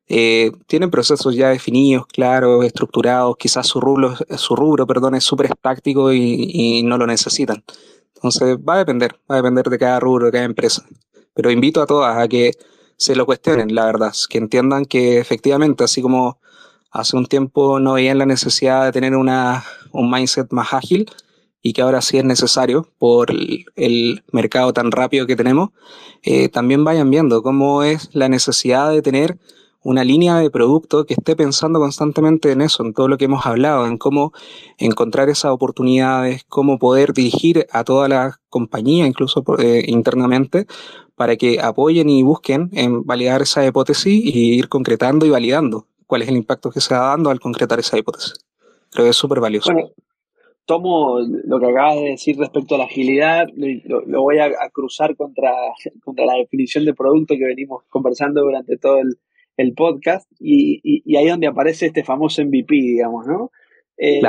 eh, 0.07 0.51
tienen 0.67 0.91
procesos 0.91 1.35
ya 1.35 1.49
definidos, 1.49 2.05
claros, 2.07 2.65
estructurados, 2.65 3.37
quizás 3.37 3.67
su 3.67 3.79
rubro, 3.79 4.15
su 4.37 4.55
rubro 4.55 4.85
perdón, 4.85 5.15
es 5.15 5.23
súper 5.23 5.49
táctico 5.55 6.11
y, 6.11 6.49
y, 6.53 6.83
no 6.83 6.97
lo 6.97 7.07
necesitan. 7.07 7.63
Entonces 8.15 8.57
va 8.57 8.75
a 8.75 8.77
depender, 8.79 9.13
va 9.29 9.35
a 9.35 9.37
depender 9.37 9.65
de 9.69 9.79
cada 9.79 9.99
rubro, 9.99 10.25
de 10.25 10.31
cada 10.31 10.45
empresa. 10.45 10.83
Pero 11.33 11.51
invito 11.51 11.81
a 11.81 11.87
todas 11.87 12.17
a 12.17 12.27
que 12.27 12.51
se 12.97 13.15
lo 13.15 13.25
cuestionen, 13.25 13.73
la 13.73 13.85
verdad, 13.85 14.13
que 14.29 14.37
entiendan 14.37 14.85
que 14.85 15.19
efectivamente, 15.19 15.83
así 15.83 16.01
como 16.01 16.39
hace 16.91 17.17
un 17.17 17.25
tiempo 17.25 17.79
no 17.79 17.93
veían 17.93 18.19
la 18.19 18.25
necesidad 18.25 18.85
de 18.85 18.91
tener 18.91 19.15
una, 19.15 19.63
un 19.91 20.11
mindset 20.11 20.51
más 20.51 20.73
ágil, 20.73 21.09
y 21.63 21.73
que 21.73 21.81
ahora 21.81 22.01
sí 22.01 22.17
es 22.17 22.25
necesario 22.25 22.89
por 22.99 23.31
el, 23.31 24.23
mercado 24.31 24.73
tan 24.73 24.91
rápido 24.91 25.25
que 25.25 25.37
tenemos, 25.37 25.69
eh, 26.21 26.49
también 26.49 26.83
vayan 26.83 27.09
viendo 27.09 27.41
cómo 27.41 27.83
es 27.83 28.09
la 28.13 28.27
necesidad 28.27 28.91
de 28.91 29.01
tener 29.01 29.39
una 29.81 30.03
línea 30.03 30.37
de 30.37 30.49
producto 30.49 31.05
que 31.05 31.13
esté 31.13 31.35
pensando 31.35 31.79
constantemente 31.79 32.51
en 32.51 32.61
eso, 32.61 32.83
en 32.83 32.93
todo 32.93 33.07
lo 33.07 33.17
que 33.17 33.25
hemos 33.25 33.45
hablado, 33.45 33.85
en 33.85 33.97
cómo 33.97 34.33
encontrar 34.77 35.29
esas 35.29 35.51
oportunidades, 35.51 36.43
cómo 36.47 36.77
poder 36.77 37.13
dirigir 37.13 37.65
a 37.71 37.83
toda 37.83 38.07
la 38.07 38.39
compañía, 38.49 39.07
incluso 39.07 39.43
eh, 39.59 39.83
internamente, 39.87 40.67
para 41.15 41.35
que 41.37 41.59
apoyen 41.61 42.09
y 42.09 42.23
busquen 42.23 42.69
en 42.73 43.05
validar 43.05 43.41
esa 43.41 43.65
hipótesis 43.65 44.13
y 44.13 44.55
ir 44.55 44.67
concretando 44.67 45.25
y 45.25 45.29
validando 45.29 45.87
cuál 46.07 46.23
es 46.23 46.29
el 46.29 46.35
impacto 46.35 46.71
que 46.71 46.81
se 46.81 46.93
va 46.93 47.07
dando 47.09 47.29
al 47.29 47.39
concretar 47.39 47.79
esa 47.79 47.97
hipótesis. 47.97 48.33
Creo 48.89 49.05
que 49.05 49.11
es 49.11 49.17
súper 49.17 49.39
valioso 49.39 49.71
tomo 50.65 51.19
lo 51.19 51.59
que 51.59 51.65
acabas 51.67 51.95
de 51.95 52.09
decir 52.09 52.37
respecto 52.37 52.75
a 52.75 52.79
la 52.79 52.85
agilidad, 52.85 53.47
lo, 53.55 54.21
voy 54.21 54.39
a, 54.39 54.51
cruzar 54.71 55.15
contra, 55.15 55.51
contra 56.03 56.25
la 56.25 56.35
definición 56.35 56.85
de 56.85 56.93
producto 56.93 57.35
que 57.35 57.45
venimos 57.45 57.83
conversando 57.89 58.41
durante 58.41 58.77
todo 58.77 58.99
el, 58.99 59.17
podcast 59.75 60.29
y, 60.39 60.81
y, 60.83 61.15
ahí 61.15 61.25
es 61.25 61.31
donde 61.31 61.47
aparece 61.47 61.85
este 61.85 62.03
famoso 62.03 62.43
MVP, 62.43 62.75
digamos, 62.75 63.27
¿no? 63.27 63.51
Eh, 63.97 64.19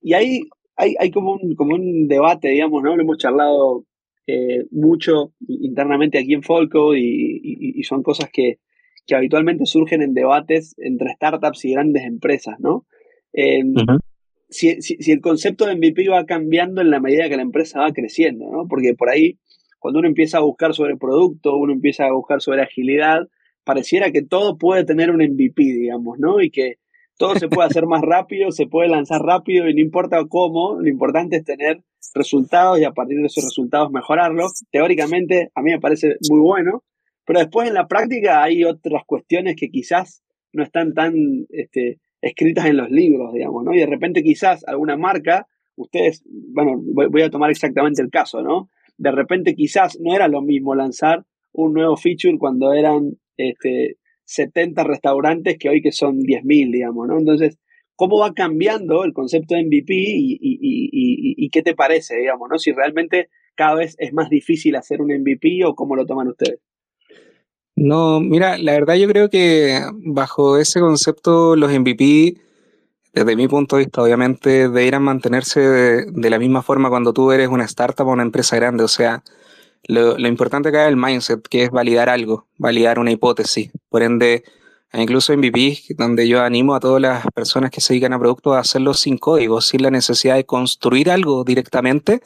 y 0.00 0.14
ahí 0.14 0.40
hay, 0.76 0.94
hay 0.98 1.10
como, 1.10 1.34
un, 1.34 1.54
como 1.54 1.74
un 1.74 2.08
debate, 2.08 2.48
digamos, 2.48 2.82
¿no? 2.82 2.96
Lo 2.96 3.02
hemos 3.02 3.18
charlado 3.18 3.84
eh, 4.26 4.64
mucho 4.70 5.32
internamente 5.48 6.18
aquí 6.18 6.34
en 6.34 6.42
Folco 6.42 6.96
y, 6.96 7.82
son 7.84 8.02
cosas 8.02 8.30
que, 8.32 8.58
que, 9.06 9.14
habitualmente 9.14 9.66
surgen 9.66 10.02
en 10.02 10.14
debates 10.14 10.74
entre 10.78 11.12
startups 11.14 11.64
y 11.64 11.72
grandes 11.72 12.04
empresas, 12.04 12.58
¿no? 12.58 12.86
Eh, 13.32 13.62
si, 14.48 14.78
el 15.10 15.20
concepto 15.20 15.66
de 15.66 15.76
MVP 15.76 16.08
va 16.08 16.24
cambiando 16.24 16.80
en 16.80 16.90
la 16.90 17.00
medida 17.00 17.28
que 17.28 17.36
la 17.36 17.42
empresa 17.42 17.80
va 17.80 17.92
creciendo, 17.92 18.50
¿no? 18.50 18.66
Porque 18.68 18.94
por 18.94 19.10
ahí, 19.10 19.38
cuando 19.78 20.00
uno 20.00 20.08
empieza 20.08 20.38
a 20.38 20.42
buscar 20.42 20.74
sobre 20.74 20.96
producto, 20.96 21.56
uno 21.56 21.72
empieza 21.72 22.06
a 22.06 22.12
buscar 22.12 22.40
sobre 22.40 22.62
agilidad, 22.62 23.28
pareciera 23.64 24.10
que 24.12 24.22
todo 24.22 24.58
puede 24.58 24.84
tener 24.84 25.10
un 25.10 25.22
MVP, 25.22 25.62
digamos, 25.62 26.18
¿no? 26.18 26.40
Y 26.40 26.50
que 26.50 26.76
todo 27.18 27.36
se 27.36 27.48
puede 27.48 27.68
hacer 27.68 27.86
más 27.86 28.02
rápido, 28.02 28.50
se 28.50 28.66
puede 28.66 28.88
lanzar 28.88 29.22
rápido 29.22 29.68
y 29.68 29.74
no 29.74 29.80
importa 29.80 30.24
cómo, 30.28 30.80
lo 30.80 30.88
importante 30.88 31.36
es 31.36 31.44
tener 31.44 31.82
resultados 32.14 32.78
y 32.78 32.84
a 32.84 32.92
partir 32.92 33.18
de 33.18 33.26
esos 33.26 33.44
resultados 33.44 33.90
mejorarlos. 33.90 34.64
Teóricamente, 34.70 35.50
a 35.54 35.62
mí 35.62 35.72
me 35.72 35.80
parece 35.80 36.16
muy 36.30 36.40
bueno, 36.40 36.84
pero 37.24 37.40
después 37.40 37.68
en 37.68 37.74
la 37.74 37.88
práctica 37.88 38.42
hay 38.42 38.64
otras 38.64 39.02
cuestiones 39.06 39.56
que 39.56 39.68
quizás 39.68 40.22
no 40.52 40.62
están 40.62 40.94
tan 40.94 41.14
este, 41.50 41.98
escritas 42.20 42.66
en 42.66 42.76
los 42.76 42.90
libros, 42.90 43.32
digamos, 43.32 43.64
¿no? 43.64 43.74
Y 43.74 43.78
de 43.78 43.86
repente 43.86 44.22
quizás 44.22 44.64
alguna 44.66 44.96
marca, 44.96 45.46
ustedes, 45.76 46.24
bueno, 46.26 46.80
voy, 46.82 47.22
a 47.22 47.30
tomar 47.30 47.50
exactamente 47.50 48.02
el 48.02 48.10
caso, 48.10 48.42
¿no? 48.42 48.70
De 48.96 49.10
repente 49.10 49.54
quizás 49.54 49.98
no 50.00 50.14
era 50.14 50.28
lo 50.28 50.42
mismo 50.42 50.74
lanzar 50.74 51.24
un 51.52 51.74
nuevo 51.74 51.96
feature 51.96 52.38
cuando 52.38 52.72
eran 52.72 53.18
este, 53.36 53.96
70 54.24 54.84
restaurantes 54.84 55.58
que 55.58 55.68
hoy 55.68 55.82
que 55.82 55.92
son 55.92 56.20
10.000, 56.20 56.72
digamos, 56.72 57.06
¿no? 57.08 57.18
Entonces, 57.18 57.58
¿cómo 57.94 58.18
va 58.18 58.34
cambiando 58.34 59.04
el 59.04 59.12
concepto 59.12 59.54
de 59.54 59.64
MVP 59.64 59.94
y, 59.94 60.38
y, 60.40 61.48
qué 61.50 61.62
te 61.62 61.74
parece, 61.74 62.16
digamos, 62.16 62.48
¿no? 62.50 62.58
Si 62.58 62.72
realmente 62.72 63.28
cada 63.54 63.76
vez 63.76 63.96
es 63.98 64.12
más 64.12 64.28
difícil 64.28 64.76
hacer 64.76 65.00
un 65.00 65.08
MVP 65.08 65.64
o 65.64 65.74
cómo 65.74 65.96
lo 65.96 66.06
toman 66.06 66.28
ustedes. 66.28 66.60
No, 67.76 68.20
mira, 68.20 68.56
la 68.56 68.72
verdad 68.72 68.94
yo 68.94 69.06
creo 69.06 69.28
que 69.28 69.82
bajo 69.92 70.56
ese 70.56 70.80
concepto 70.80 71.56
los 71.56 71.70
MVP, 71.70 72.38
desde 73.12 73.36
mi 73.36 73.48
punto 73.48 73.76
de 73.76 73.84
vista, 73.84 74.02
obviamente 74.02 74.68
deberían 74.68 75.02
mantenerse 75.02 75.60
de, 75.60 76.30
la 76.30 76.38
misma 76.38 76.62
forma 76.62 76.88
cuando 76.88 77.12
tú 77.12 77.32
eres 77.32 77.48
una 77.48 77.64
startup 77.64 78.06
o 78.08 78.12
una 78.12 78.22
empresa 78.22 78.56
grande. 78.56 78.82
O 78.84 78.88
sea, 78.88 79.22
lo, 79.88 80.18
importante 80.26 80.70
acá 80.70 80.84
es 80.84 80.88
el 80.88 80.96
mindset, 80.96 81.46
que 81.48 81.64
es 81.64 81.70
validar 81.70 82.08
algo, 82.08 82.46
validar 82.58 82.98
una 82.98 83.10
hipótesis. 83.10 83.70
Por 83.90 84.02
ende, 84.02 84.44
incluso 84.94 85.36
MVP, 85.36 85.82
donde 85.98 86.28
yo 86.28 86.42
animo 86.42 86.74
a 86.74 86.80
todas 86.80 87.02
las 87.02 87.26
personas 87.34 87.70
que 87.70 87.82
se 87.82 87.92
dedican 87.92 88.14
a 88.14 88.18
productos 88.18 88.56
a 88.56 88.60
hacerlo 88.60 88.94
sin 88.94 89.18
código, 89.18 89.60
sin 89.60 89.82
la 89.82 89.90
necesidad 89.90 90.36
de 90.36 90.46
construir 90.46 91.10
algo 91.10 91.44
directamente 91.44 92.22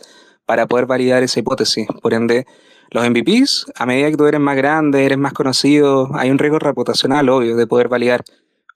para 0.46 0.66
poder 0.66 0.86
validar 0.86 1.22
esa 1.24 1.40
hipótesis. 1.40 1.88
Por 2.02 2.14
ende, 2.14 2.46
los 2.90 3.08
MVPs, 3.08 3.66
a 3.76 3.86
medida 3.86 4.10
que 4.10 4.16
tú 4.16 4.26
eres 4.26 4.40
más 4.40 4.56
grande, 4.56 5.04
eres 5.04 5.18
más 5.18 5.32
conocido, 5.32 6.10
hay 6.14 6.30
un 6.30 6.38
riesgo 6.38 6.58
reputacional, 6.58 7.28
obvio, 7.28 7.56
de 7.56 7.66
poder 7.66 7.88
validar. 7.88 8.24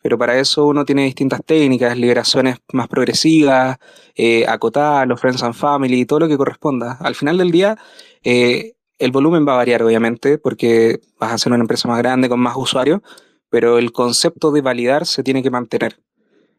Pero 0.02 0.18
para 0.18 0.38
eso 0.38 0.66
uno 0.66 0.84
tiene 0.84 1.04
distintas 1.04 1.40
técnicas, 1.44 1.98
liberaciones 1.98 2.58
más 2.72 2.88
progresivas, 2.88 3.78
eh, 4.14 4.44
acotar, 4.46 5.08
los 5.08 5.20
Friends 5.20 5.42
and 5.42 5.54
Family, 5.54 6.04
todo 6.04 6.20
lo 6.20 6.28
que 6.28 6.36
corresponda. 6.36 6.98
Al 7.00 7.14
final 7.14 7.38
del 7.38 7.50
día, 7.50 7.76
eh, 8.22 8.74
el 8.98 9.10
volumen 9.10 9.46
va 9.48 9.54
a 9.54 9.56
variar, 9.56 9.82
obviamente, 9.82 10.38
porque 10.38 11.00
vas 11.18 11.32
a 11.32 11.38
ser 11.38 11.52
una 11.52 11.62
empresa 11.62 11.88
más 11.88 11.98
grande 11.98 12.28
con 12.28 12.38
más 12.38 12.54
usuarios, 12.56 13.00
pero 13.48 13.78
el 13.78 13.92
concepto 13.92 14.52
de 14.52 14.60
validar 14.60 15.06
se 15.06 15.22
tiene 15.22 15.42
que 15.42 15.50
mantener. 15.50 15.98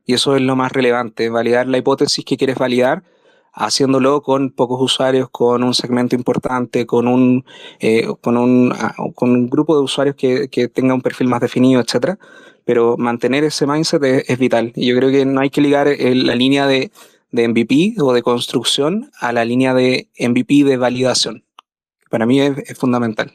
Y 0.05 0.13
eso 0.13 0.35
es 0.35 0.41
lo 0.41 0.55
más 0.55 0.71
relevante, 0.71 1.29
validar 1.29 1.67
la 1.67 1.77
hipótesis 1.77 2.25
que 2.25 2.37
quieres 2.37 2.57
validar 2.57 3.03
haciéndolo 3.55 4.21
con 4.21 4.51
pocos 4.51 4.81
usuarios, 4.81 5.29
con 5.29 5.63
un 5.63 5.73
segmento 5.73 6.15
importante, 6.15 6.85
con 6.85 7.07
un, 7.07 7.45
eh, 7.79 8.07
con 8.21 8.37
un, 8.37 8.73
ah, 8.73 8.93
con 9.15 9.31
un 9.31 9.49
grupo 9.49 9.75
de 9.75 9.83
usuarios 9.83 10.15
que, 10.15 10.49
que, 10.49 10.67
tenga 10.67 10.93
un 10.93 11.01
perfil 11.01 11.27
más 11.27 11.41
definido, 11.41 11.81
etcétera. 11.81 12.19
Pero 12.65 12.97
mantener 12.97 13.43
ese 13.43 13.67
mindset 13.67 14.03
es, 14.03 14.39
vital. 14.39 14.73
Y 14.75 14.87
yo 14.87 14.95
creo 14.97 15.11
que 15.11 15.25
no 15.25 15.41
hay 15.41 15.49
que 15.49 15.61
ligar 15.61 15.87
la 15.87 16.35
línea 16.35 16.67
de, 16.67 16.91
de 17.31 17.47
MVP 17.47 17.95
o 18.01 18.11
de 18.13 18.23
construcción 18.23 19.11
a 19.19 19.31
la 19.31 19.45
línea 19.45 19.73
de 19.73 20.09
MVP 20.19 20.63
de 20.63 20.77
validación. 20.77 21.43
Para 22.09 22.25
mí 22.25 22.39
es, 22.41 22.57
es 22.57 22.77
fundamental. 22.77 23.31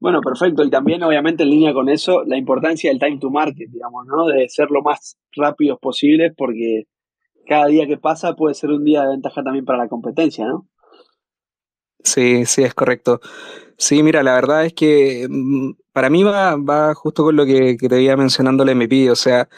Bueno, 0.00 0.20
perfecto. 0.22 0.64
Y 0.64 0.70
también, 0.70 1.02
obviamente, 1.02 1.42
en 1.42 1.50
línea 1.50 1.74
con 1.74 1.90
eso, 1.90 2.24
la 2.24 2.38
importancia 2.38 2.90
del 2.90 2.98
time 2.98 3.18
to 3.18 3.30
market, 3.30 3.68
digamos, 3.70 4.06
¿no? 4.06 4.26
De 4.26 4.48
ser 4.48 4.70
lo 4.70 4.82
más 4.82 5.18
rápidos 5.36 5.78
posibles, 5.78 6.32
porque 6.36 6.86
cada 7.50 7.66
día 7.66 7.84
que 7.88 7.96
pasa 7.96 8.36
puede 8.36 8.54
ser 8.54 8.70
un 8.70 8.84
día 8.84 9.02
de 9.02 9.08
ventaja 9.08 9.42
también 9.42 9.64
para 9.64 9.78
la 9.78 9.88
competencia, 9.88 10.46
¿no? 10.46 10.68
Sí, 12.04 12.46
sí, 12.46 12.62
es 12.62 12.74
correcto. 12.74 13.20
Sí, 13.76 14.04
mira, 14.04 14.22
la 14.22 14.34
verdad 14.34 14.64
es 14.64 14.72
que 14.72 15.26
mm, 15.28 15.72
para 15.92 16.10
mí 16.10 16.22
va, 16.22 16.54
va 16.54 16.94
justo 16.94 17.24
con 17.24 17.34
lo 17.34 17.44
que, 17.44 17.76
te 17.76 18.02
iba 18.02 18.16
mencionando 18.16 18.62
el 18.62 18.76
MVP, 18.76 19.10
o 19.10 19.16
sea, 19.16 19.48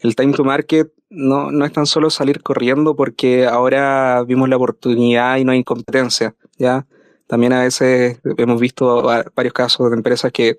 el 0.00 0.16
time 0.16 0.32
to 0.32 0.42
market 0.42 0.92
no, 1.08 1.52
no 1.52 1.64
es 1.64 1.72
tan 1.72 1.86
solo 1.86 2.10
salir 2.10 2.42
corriendo 2.42 2.96
porque 2.96 3.46
ahora 3.46 4.24
vimos 4.26 4.48
la 4.48 4.56
oportunidad 4.56 5.36
y 5.36 5.44
no 5.44 5.52
hay 5.52 5.62
competencia, 5.62 6.34
¿ya? 6.58 6.84
También 7.26 7.52
a 7.52 7.62
veces 7.62 8.18
hemos 8.36 8.60
visto 8.60 9.02
varios 9.34 9.52
casos 9.52 9.90
de 9.90 9.96
empresas 9.96 10.30
que 10.30 10.56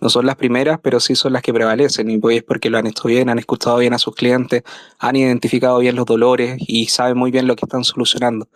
no 0.00 0.10
son 0.10 0.26
las 0.26 0.34
primeras, 0.34 0.80
pero 0.82 0.98
sí 0.98 1.14
son 1.14 1.32
las 1.32 1.42
que 1.42 1.54
prevalecen. 1.54 2.10
Y 2.10 2.18
pues 2.18 2.38
es 2.38 2.42
porque 2.42 2.70
lo 2.70 2.78
han 2.78 2.88
hecho 2.88 3.06
bien, 3.06 3.28
han 3.28 3.38
escuchado 3.38 3.78
bien 3.78 3.94
a 3.94 3.98
sus 3.98 4.16
clientes, 4.16 4.64
han 4.98 5.14
identificado 5.14 5.78
bien 5.78 5.94
los 5.94 6.06
dolores 6.06 6.56
y 6.58 6.86
saben 6.86 7.16
muy 7.16 7.30
bien 7.30 7.46
lo 7.46 7.54
que 7.54 7.66
están 7.66 7.84
solucionando. 7.84 8.48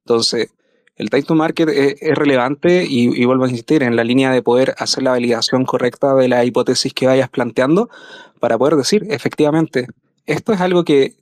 Entonces, 0.00 0.50
el 0.96 1.10
time 1.10 1.22
to 1.22 1.34
market 1.36 1.68
es, 1.68 2.16
relevante 2.16 2.84
y, 2.84 3.20
y, 3.20 3.24
vuelvo 3.24 3.44
a 3.44 3.50
insistir 3.50 3.82
en 3.82 3.94
la 3.94 4.02
línea 4.02 4.32
de 4.32 4.42
poder 4.42 4.74
hacer 4.78 5.04
la 5.04 5.10
validación 5.10 5.64
correcta 5.64 6.14
de 6.14 6.28
la 6.28 6.44
hipótesis 6.44 6.92
que 6.92 7.06
vayas 7.06 7.28
planteando 7.28 7.88
para 8.40 8.58
poder 8.58 8.76
decir, 8.76 9.06
efectivamente, 9.10 9.86
esto 10.24 10.52
es 10.52 10.60
algo 10.60 10.84
que 10.84 11.14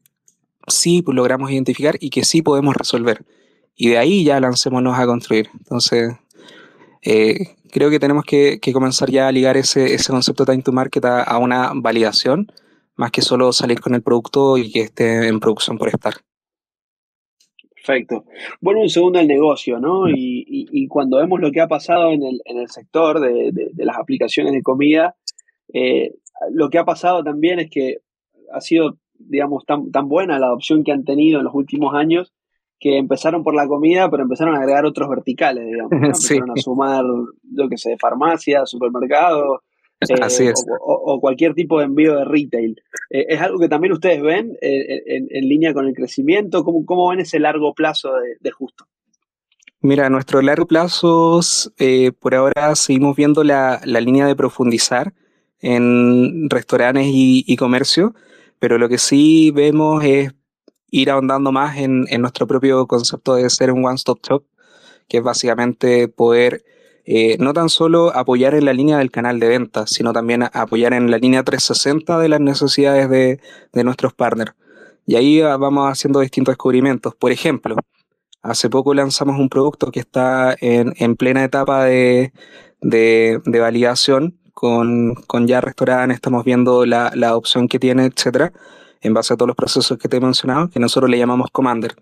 sí 0.66 1.04
logramos 1.06 1.50
identificar 1.50 1.96
y 2.00 2.10
que 2.10 2.24
sí 2.24 2.40
podemos 2.40 2.74
resolver 2.74 3.24
y 3.76 3.90
de 3.90 3.98
ahí 3.98 4.24
ya 4.24 4.40
lancémonos 4.40 4.98
a 4.98 5.06
construir. 5.06 5.48
Entonces, 5.58 6.14
eh, 7.02 7.56
creo 7.70 7.90
que 7.90 7.98
tenemos 7.98 8.24
que, 8.24 8.60
comenzar 8.72 9.10
ya 9.10 9.28
a 9.28 9.32
ligar 9.32 9.56
ese, 9.56 9.94
ese 9.94 10.12
concepto 10.12 10.46
time 10.46 10.62
to 10.62 10.72
market 10.72 11.04
a, 11.04 11.38
una 11.38 11.72
validación, 11.74 12.46
más 12.96 13.10
que 13.10 13.22
solo 13.22 13.52
salir 13.52 13.80
con 13.80 13.94
el 13.94 14.02
producto 14.02 14.56
y 14.56 14.70
que 14.70 14.82
esté 14.82 15.28
en 15.28 15.40
producción 15.40 15.76
por 15.76 15.88
estar. 15.88 16.14
Perfecto. 17.74 18.24
Bueno, 18.60 18.80
un 18.80 18.88
segundo 18.88 19.18
al 19.18 19.26
negocio, 19.26 19.78
¿no? 19.78 20.08
Y, 20.08 20.86
cuando 20.88 21.16
vemos 21.16 21.40
lo 21.40 21.50
que 21.50 21.60
ha 21.60 21.66
pasado 21.66 22.12
en 22.12 22.22
el, 22.22 22.40
en 22.44 22.58
el 22.58 22.68
sector 22.70 23.20
de, 23.20 23.52
las 23.76 23.98
aplicaciones 23.98 24.52
de 24.52 24.62
comida, 24.62 25.16
eh, 25.72 26.14
lo 26.52 26.70
que 26.70 26.78
ha 26.78 26.84
pasado 26.84 27.24
también 27.24 27.58
es 27.58 27.68
que 27.68 27.98
ha 28.52 28.60
sido, 28.60 28.96
digamos, 29.18 29.64
tan, 29.66 29.90
tan 29.90 30.08
buena 30.08 30.38
la 30.38 30.46
adopción 30.46 30.84
que 30.84 30.92
han 30.92 31.04
tenido 31.04 31.40
en 31.40 31.44
los 31.44 31.54
últimos 31.54 31.94
años 31.94 32.32
que 32.84 32.98
empezaron 32.98 33.42
por 33.42 33.54
la 33.54 33.66
comida, 33.66 34.10
pero 34.10 34.24
empezaron 34.24 34.54
a 34.54 34.58
agregar 34.58 34.84
otros 34.84 35.08
verticales, 35.08 35.64
digamos. 35.64 35.90
Empezaron 36.02 36.50
a 36.50 36.60
sumar, 36.60 37.02
yo 37.42 37.68
que 37.70 37.78
sé, 37.78 37.96
farmacia, 37.98 38.66
supermercado, 38.66 39.62
eh, 40.06 40.52
o, 40.82 41.18
cualquier 41.18 41.54
tipo 41.54 41.78
de 41.78 41.86
envío 41.86 42.14
de 42.14 42.26
retail. 42.26 42.76
Eh, 43.08 43.24
¿Es 43.30 43.40
algo 43.40 43.58
que 43.58 43.70
también 43.70 43.94
ustedes 43.94 44.20
ven 44.20 44.58
eh, 44.60 45.02
en, 45.06 45.48
línea 45.48 45.72
con 45.72 45.86
el 45.86 45.94
crecimiento? 45.94 46.62
¿Cómo, 46.62 46.84
¿Cómo, 46.84 47.08
ven 47.08 47.20
ese 47.20 47.38
largo 47.38 47.72
plazo 47.72 48.12
de, 48.38 48.50
justo? 48.50 48.84
Mira, 49.80 50.10
nuestro 50.10 50.42
largo 50.42 50.66
plazo, 50.66 51.40
por 52.20 52.34
ahora 52.34 52.76
seguimos 52.76 53.16
viendo 53.16 53.44
la, 53.44 53.80
la, 53.86 54.02
línea 54.02 54.26
de 54.26 54.36
profundizar 54.36 55.14
en 55.60 56.50
restaurantes 56.50 57.06
y, 57.06 57.44
y 57.46 57.56
comercio, 57.56 58.14
pero 58.58 58.76
lo 58.76 58.90
que 58.90 58.98
sí 58.98 59.50
vemos 59.52 60.04
es 60.04 60.34
ir 60.94 61.10
ahondando 61.10 61.50
más 61.50 61.76
en, 61.76 62.06
nuestro 62.20 62.46
propio 62.46 62.86
concepto 62.86 63.34
de 63.34 63.50
ser 63.50 63.72
un 63.72 63.84
one-stop 63.84 64.20
shop, 64.22 64.44
que 65.08 65.18
es 65.18 65.22
básicamente 65.24 66.06
poder 66.06 66.64
eh, 67.04 67.36
no 67.40 67.52
tan 67.52 67.68
solo 67.68 68.14
apoyar 68.14 68.54
en 68.54 68.64
la 68.64 68.72
línea 68.72 68.98
del 68.98 69.10
canal 69.10 69.40
de 69.40 69.48
ventas, 69.48 69.90
sino 69.90 70.12
también 70.12 70.44
apoyar 70.44 70.92
en 70.94 71.10
la 71.10 71.18
línea 71.18 71.42
360 71.42 72.18
de 72.18 72.28
las 72.28 72.40
necesidades 72.40 73.10
de, 73.10 73.40
de 73.72 73.84
nuestros 73.84 74.14
partners. 74.14 74.54
Y 75.04 75.16
ahí 75.16 75.40
ah, 75.40 75.56
vamos 75.56 75.90
haciendo 75.90 76.20
distintos 76.20 76.52
descubrimientos. 76.52 77.14
Por 77.16 77.32
ejemplo, 77.32 77.76
hace 78.42 78.70
poco 78.70 78.94
lanzamos 78.94 79.38
un 79.40 79.48
producto 79.48 79.90
que 79.90 80.00
está 80.00 80.56
en, 80.60 80.94
en 80.98 81.16
plena 81.16 81.42
etapa 81.42 81.84
de, 81.84 82.32
de, 82.80 83.40
validación 83.44 84.38
con, 84.54 85.14
con, 85.26 85.48
ya 85.48 85.60
restaurantes, 85.60 86.14
estamos 86.14 86.44
viendo 86.44 86.86
la, 86.86 87.10
la 87.16 87.36
opción 87.36 87.66
que 87.66 87.80
tiene, 87.80 88.06
etcétera, 88.06 88.52
en 89.04 89.14
base 89.14 89.34
a 89.34 89.36
todos 89.36 89.46
los 89.46 89.56
procesos 89.56 89.98
que 89.98 90.08
te 90.08 90.16
he 90.16 90.20
mencionado, 90.20 90.68
que 90.70 90.80
nosotros 90.80 91.10
le 91.10 91.18
llamamos 91.18 91.50
Commander. 91.52 91.94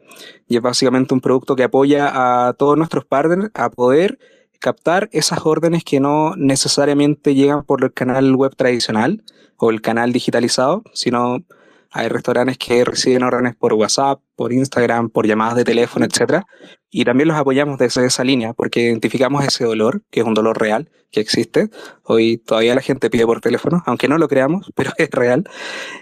Y 0.48 0.56
es 0.56 0.62
básicamente 0.62 1.12
un 1.12 1.20
producto 1.20 1.56
que 1.56 1.64
apoya 1.64 2.48
a 2.48 2.54
todos 2.54 2.78
nuestros 2.78 3.04
partners 3.04 3.50
a 3.54 3.70
poder 3.70 4.18
captar 4.60 5.08
esas 5.12 5.40
órdenes 5.44 5.82
que 5.82 5.98
no 5.98 6.34
necesariamente 6.36 7.34
llegan 7.34 7.64
por 7.64 7.82
el 7.82 7.92
canal 7.92 8.34
web 8.36 8.54
tradicional 8.56 9.24
o 9.56 9.70
el 9.70 9.82
canal 9.82 10.12
digitalizado, 10.12 10.84
sino 10.94 11.44
hay 11.90 12.08
restaurantes 12.08 12.56
que 12.56 12.84
reciben 12.84 13.24
órdenes 13.24 13.56
por 13.56 13.74
WhatsApp, 13.74 14.20
por 14.36 14.52
Instagram, 14.52 15.10
por 15.10 15.26
llamadas 15.26 15.56
de 15.56 15.64
teléfono, 15.64 16.06
etc. 16.06 16.44
Y 16.88 17.04
también 17.04 17.28
los 17.28 17.36
apoyamos 17.36 17.78
desde 17.78 18.06
esa 18.06 18.22
línea 18.22 18.54
porque 18.54 18.80
identificamos 18.82 19.44
ese 19.44 19.64
dolor, 19.64 20.02
que 20.10 20.20
es 20.20 20.26
un 20.26 20.34
dolor 20.34 20.58
real, 20.58 20.88
que 21.10 21.20
existe. 21.20 21.68
Hoy 22.04 22.38
todavía 22.38 22.74
la 22.74 22.80
gente 22.80 23.10
pide 23.10 23.26
por 23.26 23.40
teléfono, 23.40 23.82
aunque 23.84 24.08
no 24.08 24.16
lo 24.18 24.28
creamos, 24.28 24.70
pero 24.76 24.92
es 24.96 25.10
real. 25.10 25.44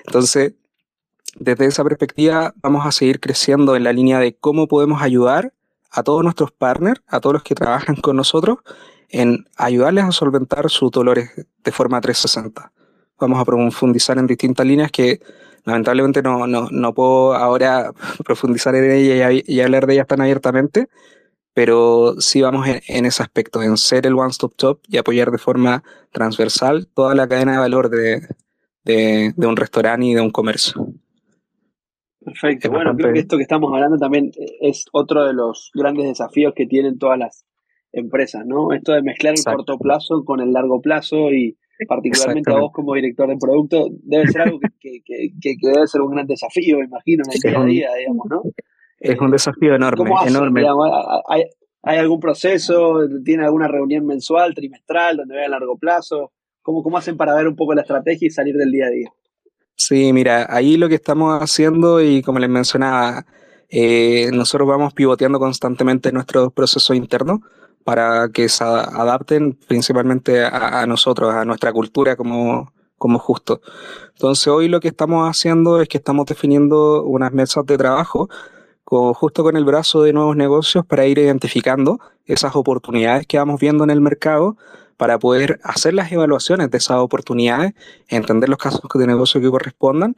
Entonces, 0.07 0.53
desde 1.41 1.65
esa 1.65 1.83
perspectiva, 1.83 2.53
vamos 2.57 2.87
a 2.87 2.93
seguir 2.93 3.19
creciendo 3.19 3.75
en 3.75 3.83
la 3.83 3.95
línea 3.95 4.19
de 4.19 4.37
cómo 4.37 4.69
podemos 4.69 5.01
ayudar 5.01 5.55
a 5.91 6.03
todos 6.03 6.23
nuestros 6.23 6.53
partners, 6.53 7.01
a 7.09 7.19
todos 7.19 7.33
los 7.33 7.43
que 7.43 7.55
trabajan 7.55 7.97
con 7.97 8.15
nosotros, 8.15 8.59
en 9.09 9.47
ayudarles 9.57 10.05
a 10.05 10.13
solventar 10.13 10.69
sus 10.69 10.91
dolores 10.91 11.31
de 11.65 11.73
forma 11.73 12.01
360. 12.01 12.73
Vamos 13.19 13.41
a 13.41 13.45
profundizar 13.47 14.19
en 14.19 14.27
distintas 14.27 14.67
líneas 14.67 14.93
que 14.93 15.21
lamentablemente 15.65 16.23
no, 16.23 16.47
no, 16.47 16.69
no 16.71 16.95
puedo 16.95 17.35
ahora 17.35 17.93
profundizar 18.25 18.75
en 18.75 18.91
ellas 18.91 19.43
y, 19.45 19.61
hablar 19.63 19.87
de 19.87 19.95
ellas 19.95 20.07
tan 20.07 20.21
abiertamente, 20.21 20.89
pero 21.55 22.21
sí 22.21 22.43
vamos 22.43 22.69
en, 22.69 23.07
ese 23.07 23.23
aspecto, 23.23 23.63
en 23.63 23.79
ser 23.79 24.07
el 24.07 24.15
one-stop 24.15 24.53
shop 24.59 24.81
y 24.89 24.99
apoyar 24.99 25.31
de 25.31 25.39
forma 25.39 25.83
transversal 26.13 26.87
toda 26.95 27.15
la 27.15 27.27
cadena 27.27 27.53
de 27.53 27.59
valor 27.59 27.89
de, 27.89 28.29
de 28.85 29.47
un 29.47 29.57
restaurante 29.57 30.05
y 30.05 30.15
de 30.15 30.21
un 30.21 30.31
comercio. 30.31 30.90
Perfecto. 32.21 32.69
Es 32.69 32.73
bueno, 32.73 32.95
creo 32.97 33.13
que 33.13 33.21
esto 33.21 33.37
que 33.37 33.43
estamos 33.43 33.73
hablando 33.73 33.97
también 33.97 34.31
es 34.61 34.85
otro 34.93 35.25
de 35.25 35.33
los 35.33 35.71
grandes 35.75 36.07
desafíos 36.07 36.53
que 36.55 36.67
tienen 36.67 36.99
todas 36.99 37.19
las 37.19 37.47
empresas, 37.93 38.45
¿no? 38.47 38.73
Esto 38.73 38.93
de 38.93 39.03
mezclar 39.03 39.35
el 39.37 39.45
corto 39.45 39.79
plazo 39.79 40.23
con 40.25 40.41
el 40.41 40.53
largo 40.53 40.81
plazo 40.81 41.31
y 41.33 41.57
particularmente 41.89 42.53
a 42.53 42.59
vos 42.59 42.73
como 42.73 42.95
director 42.95 43.29
de 43.29 43.37
producto, 43.39 43.89
debe 44.03 44.27
ser 44.29 44.43
algo 44.43 44.61
que, 44.61 44.69
que, 44.81 45.31
que, 45.41 45.57
que 45.61 45.69
debe 45.73 45.87
ser 45.87 46.03
un 46.03 46.11
gran 46.11 46.27
desafío, 46.27 46.79
me 46.79 46.85
imagino, 46.85 47.23
en 47.25 47.33
el 47.33 47.41
día 47.41 47.61
a 47.61 47.65
día, 47.65 47.89
digamos, 47.99 48.27
¿no? 48.29 48.43
Es 48.99 49.19
un 49.19 49.31
desafío 49.31 49.75
enorme, 49.75 50.11
hacen, 50.15 50.37
enorme. 50.37 50.61
Digamos, 50.61 50.91
¿hay, 51.27 51.45
¿Hay 51.83 51.99
algún 51.99 52.21
proceso? 52.21 52.99
¿Tiene 53.25 53.45
alguna 53.45 53.69
reunión 53.69 54.05
mensual, 54.05 54.55
trimestral, 54.55 55.17
donde 55.17 55.35
vean 55.35 55.47
a 55.47 55.59
largo 55.59 55.79
plazo? 55.79 56.33
¿Cómo, 56.63 56.83
¿Cómo 56.83 56.99
hacen 56.99 57.17
para 57.17 57.35
ver 57.35 57.49
un 57.49 57.57
poco 57.57 57.75
la 57.75 57.81
estrategia 57.83 58.27
y 58.27 58.31
salir 58.31 58.55
del 58.57 58.71
día 58.71 58.87
a 58.87 58.91
día? 58.91 59.09
Sí, 59.81 60.13
mira, 60.13 60.47
ahí 60.51 60.77
lo 60.77 60.91
que 60.91 60.97
estamos 60.97 61.43
haciendo 61.43 62.03
y 62.03 62.21
como 62.21 62.39
les 62.39 62.51
mencionaba, 62.51 63.25
eh, 63.71 64.31
nosotros 64.31 64.69
vamos 64.69 64.93
pivoteando 64.93 65.39
constantemente 65.39 66.13
nuestros 66.13 66.53
procesos 66.53 66.95
internos 66.95 67.41
para 67.83 68.29
que 68.29 68.51
se 68.51 68.63
adapten 68.63 69.55
principalmente 69.55 70.45
a, 70.45 70.85
nosotros, 70.87 71.33
a 71.35 71.47
nuestra 71.47 71.73
cultura 71.73 72.15
como, 72.15 72.75
como 72.99 73.19
justo. 73.19 73.63
Entonces 74.13 74.49
hoy 74.49 74.69
lo 74.69 74.81
que 74.81 74.89
estamos 74.89 75.27
haciendo 75.27 75.81
es 75.81 75.89
que 75.89 75.97
estamos 75.97 76.27
definiendo 76.27 77.03
unas 77.05 77.33
mesas 77.33 77.65
de 77.65 77.79
trabajo 77.79 78.29
justo 78.85 79.43
con 79.43 79.57
el 79.57 79.65
brazo 79.65 80.03
de 80.03 80.13
nuevos 80.13 80.37
negocios 80.37 80.85
para 80.85 81.07
ir 81.07 81.19
identificando 81.19 82.01
esas 82.27 82.55
oportunidades 82.55 83.27
que 83.27 83.39
vamos 83.39 83.59
viendo 83.59 83.85
en 83.85 83.91
el 83.91 84.03
mercado 84.03 84.59
para 85.01 85.19
poder 85.19 85.59
hacer 85.63 85.95
las 85.95 86.13
evaluaciones 86.13 86.71
de 86.71 86.77
esas 86.77 86.99
oportunidades, 86.99 87.73
entender 88.09 88.51
los 88.51 88.59
casos 88.59 88.83
de 88.93 89.07
negocio 89.07 89.41
que 89.41 89.49
correspondan 89.49 90.15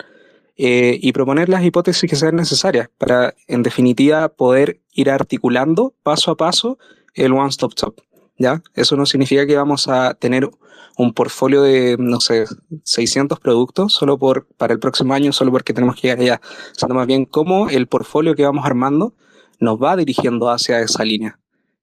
eh, 0.56 0.98
y 1.00 1.12
proponer 1.12 1.48
las 1.48 1.62
hipótesis 1.62 2.10
que 2.10 2.16
sean 2.16 2.34
necesarias 2.34 2.88
para, 2.98 3.32
en 3.46 3.62
definitiva, 3.62 4.28
poder 4.28 4.80
ir 4.92 5.08
articulando 5.08 5.94
paso 6.02 6.32
a 6.32 6.36
paso 6.36 6.78
el 7.14 7.32
One 7.32 7.50
Stop 7.50 7.74
Shop. 7.76 8.00
¿ya? 8.38 8.60
Eso 8.74 8.96
no 8.96 9.06
significa 9.06 9.46
que 9.46 9.54
vamos 9.54 9.86
a 9.86 10.14
tener 10.14 10.50
un 10.98 11.14
portfolio 11.14 11.62
de, 11.62 11.94
no 12.00 12.18
sé, 12.18 12.46
600 12.82 13.38
productos 13.38 13.92
solo 13.92 14.18
por, 14.18 14.48
para 14.56 14.72
el 14.72 14.80
próximo 14.80 15.14
año, 15.14 15.32
solo 15.32 15.52
porque 15.52 15.72
tenemos 15.72 15.94
que 15.94 16.08
llegar 16.08 16.18
allá, 16.18 16.40
sino 16.72 16.96
más 16.96 17.06
bien 17.06 17.24
cómo 17.24 17.70
el 17.70 17.86
portfolio 17.86 18.34
que 18.34 18.42
vamos 18.42 18.66
armando 18.66 19.14
nos 19.60 19.80
va 19.80 19.94
dirigiendo 19.94 20.50
hacia 20.50 20.80
esa 20.80 21.04
línea. 21.04 21.38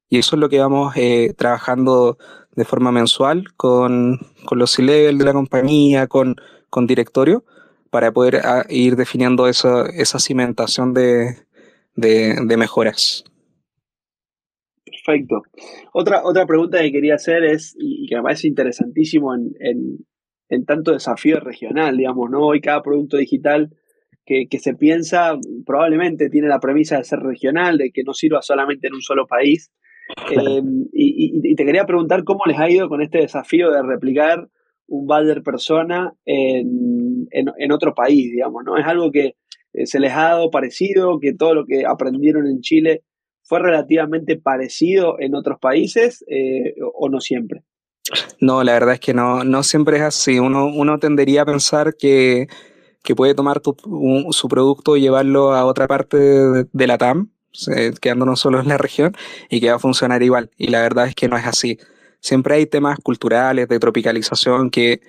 Y 0.09 0.17
eso 0.17 0.35
es 0.35 0.39
lo 0.39 0.49
que 0.49 0.59
vamos 0.59 0.95
eh, 0.97 1.33
trabajando 1.37 2.17
de 2.55 2.65
forma 2.65 2.91
mensual 2.91 3.53
con, 3.55 4.19
con 4.45 4.57
los 4.57 4.71
C-Level 4.71 5.17
de 5.17 5.25
la 5.25 5.33
compañía, 5.33 6.07
con, 6.07 6.35
con 6.69 6.87
directorio, 6.87 7.45
para 7.89 8.11
poder 8.11 8.37
ah, 8.43 8.65
ir 8.69 8.95
definiendo 8.95 9.47
esa, 9.47 9.85
esa 9.87 10.19
cimentación 10.19 10.93
de, 10.93 11.37
de, 11.95 12.35
de, 12.45 12.57
mejoras. 12.57 13.23
Perfecto. 14.83 15.43
Otra, 15.93 16.23
otra 16.23 16.45
pregunta 16.45 16.79
que 16.79 16.91
quería 16.91 17.15
hacer 17.15 17.43
es, 17.43 17.75
y 17.79 18.07
que 18.07 18.15
me 18.15 18.23
parece 18.23 18.47
interesantísimo 18.47 19.33
en, 19.35 19.51
en, 19.59 20.05
en 20.49 20.65
tanto 20.65 20.91
desafío 20.91 21.39
regional, 21.39 21.97
digamos, 21.97 22.29
¿no? 22.29 22.47
Hoy 22.47 22.61
cada 22.61 22.81
producto 22.81 23.17
digital 23.17 23.69
que, 24.25 24.47
que, 24.47 24.59
se 24.59 24.75
piensa 24.75 25.37
probablemente 25.65 26.29
tiene 26.29 26.47
la 26.47 26.59
premisa 26.59 26.97
de 26.97 27.03
ser 27.03 27.19
regional, 27.19 27.77
de 27.77 27.91
que 27.91 28.03
no 28.03 28.13
sirva 28.13 28.41
solamente 28.41 28.87
en 28.87 28.95
un 28.95 29.01
solo 29.01 29.25
país. 29.27 29.71
Eh, 30.31 30.61
y, 30.93 31.51
y, 31.51 31.55
te 31.55 31.65
quería 31.65 31.85
preguntar 31.85 32.23
cómo 32.23 32.45
les 32.45 32.59
ha 32.59 32.69
ido 32.69 32.89
con 32.89 33.01
este 33.01 33.19
desafío 33.19 33.71
de 33.71 33.81
replicar 33.81 34.47
un 34.87 35.07
Balder 35.07 35.43
persona 35.43 36.13
en, 36.25 37.27
en, 37.31 37.51
en, 37.57 37.71
otro 37.71 37.93
país, 37.93 38.31
digamos, 38.31 38.63
¿no? 38.65 38.77
Es 38.77 38.85
algo 38.85 39.11
que 39.11 39.35
eh, 39.73 39.85
se 39.85 39.99
les 39.99 40.11
ha 40.13 40.29
dado 40.29 40.49
parecido, 40.49 41.19
que 41.19 41.33
todo 41.33 41.53
lo 41.53 41.65
que 41.65 41.85
aprendieron 41.85 42.47
en 42.47 42.61
Chile 42.61 43.03
fue 43.43 43.59
relativamente 43.59 44.37
parecido 44.37 45.15
en 45.19 45.35
otros 45.35 45.59
países 45.59 46.23
eh, 46.27 46.75
o 46.93 47.09
no 47.09 47.19
siempre. 47.19 47.63
No, 48.39 48.63
la 48.63 48.73
verdad 48.73 48.95
es 48.95 48.99
que 48.99 49.13
no, 49.13 49.43
no 49.43 49.63
siempre 49.63 49.97
es 49.97 50.03
así. 50.03 50.39
Uno, 50.39 50.67
uno 50.67 50.99
tendería 50.99 51.43
a 51.43 51.45
pensar 51.45 51.95
que, 51.97 52.47
que 53.03 53.15
puede 53.15 53.35
tomar 53.35 53.59
tu, 53.59 53.75
un, 53.85 54.33
su 54.33 54.47
producto 54.47 54.97
y 54.97 55.01
llevarlo 55.01 55.53
a 55.53 55.65
otra 55.65 55.87
parte 55.87 56.17
de, 56.17 56.65
de 56.71 56.87
la 56.87 56.97
TAM, 56.97 57.31
quedándonos 58.01 58.39
solo 58.39 58.59
en 58.59 58.67
la 58.67 58.77
región 58.77 59.15
y 59.49 59.59
que 59.59 59.69
va 59.69 59.75
a 59.75 59.79
funcionar 59.79 60.23
igual. 60.23 60.51
Y 60.57 60.67
la 60.67 60.81
verdad 60.81 61.07
es 61.07 61.15
que 61.15 61.27
no 61.27 61.37
es 61.37 61.45
así. 61.45 61.79
Siempre 62.19 62.55
hay 62.55 62.65
temas 62.65 62.99
culturales 62.99 63.67
de 63.67 63.79
tropicalización 63.79 64.69
que, 64.69 65.01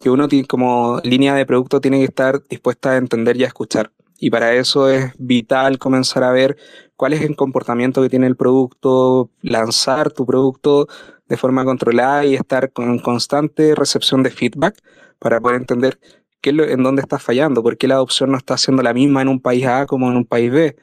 que 0.00 0.10
uno 0.10 0.28
tiene, 0.28 0.46
como 0.46 1.00
línea 1.04 1.34
de 1.34 1.46
producto 1.46 1.80
tiene 1.80 1.98
que 1.98 2.04
estar 2.04 2.42
dispuesta 2.48 2.92
a 2.92 2.96
entender 2.96 3.36
y 3.36 3.44
a 3.44 3.48
escuchar. 3.48 3.92
Y 4.18 4.30
para 4.30 4.54
eso 4.54 4.88
es 4.88 5.12
vital 5.18 5.78
comenzar 5.78 6.24
a 6.24 6.32
ver 6.32 6.56
cuál 6.96 7.12
es 7.12 7.22
el 7.22 7.36
comportamiento 7.36 8.02
que 8.02 8.08
tiene 8.08 8.26
el 8.26 8.36
producto, 8.36 9.30
lanzar 9.42 10.10
tu 10.10 10.24
producto 10.24 10.88
de 11.28 11.36
forma 11.36 11.64
controlada 11.64 12.24
y 12.24 12.34
estar 12.34 12.72
con 12.72 12.98
constante 12.98 13.74
recepción 13.74 14.22
de 14.22 14.30
feedback 14.30 14.76
para 15.18 15.40
poder 15.40 15.60
entender 15.60 15.98
en 16.42 16.82
dónde 16.82 17.02
está 17.02 17.18
fallando, 17.18 17.62
por 17.62 17.76
qué 17.76 17.88
la 17.88 17.94
adopción 17.94 18.30
no 18.30 18.38
está 18.38 18.56
siendo 18.56 18.82
la 18.82 18.94
misma 18.94 19.22
en 19.22 19.28
un 19.28 19.40
país 19.40 19.66
A 19.66 19.86
como 19.86 20.10
en 20.10 20.16
un 20.16 20.24
país 20.24 20.50
B 20.50 20.76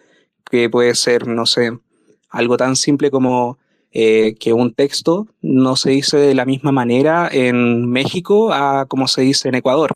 que 0.54 0.70
puede 0.70 0.93
ser, 0.93 1.26
no 1.28 1.47
sé, 1.47 1.72
algo 2.30 2.58
tan 2.58 2.76
simple 2.76 3.10
como 3.10 3.58
eh, 3.91 4.36
que 4.39 4.54
un 4.54 4.72
texto 4.72 5.26
no 5.41 5.76
se 5.76 5.89
dice 5.89 6.18
de 6.18 6.36
la 6.36 6.45
misma 6.45 6.72
manera 6.72 7.28
en 7.32 7.89
México 7.89 8.54
a 8.54 8.86
como 8.86 9.08
se 9.08 9.22
dice 9.22 9.49
en 9.49 9.56
Ecuador. 9.56 9.95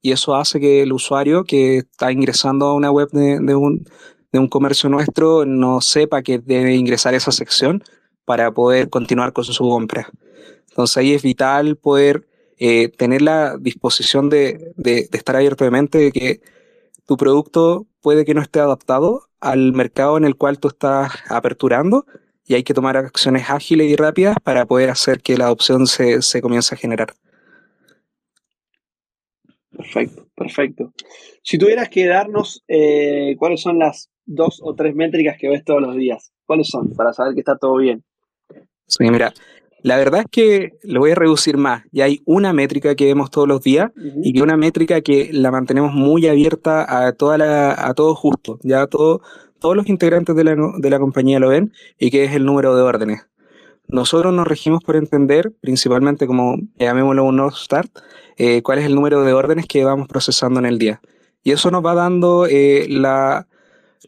Y 0.00 0.12
eso 0.12 0.34
hace 0.34 0.60
que 0.60 0.80
el 0.80 0.94
usuario 0.94 1.44
que 1.44 1.76
está 1.76 2.10
ingresando 2.10 2.68
a 2.68 2.74
una 2.74 2.90
web 2.90 3.10
de, 3.10 3.54
un, 3.54 3.84
de 4.32 4.38
un 4.38 4.48
comercio 4.48 4.88
nuestro 4.88 5.44
no 5.44 5.82
sepa 5.82 6.22
que 6.22 6.38
debe 6.38 6.74
ingresar 6.74 7.12
esa 7.12 7.30
sección 7.30 7.84
para 8.24 8.50
poder 8.50 8.88
continuar 8.88 9.34
con 9.34 9.44
su 9.44 9.62
compra. 9.62 10.08
Entonces 10.70 10.96
ahí 10.96 11.12
es 11.12 11.22
vital 11.22 11.76
poder 11.76 12.26
eh, 12.56 12.88
tener 12.88 13.20
la 13.20 13.58
disposición 13.58 14.30
de, 14.30 14.72
de, 14.76 15.06
de 15.10 15.18
estar 15.18 15.36
abierto 15.36 15.64
de 15.64 15.70
mente 15.70 15.98
de 15.98 16.12
que 16.12 16.40
tu 17.04 17.18
producto 17.18 17.86
puede 18.00 18.24
que 18.24 18.32
no 18.32 18.40
esté 18.40 18.60
adaptado 18.60 19.27
al 19.40 19.72
mercado 19.72 20.16
en 20.16 20.24
el 20.24 20.36
cual 20.36 20.58
tú 20.58 20.68
estás 20.68 21.12
aperturando 21.28 22.06
y 22.44 22.54
hay 22.54 22.62
que 22.62 22.74
tomar 22.74 22.96
acciones 22.96 23.50
ágiles 23.50 23.90
y 23.90 23.96
rápidas 23.96 24.36
para 24.42 24.66
poder 24.66 24.90
hacer 24.90 25.20
que 25.20 25.36
la 25.36 25.44
adopción 25.44 25.86
se, 25.86 26.22
se 26.22 26.40
comience 26.40 26.74
a 26.74 26.78
generar. 26.78 27.14
Perfecto. 29.70 30.28
Perfecto. 30.38 30.92
Si 31.42 31.58
tuvieras 31.58 31.88
que 31.88 32.06
darnos 32.06 32.62
eh, 32.68 33.34
cuáles 33.38 33.60
son 33.60 33.78
las 33.78 34.10
dos 34.24 34.60
o 34.62 34.74
tres 34.74 34.94
métricas 34.94 35.36
que 35.36 35.48
ves 35.48 35.64
todos 35.64 35.82
los 35.82 35.96
días, 35.96 36.32
¿cuáles 36.46 36.68
son? 36.68 36.94
Para 36.94 37.12
saber 37.12 37.34
que 37.34 37.40
está 37.40 37.58
todo 37.58 37.76
bien. 37.76 38.04
Sí, 38.86 39.10
mira, 39.10 39.34
la 39.88 39.96
verdad 39.96 40.20
es 40.20 40.26
que 40.30 40.78
lo 40.82 41.00
voy 41.00 41.12
a 41.12 41.14
reducir 41.14 41.56
más. 41.56 41.82
Ya 41.92 42.04
hay 42.04 42.20
una 42.26 42.52
métrica 42.52 42.94
que 42.94 43.06
vemos 43.06 43.30
todos 43.30 43.48
los 43.48 43.62
días 43.62 43.90
y 44.22 44.34
que 44.34 44.42
una 44.42 44.58
métrica 44.58 45.00
que 45.00 45.30
la 45.32 45.50
mantenemos 45.50 45.94
muy 45.94 46.26
abierta 46.28 47.06
a 47.06 47.12
toda 47.12 47.38
la, 47.38 47.72
a 47.72 47.94
todo 47.94 48.14
justo. 48.14 48.58
Ya 48.62 48.86
todo, 48.86 49.22
todos 49.58 49.74
los 49.74 49.88
integrantes 49.88 50.36
de 50.36 50.44
la, 50.44 50.56
de 50.76 50.90
la 50.90 50.98
compañía 50.98 51.40
lo 51.40 51.48
ven 51.48 51.72
y 51.98 52.10
que 52.10 52.24
es 52.24 52.34
el 52.34 52.44
número 52.44 52.76
de 52.76 52.82
órdenes. 52.82 53.28
Nosotros 53.86 54.34
nos 54.34 54.46
regimos 54.46 54.84
por 54.84 54.94
entender, 54.94 55.54
principalmente 55.58 56.26
como 56.26 56.58
llamémoslo 56.78 57.24
un 57.24 57.36
North 57.36 57.56
Start, 57.56 57.90
eh, 58.36 58.60
cuál 58.60 58.80
es 58.80 58.84
el 58.84 58.94
número 58.94 59.24
de 59.24 59.32
órdenes 59.32 59.64
que 59.66 59.84
vamos 59.84 60.06
procesando 60.06 60.60
en 60.60 60.66
el 60.66 60.78
día. 60.78 61.00
Y 61.42 61.52
eso 61.52 61.70
nos 61.70 61.82
va 61.82 61.94
dando 61.94 62.44
eh, 62.44 62.84
la, 62.90 63.48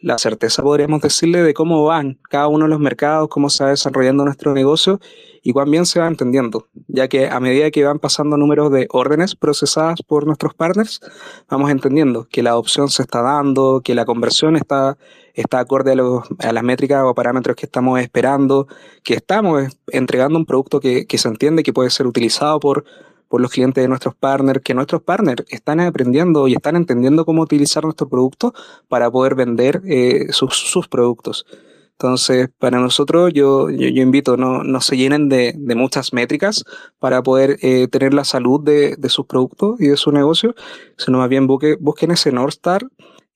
la 0.01 0.19
certeza, 0.19 0.63
podríamos 0.63 1.01
decirle, 1.03 1.43
de 1.43 1.55
cómo 1.55 1.85
van 1.85 2.19
cada 2.29 2.49
uno 2.49 2.65
de 2.65 2.71
los 2.71 2.81
mercados, 2.81 3.29
cómo 3.29 3.51
se 3.51 3.65
va 3.65 3.71
desarrollando 3.71 4.25
nuestro 4.25 4.55
negocio 4.55 5.01
y 5.43 5.53
cuán 5.53 5.71
bien 5.71 5.87
se 5.87 6.01
va 6.01 6.07
entendiendo, 6.07 6.69
ya 6.87 7.09
que 7.09 7.29
a 7.29 7.41
medida 7.41 7.71
que 7.71 7.85
van 7.85 7.99
pasando 7.99 8.37
números 8.37 8.71
de 8.71 8.87
órdenes 8.91 9.35
procesadas 9.35 10.03
por 10.03 10.27
nuestros 10.27 10.55
partners, 10.55 11.01
vamos 11.49 11.71
entendiendo 11.71 12.27
que 12.31 12.43
la 12.43 12.51
adopción 12.51 12.89
se 12.89 13.03
está 13.03 13.23
dando, 13.23 13.81
que 13.83 13.95
la 13.95 14.05
conversión 14.05 14.57
está, 14.57 14.99
está 15.35 15.61
acorde 15.61 15.93
a, 15.93 16.53
las 16.53 16.63
métricas 16.63 17.03
o 17.05 17.15
parámetros 17.15 17.57
que 17.57 17.67
estamos 17.67 18.01
esperando, 18.01 18.67
que 19.03 19.15
estamos 19.15 19.77
entregando 19.89 20.39
un 20.39 20.45
producto 20.45 20.81
que, 20.81 21.07
que 21.07 21.19
se 21.19 21.29
entiende 21.29 21.63
que 21.63 21.73
puede 21.73 21.91
ser 21.91 22.07
utilizado 22.07 22.61
por 22.61 22.85
por 23.31 23.41
los 23.41 23.53
clientes 23.53 23.81
de 23.81 23.87
nuestros 23.87 24.17
partners, 24.17 24.61
que 24.63 24.75
nuestros 24.75 25.03
partners 25.03 25.45
están 25.51 25.79
aprendiendo 25.79 26.49
y 26.49 26.55
están 26.55 26.75
entendiendo 26.75 27.25
cómo 27.25 27.43
utilizar 27.43 27.85
nuestro 27.85 28.09
producto 28.09 28.53
para 28.89 29.09
poder 29.09 29.37
vender 29.37 29.83
eh, 29.87 30.27
sus, 30.33 30.57
sus, 30.57 30.89
productos. 30.89 31.47
Entonces, 31.93 32.49
para 32.59 32.81
nosotros, 32.81 33.33
yo, 33.33 33.71
yo, 33.71 34.03
invito, 34.03 34.37
no, 34.37 34.65
no 34.65 34.81
se 34.81 34.97
llenen 34.97 35.29
de, 35.29 35.55
de, 35.57 35.75
muchas 35.77 36.13
métricas 36.13 36.65
para 36.99 37.23
poder 37.23 37.59
eh, 37.63 37.87
tener 37.87 38.15
la 38.15 38.25
salud 38.25 38.61
de, 38.65 38.97
de, 38.97 39.09
sus 39.09 39.27
productos 39.27 39.81
y 39.81 39.87
de 39.87 39.97
su 39.97 40.11
negocio, 40.11 40.57
sino 40.99 41.19
más 41.19 41.29
bien 41.29 41.47
busque, 41.47 41.77
busquen 41.79 42.11
ese 42.11 42.33
North 42.33 42.55
Star 42.55 42.85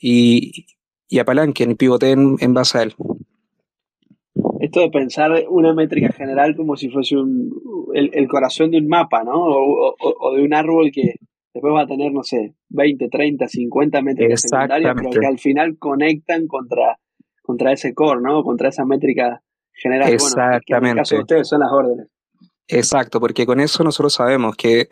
y, 0.00 0.66
y 1.08 1.20
apalanquen 1.20 1.70
y 1.70 1.74
pivoten 1.76 2.36
en 2.40 2.52
base 2.52 2.78
a 2.78 2.82
él 2.82 2.96
esto 4.74 4.80
de 4.80 4.90
pensar 4.90 5.30
una 5.48 5.72
métrica 5.72 6.12
general 6.12 6.56
como 6.56 6.76
si 6.76 6.90
fuese 6.90 7.16
un, 7.16 7.50
el, 7.94 8.10
el 8.12 8.26
corazón 8.26 8.72
de 8.72 8.78
un 8.78 8.88
mapa, 8.88 9.22
¿no? 9.22 9.34
O, 9.34 9.88
o, 9.90 9.96
o, 10.00 10.34
de 10.34 10.42
un 10.42 10.52
árbol 10.52 10.90
que 10.92 11.14
después 11.52 11.72
va 11.72 11.82
a 11.82 11.86
tener, 11.86 12.12
no 12.12 12.24
sé, 12.24 12.54
20, 12.70 13.08
30, 13.08 13.46
50 13.46 14.02
métricas 14.02 14.40
secundarias, 14.40 14.94
pero 14.96 15.10
que 15.10 15.26
al 15.26 15.38
final 15.38 15.78
conectan 15.78 16.48
contra, 16.48 16.98
contra 17.42 17.72
ese 17.72 17.94
core, 17.94 18.20
¿no? 18.20 18.42
Contra 18.42 18.70
esa 18.70 18.84
métrica 18.84 19.42
general. 19.72 20.12
Exactamente. 20.12 20.64
Bueno, 20.68 20.86
en 20.86 20.90
el 20.90 20.96
caso 20.96 21.14
de 21.14 21.20
ustedes 21.20 21.48
son 21.48 21.60
las 21.60 21.70
órdenes. 21.72 22.08
Exacto, 22.66 23.20
porque 23.20 23.46
con 23.46 23.60
eso 23.60 23.84
nosotros 23.84 24.14
sabemos 24.14 24.56
que 24.56 24.88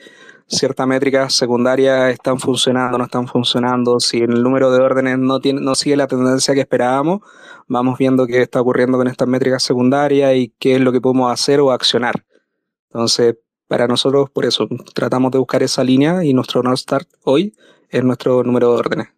ciertas 0.46 0.86
métricas 0.86 1.34
secundarias 1.34 2.12
están 2.12 2.38
funcionando, 2.38 2.98
no 2.98 3.04
están 3.04 3.26
funcionando, 3.26 4.00
si 4.00 4.18
el 4.18 4.42
número 4.42 4.70
de 4.70 4.80
órdenes 4.80 5.18
no, 5.18 5.40
tiene, 5.40 5.60
no 5.60 5.74
sigue 5.74 5.96
la 5.96 6.06
tendencia 6.06 6.54
que 6.54 6.60
esperábamos, 6.60 7.20
vamos 7.68 7.98
viendo 7.98 8.26
qué 8.26 8.42
está 8.42 8.60
ocurriendo 8.60 8.98
con 8.98 9.08
estas 9.08 9.28
métricas 9.28 9.62
secundarias 9.62 10.34
y 10.34 10.52
qué 10.58 10.74
es 10.74 10.80
lo 10.80 10.92
que 10.92 11.00
podemos 11.00 11.32
hacer 11.32 11.60
o 11.60 11.70
accionar. 11.70 12.24
Entonces, 12.90 13.36
para 13.68 13.86
nosotros, 13.86 14.30
por 14.30 14.44
eso, 14.44 14.68
tratamos 14.94 15.32
de 15.32 15.38
buscar 15.38 15.62
esa 15.62 15.82
línea 15.82 16.24
y 16.24 16.34
nuestro 16.34 16.62
North 16.62 16.78
Start 16.78 17.08
hoy 17.24 17.54
es 17.88 18.04
nuestro 18.04 18.42
número 18.42 18.72
de 18.72 18.78
órdenes. 18.78 19.08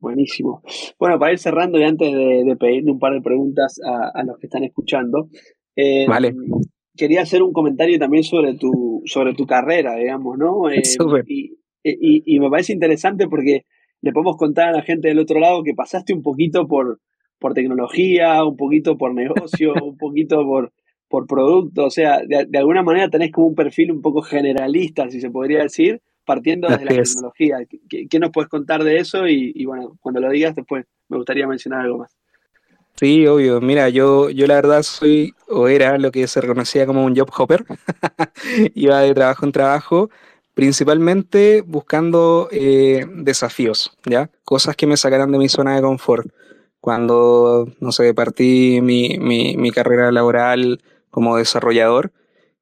Buenísimo. 0.00 0.62
Bueno, 0.98 1.18
para 1.18 1.32
ir 1.32 1.38
cerrando 1.38 1.78
y 1.78 1.84
antes 1.84 2.12
de, 2.12 2.42
de 2.44 2.56
pedirle 2.56 2.90
un 2.90 2.98
par 2.98 3.12
de 3.12 3.20
preguntas 3.20 3.80
a, 3.84 4.18
a 4.18 4.24
los 4.24 4.36
que 4.38 4.46
están 4.46 4.64
escuchando, 4.64 5.28
eh, 5.76 6.06
vale 6.08 6.34
quería 6.96 7.22
hacer 7.22 7.42
un 7.42 7.52
comentario 7.52 7.98
también 7.98 8.24
sobre 8.24 8.54
tu, 8.54 9.02
sobre 9.06 9.34
tu 9.34 9.46
carrera, 9.46 9.96
digamos, 9.96 10.38
¿no? 10.38 10.70
Eh, 10.70 10.82
y, 11.26 11.58
y, 11.82 12.22
y, 12.24 12.40
me 12.40 12.50
parece 12.50 12.72
interesante 12.72 13.26
porque 13.28 13.64
le 14.00 14.12
podemos 14.12 14.36
contar 14.36 14.68
a 14.68 14.72
la 14.72 14.82
gente 14.82 15.08
del 15.08 15.18
otro 15.18 15.40
lado 15.40 15.62
que 15.62 15.74
pasaste 15.74 16.12
un 16.12 16.22
poquito 16.22 16.66
por, 16.66 17.00
por 17.38 17.54
tecnología, 17.54 18.44
un 18.44 18.56
poquito 18.56 18.96
por 18.96 19.14
negocio, 19.14 19.74
un 19.82 19.96
poquito 19.96 20.44
por, 20.44 20.72
por 21.08 21.26
producto, 21.26 21.86
o 21.86 21.90
sea, 21.90 22.20
de, 22.26 22.46
de, 22.48 22.58
alguna 22.58 22.82
manera 22.82 23.08
tenés 23.08 23.32
como 23.32 23.48
un 23.48 23.54
perfil 23.54 23.92
un 23.92 24.00
poco 24.02 24.22
generalista, 24.22 25.08
si 25.10 25.20
se 25.20 25.30
podría 25.30 25.62
decir, 25.62 26.00
partiendo 26.24 26.68
desde 26.68 26.84
la 26.84 27.02
tecnología. 27.02 27.56
¿Qué, 27.88 28.06
¿Qué, 28.08 28.18
nos 28.18 28.30
puedes 28.30 28.48
contar 28.48 28.84
de 28.84 28.98
eso? 28.98 29.26
Y, 29.26 29.52
y 29.54 29.64
bueno, 29.64 29.96
cuando 30.00 30.20
lo 30.20 30.30
digas 30.30 30.54
después 30.54 30.86
me 31.08 31.16
gustaría 31.18 31.46
mencionar 31.46 31.80
algo 31.80 31.98
más. 31.98 32.16
Sí, 33.02 33.26
obvio. 33.26 33.60
Mira, 33.60 33.88
yo, 33.88 34.30
yo 34.30 34.46
la 34.46 34.54
verdad 34.54 34.84
soy 34.84 35.34
o 35.48 35.66
era 35.66 35.98
lo 35.98 36.12
que 36.12 36.28
se 36.28 36.40
reconocía 36.40 36.86
como 36.86 37.04
un 37.04 37.16
job 37.16 37.28
hopper. 37.36 37.64
Iba 38.76 39.00
de 39.00 39.12
trabajo 39.12 39.44
en 39.44 39.50
trabajo, 39.50 40.08
principalmente 40.54 41.62
buscando 41.62 42.48
eh, 42.52 43.04
desafíos, 43.12 43.98
¿ya? 44.06 44.30
Cosas 44.44 44.76
que 44.76 44.86
me 44.86 44.96
sacaran 44.96 45.32
de 45.32 45.38
mi 45.38 45.48
zona 45.48 45.74
de 45.74 45.82
confort. 45.82 46.28
Cuando, 46.80 47.66
no 47.80 47.90
sé, 47.90 48.14
partí 48.14 48.80
mi, 48.80 49.18
mi, 49.18 49.56
mi 49.56 49.72
carrera 49.72 50.12
laboral 50.12 50.80
como 51.10 51.36
desarrollador, 51.36 52.12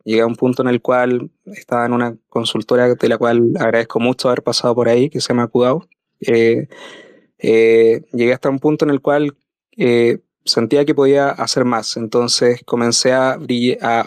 llegué 0.05 0.23
a 0.23 0.27
un 0.27 0.37
punto 0.37 0.63
en 0.63 0.69
el 0.69 0.81
cual 0.81 1.31
estaba 1.45 1.85
en 1.85 1.93
una 1.93 2.17
consultora 2.31 2.95
de 2.95 3.09
la 3.09 3.19
cual 3.19 3.53
agradezco 3.59 4.01
mucho 4.01 4.29
haber 4.29 4.43
pasado 4.43 4.75
por 4.75 4.89
ahí, 4.89 5.11
que 5.11 5.21
se 5.21 5.29
llama 5.29 5.49
Cudao. 5.49 5.87
Eh, 6.23 6.67
eh, 7.39 8.05
llegué 8.13 8.33
hasta 8.33 8.49
un 8.49 8.59
punto 8.59 8.87
en 8.87 8.91
el 8.91 9.03
cual 9.03 9.37
eh, 9.77 10.21
sentía 10.45 10.85
que 10.85 10.95
podía 10.95 11.29
hacer 11.31 11.65
más, 11.65 11.97
entonces 11.97 12.61
comencé 12.65 13.13
a, 13.13 13.37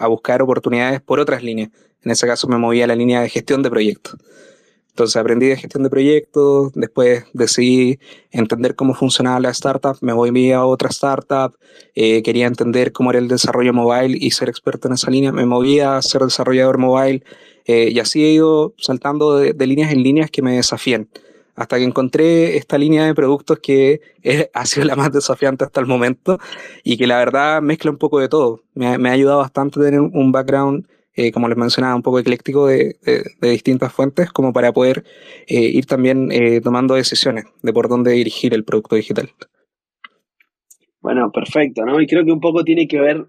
buscar 0.07 0.41
oportunidades 0.41 1.01
por 1.01 1.19
otras 1.19 1.43
líneas. 1.43 1.69
En 2.03 2.11
ese 2.11 2.27
caso 2.27 2.47
me 2.47 2.57
moví 2.57 2.81
a 2.81 2.87
la 2.87 2.95
línea 2.95 3.21
de 3.21 3.29
gestión 3.29 3.63
de 3.63 3.69
proyectos. 3.69 4.17
Entonces 4.89 5.15
aprendí 5.15 5.47
de 5.47 5.57
gestión 5.57 5.81
de 5.81 5.89
proyectos, 5.89 6.71
después 6.75 7.23
decidí 7.33 7.97
entender 8.29 8.75
cómo 8.75 8.93
funcionaba 8.93 9.39
la 9.39 9.49
startup, 9.49 9.97
me 10.01 10.13
voy 10.13 10.51
a 10.51 10.65
otra 10.65 10.89
startup, 10.89 11.57
eh, 11.95 12.21
quería 12.21 12.45
entender 12.45 12.91
cómo 12.91 13.09
era 13.09 13.17
el 13.17 13.27
desarrollo 13.27 13.73
mobile 13.73 14.15
y 14.19 14.29
ser 14.31 14.49
experto 14.49 14.87
en 14.87 14.93
esa 14.93 15.09
línea, 15.09 15.31
me 15.31 15.47
moví 15.47 15.79
a 15.79 15.99
ser 16.03 16.21
desarrollador 16.21 16.77
mobile 16.77 17.23
eh, 17.65 17.89
y 17.91 17.99
así 17.99 18.23
he 18.23 18.33
ido 18.33 18.75
saltando 18.77 19.37
de, 19.37 19.53
de 19.53 19.67
líneas 19.67 19.91
en 19.91 20.03
líneas 20.03 20.29
que 20.29 20.43
me 20.43 20.57
desafían 20.57 21.09
hasta 21.55 21.77
que 21.77 21.83
encontré 21.83 22.57
esta 22.57 22.77
línea 22.77 23.05
de 23.05 23.13
productos 23.13 23.59
que 23.59 24.01
es, 24.21 24.49
ha 24.53 24.65
sido 24.65 24.85
la 24.85 24.95
más 24.95 25.11
desafiante 25.11 25.63
hasta 25.63 25.79
el 25.79 25.87
momento 25.87 26.39
y 26.83 26.97
que 26.97 27.07
la 27.07 27.17
verdad 27.17 27.61
mezcla 27.61 27.91
un 27.91 27.97
poco 27.97 28.19
de 28.19 28.29
todo. 28.29 28.61
Me, 28.73 28.87
ha 28.87 29.11
ayudado 29.11 29.39
bastante 29.39 29.79
tener 29.79 29.99
un 29.99 30.31
background, 30.31 30.87
eh, 31.15 31.31
como 31.31 31.47
les 31.47 31.57
mencionaba, 31.57 31.95
un 31.95 32.01
poco 32.01 32.19
ecléctico 32.19 32.67
de, 32.67 32.97
de, 33.03 33.23
de 33.39 33.49
distintas 33.49 33.93
fuentes, 33.93 34.31
como 34.31 34.53
para 34.53 34.71
poder 34.71 35.03
eh, 35.47 35.59
ir 35.59 35.85
también 35.85 36.31
eh, 36.31 36.61
tomando 36.61 36.95
decisiones 36.95 37.45
de 37.61 37.73
por 37.73 37.87
dónde 37.87 38.11
dirigir 38.11 38.53
el 38.53 38.63
producto 38.63 38.95
digital. 38.95 39.29
Bueno, 41.01 41.31
perfecto, 41.31 41.85
¿no? 41.85 41.99
Y 41.99 42.07
creo 42.07 42.23
que 42.23 42.31
un 42.31 42.39
poco 42.39 42.63
tiene 42.63 42.87
que 42.87 42.99
ver, 42.99 43.27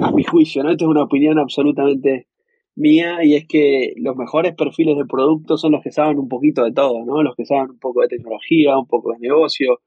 a 0.00 0.10
mi 0.10 0.24
juicio, 0.24 0.62
¿no? 0.62 0.70
Esto 0.70 0.86
es 0.86 0.90
una 0.90 1.02
opinión 1.02 1.38
absolutamente 1.38 2.28
mía 2.74 3.18
y 3.22 3.34
es 3.34 3.46
que 3.46 3.94
los 3.96 4.16
mejores 4.16 4.54
perfiles 4.54 4.96
de 4.96 5.04
producto 5.04 5.56
son 5.56 5.72
los 5.72 5.82
que 5.82 5.92
saben 5.92 6.18
un 6.18 6.28
poquito 6.28 6.64
de 6.64 6.72
todo, 6.72 7.04
¿no? 7.04 7.22
Los 7.22 7.36
que 7.36 7.44
saben 7.44 7.70
un 7.70 7.78
poco 7.78 8.02
de 8.02 8.08
tecnología, 8.08 8.78
un 8.78 8.86
poco 8.86 9.12
de 9.12 9.18
negocio, 9.20 9.80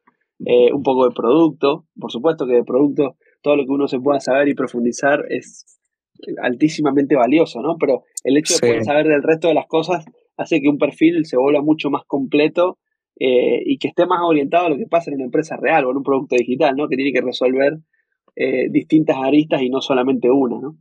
eh, 0.45 0.71
un 0.73 0.83
poco 0.83 1.07
de 1.07 1.15
producto. 1.15 1.85
Por 1.99 2.11
supuesto 2.11 2.45
que 2.45 2.53
de 2.53 2.63
producto 2.63 3.15
todo 3.41 3.55
lo 3.55 3.65
que 3.65 3.71
uno 3.71 3.87
se 3.87 3.99
pueda 3.99 4.19
saber 4.19 4.47
y 4.47 4.55
profundizar 4.55 5.23
es 5.29 5.79
altísimamente 6.41 7.15
valioso, 7.15 7.61
¿no? 7.61 7.77
Pero 7.79 8.03
el 8.23 8.37
hecho 8.37 8.55
de 8.55 8.59
poder 8.59 8.83
saber 8.83 9.07
del 9.07 9.23
resto 9.23 9.47
de 9.47 9.53
las 9.53 9.67
cosas 9.67 10.05
hace 10.37 10.61
que 10.61 10.69
un 10.69 10.77
perfil 10.77 11.25
se 11.25 11.37
vuelva 11.37 11.61
mucho 11.61 11.89
más 11.89 12.03
completo 12.07 12.77
eh, 13.19 13.61
y 13.65 13.77
que 13.77 13.87
esté 13.87 14.05
más 14.05 14.19
orientado 14.23 14.67
a 14.67 14.69
lo 14.69 14.77
que 14.77 14.87
pasa 14.87 15.09
en 15.09 15.15
una 15.15 15.25
empresa 15.25 15.55
real 15.57 15.85
o 15.85 15.91
en 15.91 15.97
un 15.97 16.03
producto 16.03 16.35
digital, 16.35 16.75
¿no? 16.75 16.87
Que 16.87 16.95
tiene 16.95 17.13
que 17.13 17.21
resolver 17.21 17.77
eh, 18.35 18.67
distintas 18.69 19.17
aristas 19.17 19.61
y 19.61 19.69
no 19.69 19.81
solamente 19.81 20.29
una, 20.29 20.59
¿no? 20.59 20.77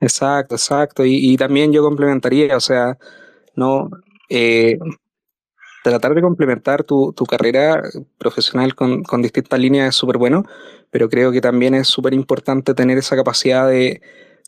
Exacto, 0.00 0.54
exacto. 0.54 1.04
Y, 1.04 1.32
y, 1.32 1.36
también 1.36 1.72
yo 1.72 1.82
complementaría, 1.82 2.56
o 2.56 2.60
sea, 2.60 2.98
no 3.56 3.90
eh, 4.28 4.78
tratar 5.84 6.14
de 6.14 6.22
complementar 6.22 6.82
tu, 6.84 7.12
tu 7.12 7.26
carrera 7.26 7.82
profesional 8.18 8.74
con, 8.74 9.02
con, 9.02 9.22
distintas 9.22 9.60
líneas 9.60 9.90
es 9.90 9.94
súper 9.94 10.18
bueno, 10.18 10.44
pero 10.90 11.08
creo 11.08 11.30
que 11.30 11.40
también 11.40 11.74
es 11.74 11.88
súper 11.88 12.14
importante 12.14 12.74
tener 12.74 12.98
esa 12.98 13.16
capacidad 13.16 13.68
de, 13.68 14.00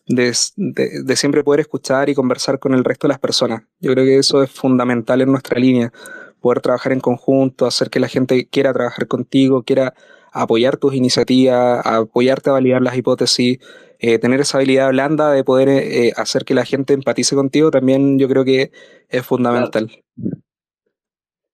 de, 0.06 0.34
de, 0.56 1.02
de, 1.04 1.16
siempre 1.16 1.44
poder 1.44 1.60
escuchar 1.60 2.08
y 2.08 2.14
conversar 2.14 2.58
con 2.58 2.74
el 2.74 2.84
resto 2.84 3.06
de 3.06 3.12
las 3.12 3.18
personas. 3.18 3.62
Yo 3.80 3.92
creo 3.92 4.04
que 4.04 4.18
eso 4.18 4.42
es 4.42 4.50
fundamental 4.50 5.20
en 5.20 5.30
nuestra 5.30 5.60
línea, 5.60 5.92
poder 6.40 6.60
trabajar 6.60 6.92
en 6.92 7.00
conjunto, 7.00 7.66
hacer 7.66 7.90
que 7.90 8.00
la 8.00 8.08
gente 8.08 8.48
quiera 8.48 8.72
trabajar 8.72 9.06
contigo, 9.06 9.62
quiera 9.62 9.92
apoyar 10.32 10.76
tus 10.78 10.94
iniciativas, 10.94 11.84
apoyarte 11.84 12.50
a 12.50 12.54
validar 12.54 12.82
las 12.82 12.96
hipótesis 12.96 13.58
eh, 13.98 14.18
tener 14.18 14.40
esa 14.40 14.58
habilidad 14.58 14.90
blanda 14.90 15.32
de 15.32 15.44
poder 15.44 15.68
eh, 15.68 16.12
hacer 16.16 16.44
que 16.44 16.54
la 16.54 16.64
gente 16.64 16.94
empatice 16.94 17.34
contigo 17.34 17.70
también 17.70 18.18
yo 18.18 18.28
creo 18.28 18.44
que 18.44 18.70
es 19.08 19.26
fundamental. 19.26 19.86
Claro. 19.86 20.42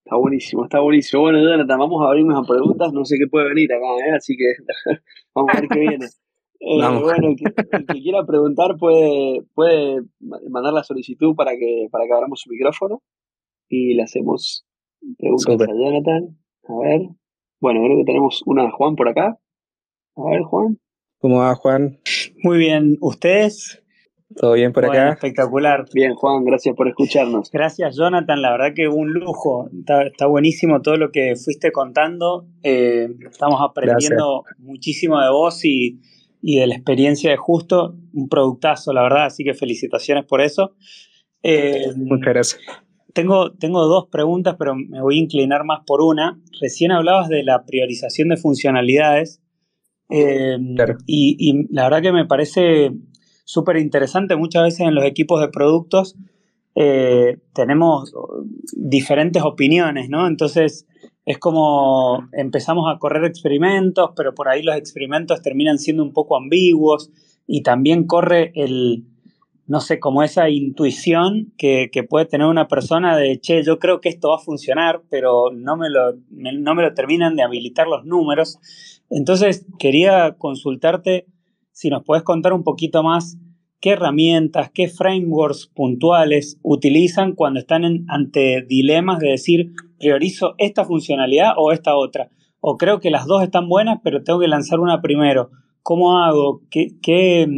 Está 0.04 0.16
buenísimo, 0.16 0.64
está 0.64 0.80
buenísimo. 0.80 1.22
Bueno, 1.22 1.38
Jonathan, 1.38 1.78
vamos 1.78 2.02
a 2.02 2.08
abrirnos 2.08 2.36
a 2.38 2.46
preguntas. 2.46 2.92
No 2.92 3.02
sé 3.04 3.16
qué 3.18 3.26
puede 3.30 3.48
venir 3.48 3.72
acá, 3.72 3.86
¿eh? 4.06 4.12
así 4.14 4.36
que 4.36 4.44
vamos 5.34 5.50
a 5.54 5.60
ver 5.60 5.68
qué 5.68 5.78
viene. 5.80 6.06
Eh, 6.64 6.76
bueno, 6.78 7.30
el 7.30 7.34
que, 7.34 8.00
quiera 8.00 8.24
preguntar 8.24 8.76
puede, 8.78 9.42
puede 9.52 10.02
mandar 10.20 10.72
la 10.72 10.84
solicitud 10.84 11.34
para 11.34 11.56
que, 11.56 11.88
para 11.90 12.04
que 12.06 12.12
abramos 12.12 12.40
su 12.40 12.50
micrófono 12.50 13.02
y 13.68 13.94
le 13.94 14.04
hacemos 14.04 14.64
preguntas 15.18 15.68
a 15.68 15.74
Jonathan. 15.74 16.38
A 16.68 16.78
ver. 16.84 17.00
Bueno, 17.60 17.80
creo 17.84 17.96
que 17.98 18.04
tenemos 18.04 18.42
una 18.46 18.62
de 18.62 18.70
Juan 18.70 18.94
por 18.94 19.08
acá. 19.08 19.40
A 20.14 20.30
ver, 20.30 20.42
Juan. 20.42 20.78
¿Cómo 21.18 21.38
va, 21.38 21.52
Juan? 21.56 21.98
Muy 22.42 22.58
bien. 22.58 22.96
¿Ustedes? 23.00 23.82
¿Todo 24.36 24.52
bien 24.54 24.72
por 24.72 24.84
acá? 24.84 25.10
Espectacular. 25.10 25.84
Bien, 25.92 26.14
Juan, 26.14 26.44
gracias 26.44 26.74
por 26.74 26.88
escucharnos. 26.88 27.50
Gracias, 27.50 27.96
Jonathan. 27.96 28.40
La 28.42 28.52
verdad 28.52 28.72
que 28.74 28.88
un 28.88 29.12
lujo. 29.12 29.68
Está, 29.72 30.26
buenísimo 30.26 30.80
todo 30.82 30.96
lo 30.96 31.10
que 31.10 31.34
fuiste 31.36 31.72
contando. 31.72 32.46
Eh, 32.62 33.08
estamos 33.30 33.60
aprendiendo 33.60 34.44
muchísimo 34.58 35.20
de 35.20 35.30
vos 35.30 35.64
y, 35.64 36.00
de 36.40 36.66
la 36.66 36.74
experiencia 36.74 37.30
de 37.30 37.36
Justo. 37.36 37.94
Un 38.12 38.28
productazo, 38.28 38.92
la 38.92 39.02
verdad. 39.02 39.26
Así 39.26 39.44
que 39.44 39.54
felicitaciones 39.54 40.24
por 40.24 40.40
eso. 40.40 40.74
Eh, 41.42 41.86
Muchas 41.96 42.32
gracias. 42.32 42.60
Tengo, 43.12 43.52
tengo 43.52 43.86
dos 43.86 44.08
preguntas, 44.10 44.56
pero 44.58 44.74
me 44.74 45.02
voy 45.02 45.18
a 45.18 45.20
inclinar 45.20 45.64
más 45.64 45.80
por 45.86 46.00
una. 46.00 46.40
Recién 46.60 46.92
hablabas 46.92 47.28
de 47.28 47.42
la 47.42 47.64
priorización 47.64 48.30
de 48.30 48.38
funcionalidades. 48.38 49.42
Eh, 50.14 50.58
y, 51.06 51.36
y 51.38 51.66
la 51.72 51.84
verdad 51.84 52.02
que 52.02 52.12
me 52.12 52.26
parece 52.26 52.92
súper 53.44 53.76
interesante. 53.78 54.36
Muchas 54.36 54.62
veces 54.64 54.80
en 54.80 54.94
los 54.94 55.04
equipos 55.04 55.40
de 55.40 55.48
productos 55.48 56.16
eh, 56.74 57.38
tenemos 57.54 58.12
diferentes 58.72 59.42
opiniones, 59.42 60.08
¿no? 60.08 60.26
Entonces 60.26 60.86
es 61.24 61.38
como 61.38 62.28
empezamos 62.32 62.92
a 62.92 62.98
correr 62.98 63.24
experimentos, 63.24 64.10
pero 64.16 64.34
por 64.34 64.48
ahí 64.48 64.62
los 64.62 64.76
experimentos 64.76 65.42
terminan 65.42 65.78
siendo 65.78 66.02
un 66.02 66.12
poco 66.12 66.36
ambiguos 66.36 67.10
y 67.46 67.62
también 67.62 68.06
corre 68.06 68.52
el, 68.54 69.04
no 69.66 69.80
sé, 69.80 70.00
como 70.00 70.22
esa 70.22 70.50
intuición 70.50 71.52
que, 71.56 71.88
puede 72.08 72.26
tener 72.26 72.46
una 72.46 72.68
persona 72.68 73.16
de, 73.16 73.40
che, 73.40 73.62
yo 73.62 73.78
creo 73.78 74.00
que 74.00 74.08
esto 74.08 74.30
va 74.30 74.36
a 74.36 74.44
funcionar, 74.44 75.02
pero 75.08 75.50
no 75.52 75.76
me, 75.76 75.88
lo, 75.88 76.14
no 76.30 76.74
me 76.74 76.82
lo 76.82 76.94
terminan 76.94 77.36
de 77.36 77.42
habilitar 77.42 77.86
los 77.86 78.04
números. 78.04 78.58
Entonces 79.08 79.66
quería 79.78 80.36
consultarte 80.38 81.26
si 81.70 81.90
nos 81.90 82.04
puedes 82.04 82.24
contar 82.24 82.52
un 82.52 82.64
poquito 82.64 83.02
más 83.02 83.38
qué 83.80 83.90
herramientas, 83.90 84.70
qué 84.72 84.88
frameworks 84.88 85.66
puntuales 85.66 86.58
utilizan 86.62 87.34
cuando 87.34 87.60
están 87.60 88.04
ante 88.08 88.62
dilemas 88.62 89.18
de 89.18 89.30
decir, 89.30 89.72
priorizo 89.98 90.54
esta 90.58 90.84
funcionalidad 90.84 91.54
o 91.56 91.72
esta 91.72 91.96
otra. 91.96 92.30
O 92.60 92.76
creo 92.76 93.00
que 93.00 93.10
las 93.10 93.26
dos 93.26 93.42
están 93.42 93.68
buenas, 93.68 93.98
pero 94.04 94.22
tengo 94.22 94.38
que 94.38 94.48
lanzar 94.48 94.78
una 94.78 95.00
primero. 95.00 95.50
¿Cómo 95.82 96.18
hago? 96.18 96.62
¿Qué, 96.70 96.92
qué, 97.02 97.48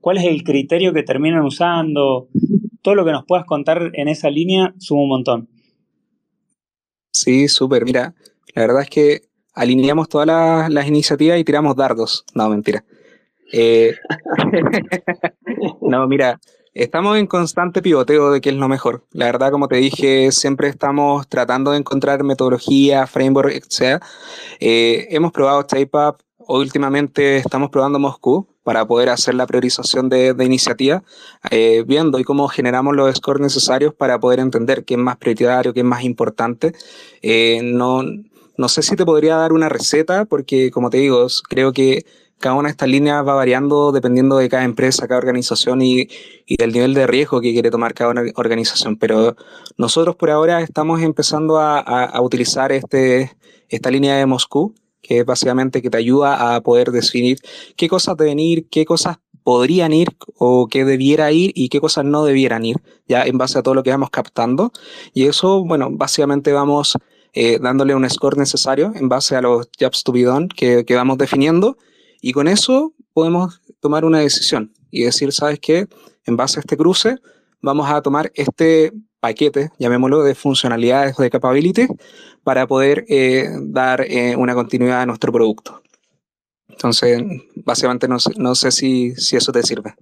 ¿Cuál 0.00 0.18
es 0.18 0.24
el 0.24 0.42
criterio 0.42 0.92
que 0.92 1.02
terminan 1.02 1.44
usando? 1.44 2.28
Todo 2.82 2.94
lo 2.94 3.04
que 3.04 3.12
nos 3.12 3.24
puedas 3.26 3.44
contar 3.44 3.90
en 3.94 4.08
esa 4.08 4.30
línea 4.30 4.74
suma 4.78 5.02
un 5.02 5.08
montón. 5.08 5.48
Sí, 7.12 7.48
súper. 7.48 7.84
Mira, 7.84 8.14
la 8.54 8.62
verdad 8.62 8.82
es 8.82 8.90
que 8.90 9.22
alineamos 9.54 10.08
todas 10.08 10.70
las, 10.70 10.86
iniciativas 10.86 11.38
y 11.38 11.44
tiramos 11.44 11.76
dardos. 11.76 12.24
No, 12.34 12.48
mentira. 12.48 12.84
Eh, 13.52 13.94
no, 15.82 16.06
mira, 16.06 16.40
estamos 16.72 17.18
en 17.18 17.26
constante 17.26 17.82
pivoteo 17.82 18.30
de 18.32 18.40
qué 18.40 18.50
es 18.50 18.56
lo 18.56 18.68
mejor. 18.68 19.04
La 19.12 19.26
verdad, 19.26 19.50
como 19.50 19.68
te 19.68 19.76
dije, 19.76 20.32
siempre 20.32 20.68
estamos 20.68 21.28
tratando 21.28 21.72
de 21.72 21.78
encontrar 21.78 22.24
metodología, 22.24 23.06
framework, 23.06 23.52
etc. 23.52 24.02
Eh, 24.60 25.08
hemos 25.10 25.32
probado 25.32 25.62
StapeUp, 25.62 26.20
últimamente 26.58 27.36
estamos 27.36 27.70
probando 27.70 27.98
Moscú 27.98 28.46
para 28.62 28.86
poder 28.86 29.08
hacer 29.08 29.34
la 29.34 29.46
priorización 29.46 30.08
de, 30.08 30.34
de 30.34 30.44
iniciativa, 30.44 31.02
eh, 31.50 31.84
viendo 31.86 32.18
y 32.18 32.24
cómo 32.24 32.48
generamos 32.48 32.94
los 32.94 33.14
scores 33.16 33.40
necesarios 33.40 33.94
para 33.94 34.18
poder 34.20 34.40
entender 34.40 34.84
qué 34.84 34.94
es 34.94 35.00
más 35.00 35.16
prioritario, 35.16 35.72
qué 35.72 35.80
es 35.80 35.86
más 35.86 36.04
importante. 36.04 36.72
no, 37.62 38.02
no 38.56 38.68
sé 38.68 38.82
si 38.82 38.94
te 38.94 39.06
podría 39.06 39.36
dar 39.36 39.52
una 39.52 39.70
receta, 39.70 40.26
porque 40.26 40.70
como 40.70 40.90
te 40.90 40.98
digo, 40.98 41.26
creo 41.48 41.72
que 41.72 42.04
cada 42.40 42.54
una 42.54 42.68
de 42.68 42.72
estas 42.72 42.88
líneas 42.88 43.26
va 43.26 43.34
variando 43.34 43.92
dependiendo 43.92 44.38
de 44.38 44.48
cada 44.48 44.64
empresa, 44.64 45.06
cada 45.06 45.18
organización 45.18 45.82
y, 45.82 46.08
del 46.58 46.72
nivel 46.72 46.94
de 46.94 47.06
riesgo 47.06 47.40
que 47.40 47.52
quiere 47.52 47.70
tomar 47.70 47.94
cada 47.94 48.12
organización. 48.34 48.96
Pero 48.96 49.36
nosotros 49.76 50.16
por 50.16 50.30
ahora 50.30 50.62
estamos 50.62 51.02
empezando 51.02 51.58
a, 51.58 52.20
utilizar 52.20 52.72
este, 52.72 53.30
esta 53.68 53.90
línea 53.90 54.16
de 54.16 54.26
Moscú, 54.26 54.74
que 55.02 55.22
básicamente 55.24 55.82
que 55.82 55.90
te 55.90 55.98
ayuda 55.98 56.54
a 56.54 56.60
poder 56.60 56.90
definir 56.90 57.38
qué 57.76 57.88
cosas 57.88 58.16
deben 58.16 58.38
ir, 58.38 58.68
qué 58.68 58.84
cosas 58.84 59.18
podrían 59.42 59.92
ir 59.92 60.08
o 60.38 60.68
qué 60.68 60.84
debiera 60.84 61.32
ir 61.32 61.52
y 61.54 61.68
qué 61.68 61.80
cosas 61.80 62.04
no 62.04 62.24
debieran 62.24 62.64
ir, 62.64 62.76
ya 63.08 63.24
en 63.24 63.38
base 63.38 63.58
a 63.58 63.62
todo 63.62 63.74
lo 63.74 63.82
que 63.82 63.90
vamos 63.90 64.10
captando. 64.10 64.72
Y 65.14 65.26
eso, 65.26 65.64
bueno, 65.64 65.88
básicamente 65.90 66.52
vamos 66.52 66.96
eh, 67.32 67.58
dándole 67.60 67.94
un 67.94 68.08
score 68.08 68.36
necesario 68.36 68.92
en 68.94 69.08
base 69.08 69.36
a 69.36 69.40
los 69.40 69.68
jobs 69.78 70.02
to 70.04 70.12
be 70.12 70.24
done 70.24 70.48
que, 70.48 70.84
que 70.84 70.94
vamos 70.94 71.16
definiendo 71.16 71.76
y 72.20 72.32
con 72.32 72.48
eso 72.48 72.92
podemos 73.12 73.60
tomar 73.80 74.04
una 74.04 74.18
decisión 74.18 74.72
y 74.90 75.04
decir, 75.04 75.32
¿sabes 75.32 75.58
qué? 75.60 75.86
En 76.26 76.36
base 76.36 76.58
a 76.58 76.60
este 76.60 76.76
cruce, 76.76 77.16
vamos 77.62 77.90
a 77.90 78.02
tomar 78.02 78.30
este 78.34 78.92
paquete, 79.20 79.70
llamémoslo, 79.78 80.22
de 80.22 80.34
funcionalidades 80.34 81.18
o 81.18 81.22
de 81.22 81.30
capability 81.30 81.86
para 82.42 82.66
poder 82.66 83.04
eh, 83.08 83.48
dar 83.62 84.00
eh, 84.02 84.34
una 84.36 84.54
continuidad 84.54 85.02
a 85.02 85.06
nuestro 85.06 85.32
producto. 85.32 85.82
Entonces, 86.68 87.22
básicamente 87.56 88.08
no 88.08 88.18
sé, 88.18 88.32
no 88.38 88.54
sé 88.54 88.70
si, 88.70 89.14
si 89.16 89.36
eso 89.36 89.52
te 89.52 89.62
sirve. 89.62 89.94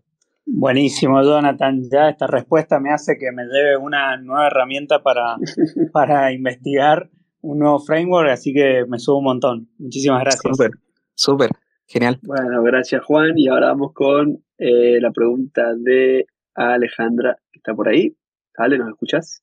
Buenísimo, 0.47 1.23
Jonathan. 1.23 1.83
Ya 1.91 2.09
esta 2.09 2.27
respuesta 2.27 2.81
me 2.81 2.91
hace 2.91 3.19
que 3.19 3.33
me 3.33 3.45
lleve 3.45 3.77
una 3.77 4.17
nueva 4.17 4.47
herramienta 4.47 5.03
para, 5.03 5.37
para 5.93 6.33
investigar 6.33 7.11
un 7.41 7.59
nuevo 7.59 7.81
framework, 7.81 8.31
así 8.31 8.53
que 8.53 8.85
me 8.89 8.99
subo 8.99 9.19
un 9.19 9.25
montón. 9.25 9.69
Muchísimas 9.79 10.21
gracias. 10.21 10.43
Súper, 10.43 10.71
súper. 11.15 11.51
Genial. 11.87 12.19
Bueno, 12.23 12.63
gracias 12.63 13.03
Juan. 13.05 13.33
Y 13.37 13.49
ahora 13.49 13.69
vamos 13.69 13.93
con 13.93 14.43
eh, 14.59 15.01
la 15.01 15.11
pregunta 15.11 15.75
de 15.75 16.27
Alejandra, 16.59 17.39
que 17.53 17.59
está 17.59 17.75
por 17.75 17.89
ahí. 17.89 18.17
Ale, 18.57 18.79
¿nos 18.79 18.89
escuchas? 18.89 19.43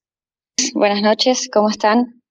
Buenas 0.74 1.02
noches, 1.02 1.50
¿cómo 1.52 1.70
están? 1.70 2.22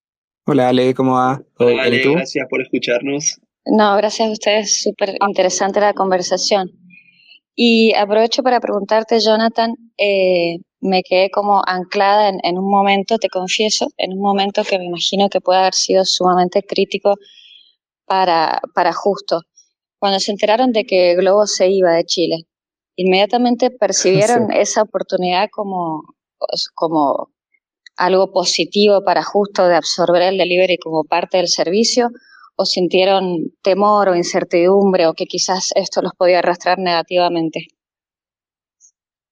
Hola 0.47 0.69
Ale, 0.69 0.95
¿cómo 0.95 1.15
va? 1.15 1.43
Hola 1.59 1.85
Ale, 1.85 2.03
gracias 2.03 2.47
por 2.51 2.61
escucharnos. 2.61 3.41
No, 3.65 3.97
gracias 3.97 4.29
a 4.29 4.33
ustedes, 4.33 4.83
súper 4.83 5.17
interesante 5.27 5.81
la 5.81 5.95
conversación. 5.95 6.71
Y 7.55 7.95
aprovecho 7.95 8.43
para 8.43 8.61
preguntarte, 8.61 9.21
Jonathan, 9.21 9.75
eh, 9.97 10.59
me 10.81 11.03
quedé 11.03 11.31
como 11.31 11.63
anclada 11.67 12.29
en, 12.29 12.41
en, 12.43 12.59
un 12.59 12.71
momento, 12.71 13.17
te 13.17 13.29
confieso, 13.29 13.87
en 13.97 14.13
un 14.13 14.21
momento 14.21 14.65
que 14.65 14.79
me 14.79 14.85
imagino 14.85 15.31
que 15.31 15.41
puede 15.41 15.61
haber 15.61 15.75
sido 15.75 16.05
sumamente 16.05 16.63
crítico 16.63 17.15
para, 18.05 18.61
para 18.75 18.93
Justo 18.93 19.41
cuando 20.05 20.21
se 20.21 20.33
enteraron 20.33 20.71
de 20.73 20.85
que 20.85 21.15
Globo 21.17 21.47
se 21.47 21.71
iba 21.71 21.93
de 21.93 22.05
Chile. 22.05 22.45
Inmediatamente 22.97 23.71
percibieron 23.71 24.51
esa 24.53 24.83
oportunidad 24.83 25.49
como, 25.51 26.03
como 26.75 27.31
algo 27.97 28.33
positivo 28.33 29.05
para 29.05 29.23
justo 29.23 29.67
de 29.67 29.77
absorber 29.77 30.23
el 30.23 30.39
delivery 30.39 30.79
como 30.79 31.05
parte 31.05 31.39
del 31.39 31.49
servicio 31.49 32.11
o 32.57 32.65
sintieron 32.65 33.53
temor 33.63 34.09
o 34.09 34.15
incertidumbre 34.15 35.07
o 35.07 35.15
que 35.15 35.27
quizás 35.27 35.71
esto 35.75 36.03
los 36.03 36.13
podía 36.15 36.39
arrastrar 36.39 36.79
negativamente? 36.79 37.67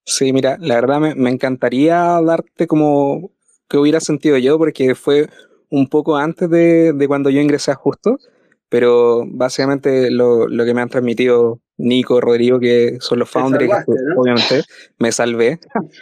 Sí, 0.05 0.33
mira, 0.33 0.57
la 0.61 0.75
verdad 0.75 0.99
me, 0.99 1.31
encantaría 1.31 2.21
darte 2.21 2.67
como 2.67 3.31
que 3.69 3.79
hubiera 3.79 4.01
sentido 4.01 4.37
yo 4.39 4.59
porque 4.59 4.97
fue 4.97 5.29
un 5.71 5.89
poco 5.89 6.17
antes 6.17 6.51
de, 6.51 6.93
de 6.93 7.09
cuando 7.09 7.31
yo 7.31 7.41
ingresé 7.41 7.71
a 7.71 7.77
Justo 7.77 8.19
pero 8.73 9.25
básicamente 9.27 10.11
lo, 10.11 10.49
lo, 10.49 10.65
que 10.65 10.73
me 10.73 10.81
han 10.81 10.89
transmitido 10.89 11.61
Nico, 11.77 12.23
Rodrigo, 12.23 12.59
que 12.59 12.97
son 13.01 13.19
los 13.19 13.29
founders, 13.29 13.71
obviamente 14.17 14.63
me 14.99 15.13
salvé, 15.13 15.61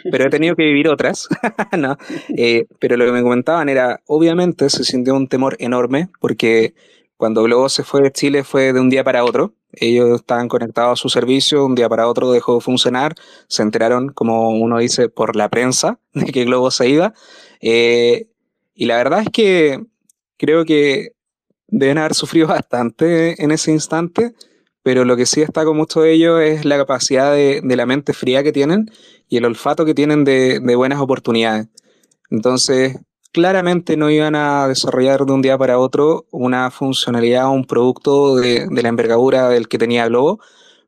pero 0.09 0.23
he 0.23 0.29
tenido 0.29 0.55
que 0.55 0.63
vivir 0.63 0.87
otras, 0.87 1.27
¿no? 1.77 1.97
Eh, 2.29 2.67
pero 2.79 2.95
lo 2.95 3.05
que 3.05 3.11
me 3.11 3.23
comentaban 3.23 3.67
era, 3.67 3.99
obviamente 4.07 4.69
se 4.69 4.85
sintió 4.85 5.15
un 5.15 5.27
temor 5.27 5.57
enorme, 5.59 6.07
porque 6.21 6.73
cuando 7.17 7.43
Globo 7.43 7.67
se 7.67 7.83
fue 7.83 8.03
de 8.03 8.13
Chile 8.13 8.45
fue 8.45 8.71
de 8.71 8.79
un 8.79 8.89
día 8.89 9.03
para 9.03 9.25
otro, 9.25 9.53
ellos 9.73 10.21
estaban 10.21 10.47
conectados 10.47 10.97
a 10.97 11.01
su 11.01 11.09
servicio, 11.09 11.65
un 11.65 11.75
día 11.75 11.89
para 11.89 12.07
otro 12.07 12.31
dejó 12.31 12.55
de 12.55 12.61
funcionar, 12.61 13.15
se 13.49 13.63
enteraron, 13.63 14.13
como 14.13 14.51
uno 14.51 14.77
dice, 14.77 15.09
por 15.09 15.35
la 15.35 15.49
prensa, 15.49 15.99
de 16.13 16.31
que 16.31 16.45
Globo 16.45 16.71
se 16.71 16.87
iba, 16.87 17.13
eh, 17.59 18.29
y 18.73 18.85
la 18.85 18.95
verdad 18.95 19.23
es 19.23 19.29
que 19.29 19.83
creo 20.37 20.63
que 20.63 21.15
deben 21.71 21.97
haber 21.97 22.13
sufrido 22.13 22.47
bastante 22.47 23.41
en 23.43 23.49
ese 23.49 23.71
instante, 23.71 24.35
pero 24.83 25.05
lo 25.05 25.15
que 25.15 25.25
sí 25.25 25.41
destaco 25.41 25.73
mucho 25.73 26.01
de 26.01 26.13
ellos 26.13 26.41
es 26.41 26.65
la 26.65 26.77
capacidad 26.77 27.33
de, 27.33 27.61
la 27.63 27.85
mente 27.85 28.13
fría 28.13 28.43
que 28.43 28.51
tienen 28.51 28.91
y 29.27 29.37
el 29.37 29.45
olfato 29.45 29.85
que 29.85 29.95
tienen 29.95 30.23
de, 30.23 30.59
buenas 30.75 30.99
oportunidades. 30.99 31.67
Entonces, 32.29 32.97
claramente 33.31 33.97
no 33.97 34.09
iban 34.09 34.35
a 34.35 34.67
desarrollar 34.67 35.25
de 35.25 35.33
un 35.33 35.41
día 35.41 35.57
para 35.57 35.79
otro 35.79 36.25
una 36.31 36.69
funcionalidad 36.71 37.47
o 37.47 37.51
un 37.51 37.65
producto 37.65 38.35
de, 38.35 38.67
la 38.69 38.89
envergadura 38.89 39.49
del 39.49 39.67
que 39.67 39.77
tenía 39.77 40.07
Globo, 40.07 40.39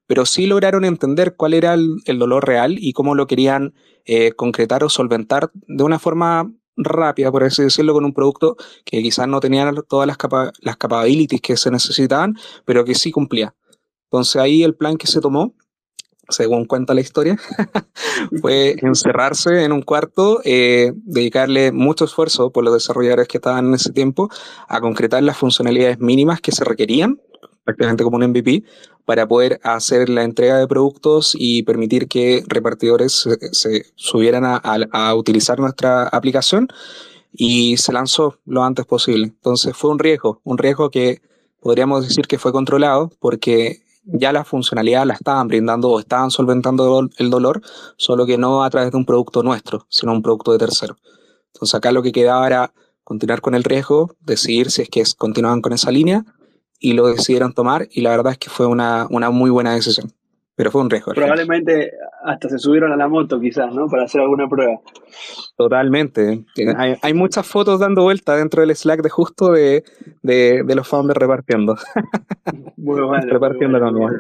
pero 0.05 0.25
sí 0.25 0.47
lograron 0.47 0.83
entender 0.83 1.35
cuál 1.37 1.53
era 1.53 1.73
el, 1.73 2.19
dolor 2.19 2.45
real 2.45 2.75
y 2.77 2.91
cómo 2.93 3.15
lo 3.15 3.25
querían 3.25 3.73
eh, 4.05 4.33
concretar 4.33 4.83
o 4.83 4.89
solventar 4.89 5.49
de 5.53 5.83
una 5.83 5.97
forma 5.97 6.51
rápida, 6.77 7.31
por 7.31 7.43
así 7.43 7.63
decirlo, 7.63 7.93
con 7.93 8.05
un 8.05 8.13
producto 8.13 8.55
que 8.85 9.01
quizás 9.01 9.27
no 9.27 9.39
tenía 9.39 9.71
todas 9.87 10.07
las, 10.07 10.17
las 10.61 10.77
capabilities 10.77 11.41
que 11.41 11.57
se 11.57 11.71
necesitaban, 11.71 12.35
pero 12.65 12.85
que 12.85 12.95
sí 12.95 13.11
cumplía. 13.11 13.53
Entonces 14.05 14.41
ahí 14.41 14.63
el 14.63 14.75
plan 14.75 14.97
que 14.97 15.07
se 15.07 15.21
tomó 15.21 15.53
según 16.29 16.65
cuenta 16.65 16.93
la 16.93 17.01
historia, 17.01 17.37
fue 18.41 18.75
encerrarse 18.81 19.63
en 19.63 19.71
un 19.71 19.81
cuarto, 19.81 20.41
eh, 20.43 20.93
dedicarle 20.95 21.71
mucho 21.71 22.05
esfuerzo 22.05 22.51
por 22.51 22.63
los 22.63 22.73
desarrolladores 22.73 23.27
que 23.27 23.37
estaban 23.37 23.67
en 23.67 23.73
ese 23.73 23.91
tiempo 23.91 24.29
a 24.67 24.81
concretar 24.81 25.23
las 25.23 25.37
funcionalidades 25.37 25.99
mínimas 25.99 26.41
que 26.41 26.51
se 26.51 26.63
requerían, 26.63 27.19
prácticamente 27.63 28.03
como 28.03 28.17
un 28.17 28.27
MVP, 28.27 28.63
para 29.05 29.27
poder 29.27 29.59
hacer 29.63 30.09
la 30.09 30.23
entrega 30.23 30.57
de 30.57 30.67
productos 30.67 31.33
y 31.37 31.63
permitir 31.63 32.07
que 32.07 32.43
repartidores 32.47 33.27
se, 33.51 33.85
subieran 33.95 34.45
a, 34.45 34.57
a 34.57 35.15
utilizar 35.15 35.59
nuestra 35.59 36.07
aplicación 36.07 36.67
y 37.31 37.77
se 37.77 37.91
lanzó 37.91 38.39
lo 38.45 38.63
antes 38.63 38.85
posible. 38.85 39.25
Entonces 39.25 39.75
fue 39.75 39.91
un 39.91 39.99
riesgo, 39.99 40.39
un 40.43 40.57
riesgo 40.57 40.89
que 40.89 41.21
podríamos 41.59 42.07
decir 42.07 42.27
que 42.27 42.37
fue 42.37 42.51
controlado 42.51 43.11
porque 43.19 43.83
ya 44.05 44.31
la 44.33 44.43
funcionalidad 44.43 45.05
la 45.05 45.13
estaban 45.13 45.47
brindando 45.47 45.89
o 45.89 45.99
estaban 45.99 46.29
solventando 46.29 47.09
el 47.17 47.29
dolor, 47.29 47.61
solo 47.97 48.25
que 48.25 48.37
no 48.37 48.63
a 48.63 48.69
través 48.69 48.91
de 48.91 48.97
un 48.97 49.05
producto 49.05 49.43
nuestro, 49.43 49.85
sino 49.89 50.11
un 50.11 50.21
producto 50.21 50.51
de 50.51 50.59
tercero. 50.59 50.97
Entonces 51.53 51.75
acá 51.75 51.91
lo 51.91 52.03
que 52.03 52.11
quedaba 52.11 52.45
era 52.45 52.73
continuar 53.03 53.41
con 53.41 53.55
el 53.55 53.63
riesgo, 53.63 54.15
decidir 54.19 54.71
si 54.71 54.83
es 54.83 54.89
que 54.89 55.03
continuaban 55.17 55.61
con 55.61 55.73
esa 55.73 55.91
línea 55.91 56.25
y 56.83 56.93
lo 56.93 57.07
decidieron 57.07 57.53
tomar 57.53 57.87
y 57.91 58.01
la 58.01 58.09
verdad 58.09 58.33
es 58.33 58.37
que 58.37 58.49
fue 58.49 58.67
una, 58.67 59.07
una 59.09 59.31
muy 59.31 59.49
buena 59.49 59.73
decisión. 59.73 60.11
Pero 60.55 60.69
fue 60.69 60.81
un 60.81 60.89
riesgo. 60.89 61.13
Probablemente 61.13 61.93
hasta 62.23 62.47
se 62.49 62.59
subieron 62.59 62.91
a 62.91 62.97
la 62.97 63.07
moto 63.07 63.39
quizás, 63.39 63.73
¿no? 63.73 63.87
Para 63.87 64.03
hacer 64.03 64.21
alguna 64.21 64.47
prueba. 64.47 64.81
Totalmente. 65.57 66.45
Hay, 66.77 66.95
hay 67.01 67.13
muchas 67.13 67.47
fotos 67.47 67.79
dando 67.79 68.03
vuelta 68.03 68.35
dentro 68.35 68.61
del 68.61 68.75
Slack 68.75 69.01
de 69.01 69.09
justo 69.09 69.51
de, 69.51 69.83
de, 70.21 70.61
de 70.63 70.75
los 70.75 70.87
founders 70.87 71.19
repartiendo. 71.19 71.75
Muy 72.77 73.01
bueno. 73.01 73.25
repartiendo 73.25 73.79
muy 73.79 73.99
bueno. 73.99 74.19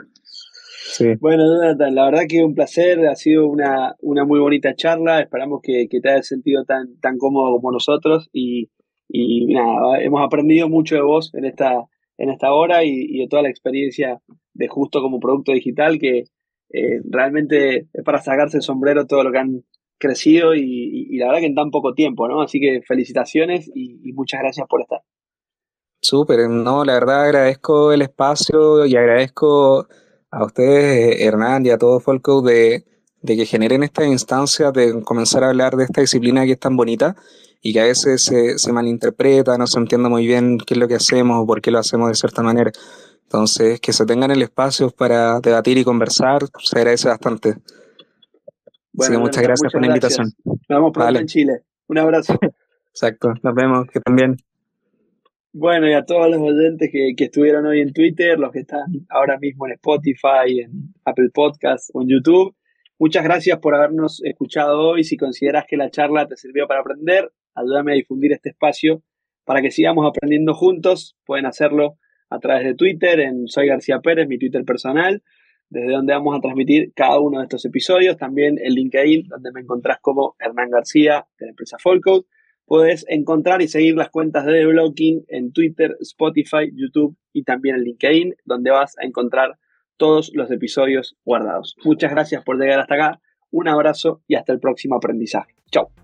Sí. 0.85 1.15
Bueno, 1.19 1.43
Jonathan, 1.43 1.93
la 1.93 2.05
verdad 2.05 2.21
que 2.29 2.43
un 2.43 2.55
placer, 2.55 3.05
ha 3.07 3.15
sido 3.15 3.45
una, 3.47 3.95
una 3.99 4.25
muy 4.25 4.39
bonita 4.39 4.73
charla, 4.73 5.19
esperamos 5.19 5.59
que, 5.61 5.87
que, 5.89 5.99
te 5.99 6.09
hayas 6.09 6.27
sentido 6.27 6.63
tan, 6.63 6.97
tan 6.99 7.17
cómodo 7.17 7.55
como 7.55 7.71
nosotros 7.71 8.29
y, 8.31 8.69
y 9.09 9.53
nada, 9.53 10.01
hemos 10.01 10.25
aprendido 10.25 10.69
mucho 10.69 10.95
de 10.95 11.01
vos 11.01 11.33
en 11.33 11.45
esta, 11.45 11.87
en 12.17 12.29
esta 12.29 12.53
hora 12.53 12.83
y, 12.83 13.19
de 13.19 13.27
toda 13.27 13.43
la 13.43 13.49
experiencia 13.49 14.21
de 14.53 14.67
justo 14.67 15.01
como 15.01 15.19
producto 15.19 15.51
digital 15.51 15.99
que 15.99 16.25
eh, 16.69 17.01
realmente 17.09 17.87
es 17.93 18.03
para 18.03 18.21
sacarse 18.21 18.57
el 18.57 18.63
sombrero 18.63 19.05
todo 19.05 19.23
lo 19.23 19.31
que 19.31 19.39
han 19.39 19.63
crecido 19.97 20.53
y, 20.55 21.17
la 21.17 21.27
verdad 21.27 21.41
que 21.41 21.47
en 21.47 21.55
tan 21.55 21.71
poco 21.71 21.93
tiempo, 21.93 22.27
¿no? 22.27 22.41
Así 22.41 22.59
que 22.59 22.81
felicitaciones 22.81 23.71
y, 23.73 24.11
muchas 24.13 24.41
gracias 24.41 24.67
por 24.67 24.81
estar. 24.81 25.01
Súper, 26.01 26.49
no, 26.49 26.83
la 26.83 26.93
verdad 26.93 27.23
agradezco 27.23 27.93
el 27.93 28.01
espacio 28.01 28.85
y 28.85 28.95
agradezco 28.95 29.87
a 30.29 30.45
ustedes, 30.45 31.21
Hernán, 31.21 31.65
y 31.65 31.69
a 31.69 31.77
todo 31.77 32.01
Folco 32.01 32.41
de, 32.41 32.83
de 33.21 33.37
que 33.37 33.45
generen 33.45 33.83
esta 33.83 34.05
instancia 34.05 34.71
de 34.71 35.01
comenzar 35.03 35.43
a 35.43 35.49
hablar 35.49 35.77
de 35.77 35.85
esta 35.85 36.01
disciplina 36.01 36.45
que 36.45 36.53
es 36.53 36.59
tan 36.59 36.75
bonita 36.75 37.15
y 37.65 37.71
que 37.71 37.79
a 37.79 37.85
veces 37.85 38.21
se, 38.21 38.59
se 38.59 38.73
malinterpreta, 38.73 39.57
no 39.57 39.65
se 39.67 39.79
entiende 39.79 40.09
muy 40.09 40.27
bien 40.27 40.57
qué 40.57 40.73
es 40.73 40.77
lo 40.77 40.87
que 40.89 40.95
hacemos 40.95 41.41
o 41.41 41.47
por 41.47 41.61
qué 41.61 41.71
lo 41.71 41.79
hacemos 41.79 42.09
de 42.09 42.15
cierta 42.15 42.43
manera. 42.43 42.71
Entonces, 43.23 43.79
que 43.79 43.93
se 43.93 44.05
tengan 44.05 44.31
el 44.31 44.41
espacio 44.41 44.89
para 44.89 45.39
debatir 45.39 45.77
y 45.77 45.85
conversar, 45.85 46.41
se 46.59 46.77
agradece 46.77 47.07
bastante. 47.07 47.55
Bueno, 48.91 49.21
muchas 49.21 49.43
gracias 49.43 49.71
por 49.71 49.81
la 49.81 49.87
invitación. 49.87 50.33
Nos 50.43 50.59
vemos 50.67 50.91
pronto 50.91 51.19
en 51.19 51.25
Chile. 51.25 51.61
Un 51.87 51.97
abrazo. 51.99 52.37
Exacto, 52.89 53.33
nos 53.41 53.55
vemos, 53.55 53.87
que 53.87 54.01
también. 54.01 54.35
Bueno, 55.53 55.87
y 55.87 55.93
a 55.93 56.03
todos 56.03 56.29
los 56.29 56.41
oyentes 56.41 56.89
que, 56.91 57.13
que, 57.15 57.23
estuvieron 57.25 57.65
hoy 57.65 57.79
en 57.79 57.93
Twitter, 57.93 58.37
los 58.37 58.51
que 58.51 58.59
están 58.59 58.87
ahora 59.09 59.39
mismo 59.39 59.67
en 59.67 59.73
Spotify, 59.73 60.59
en 60.65 60.93
Apple 61.05 61.29
Podcasts 61.33 61.91
o 61.93 62.01
en 62.01 62.09
YouTube, 62.09 62.55
muchas 62.99 63.23
gracias 63.23 63.57
por 63.59 63.73
habernos 63.73 64.21
escuchado 64.25 64.79
hoy. 64.79 65.05
Si 65.05 65.15
consideras 65.15 65.63
que 65.65 65.77
la 65.77 65.89
charla 65.89 66.27
te 66.27 66.35
sirvió 66.35 66.67
para 66.67 66.81
aprender, 66.81 67.31
ayúdame 67.55 67.93
a 67.93 67.95
difundir 67.95 68.31
este 68.31 68.49
espacio 68.49 69.03
para 69.45 69.61
que 69.61 69.71
sigamos 69.71 70.07
aprendiendo 70.07 70.53
juntos. 70.53 71.17
Pueden 71.25 71.45
hacerlo 71.45 71.97
a 72.29 72.39
través 72.39 72.65
de 72.65 72.75
Twitter, 72.75 73.19
en 73.19 73.47
Soy 73.47 73.67
García 73.67 73.99
Pérez, 73.99 74.27
mi 74.27 74.37
Twitter 74.37 74.63
personal, 74.65 75.23
desde 75.69 75.91
donde 75.91 76.13
vamos 76.13 76.37
a 76.37 76.41
transmitir 76.41 76.91
cada 76.95 77.19
uno 77.19 77.39
de 77.39 77.45
estos 77.45 77.65
episodios. 77.65 78.17
También 78.17 78.57
el 78.61 78.73
LinkedIn, 78.73 79.27
donde 79.27 79.51
me 79.51 79.61
encontrás 79.61 79.99
como 80.01 80.35
Hernán 80.39 80.69
García, 80.69 81.27
de 81.39 81.47
la 81.47 81.49
empresa 81.51 81.77
Folcode. 81.79 82.25
Puedes 82.65 83.05
encontrar 83.09 83.61
y 83.61 83.67
seguir 83.67 83.95
las 83.95 84.09
cuentas 84.09 84.45
de 84.45 84.53
Deblocking 84.53 85.25
en 85.27 85.51
Twitter, 85.51 85.97
Spotify, 85.99 86.71
YouTube 86.73 87.17
y 87.33 87.43
también 87.43 87.75
en 87.75 87.83
LinkedIn, 87.83 88.35
donde 88.45 88.71
vas 88.71 88.95
a 88.97 89.05
encontrar 89.05 89.57
todos 89.97 90.31
los 90.33 90.49
episodios 90.49 91.17
guardados. 91.23 91.75
Muchas 91.83 92.11
gracias 92.11 92.43
por 92.43 92.57
llegar 92.57 92.79
hasta 92.79 92.95
acá. 92.95 93.21
Un 93.51 93.67
abrazo 93.67 94.23
y 94.27 94.35
hasta 94.35 94.53
el 94.53 94.59
próximo 94.59 94.95
aprendizaje. 94.95 95.53
Chao. 95.71 96.02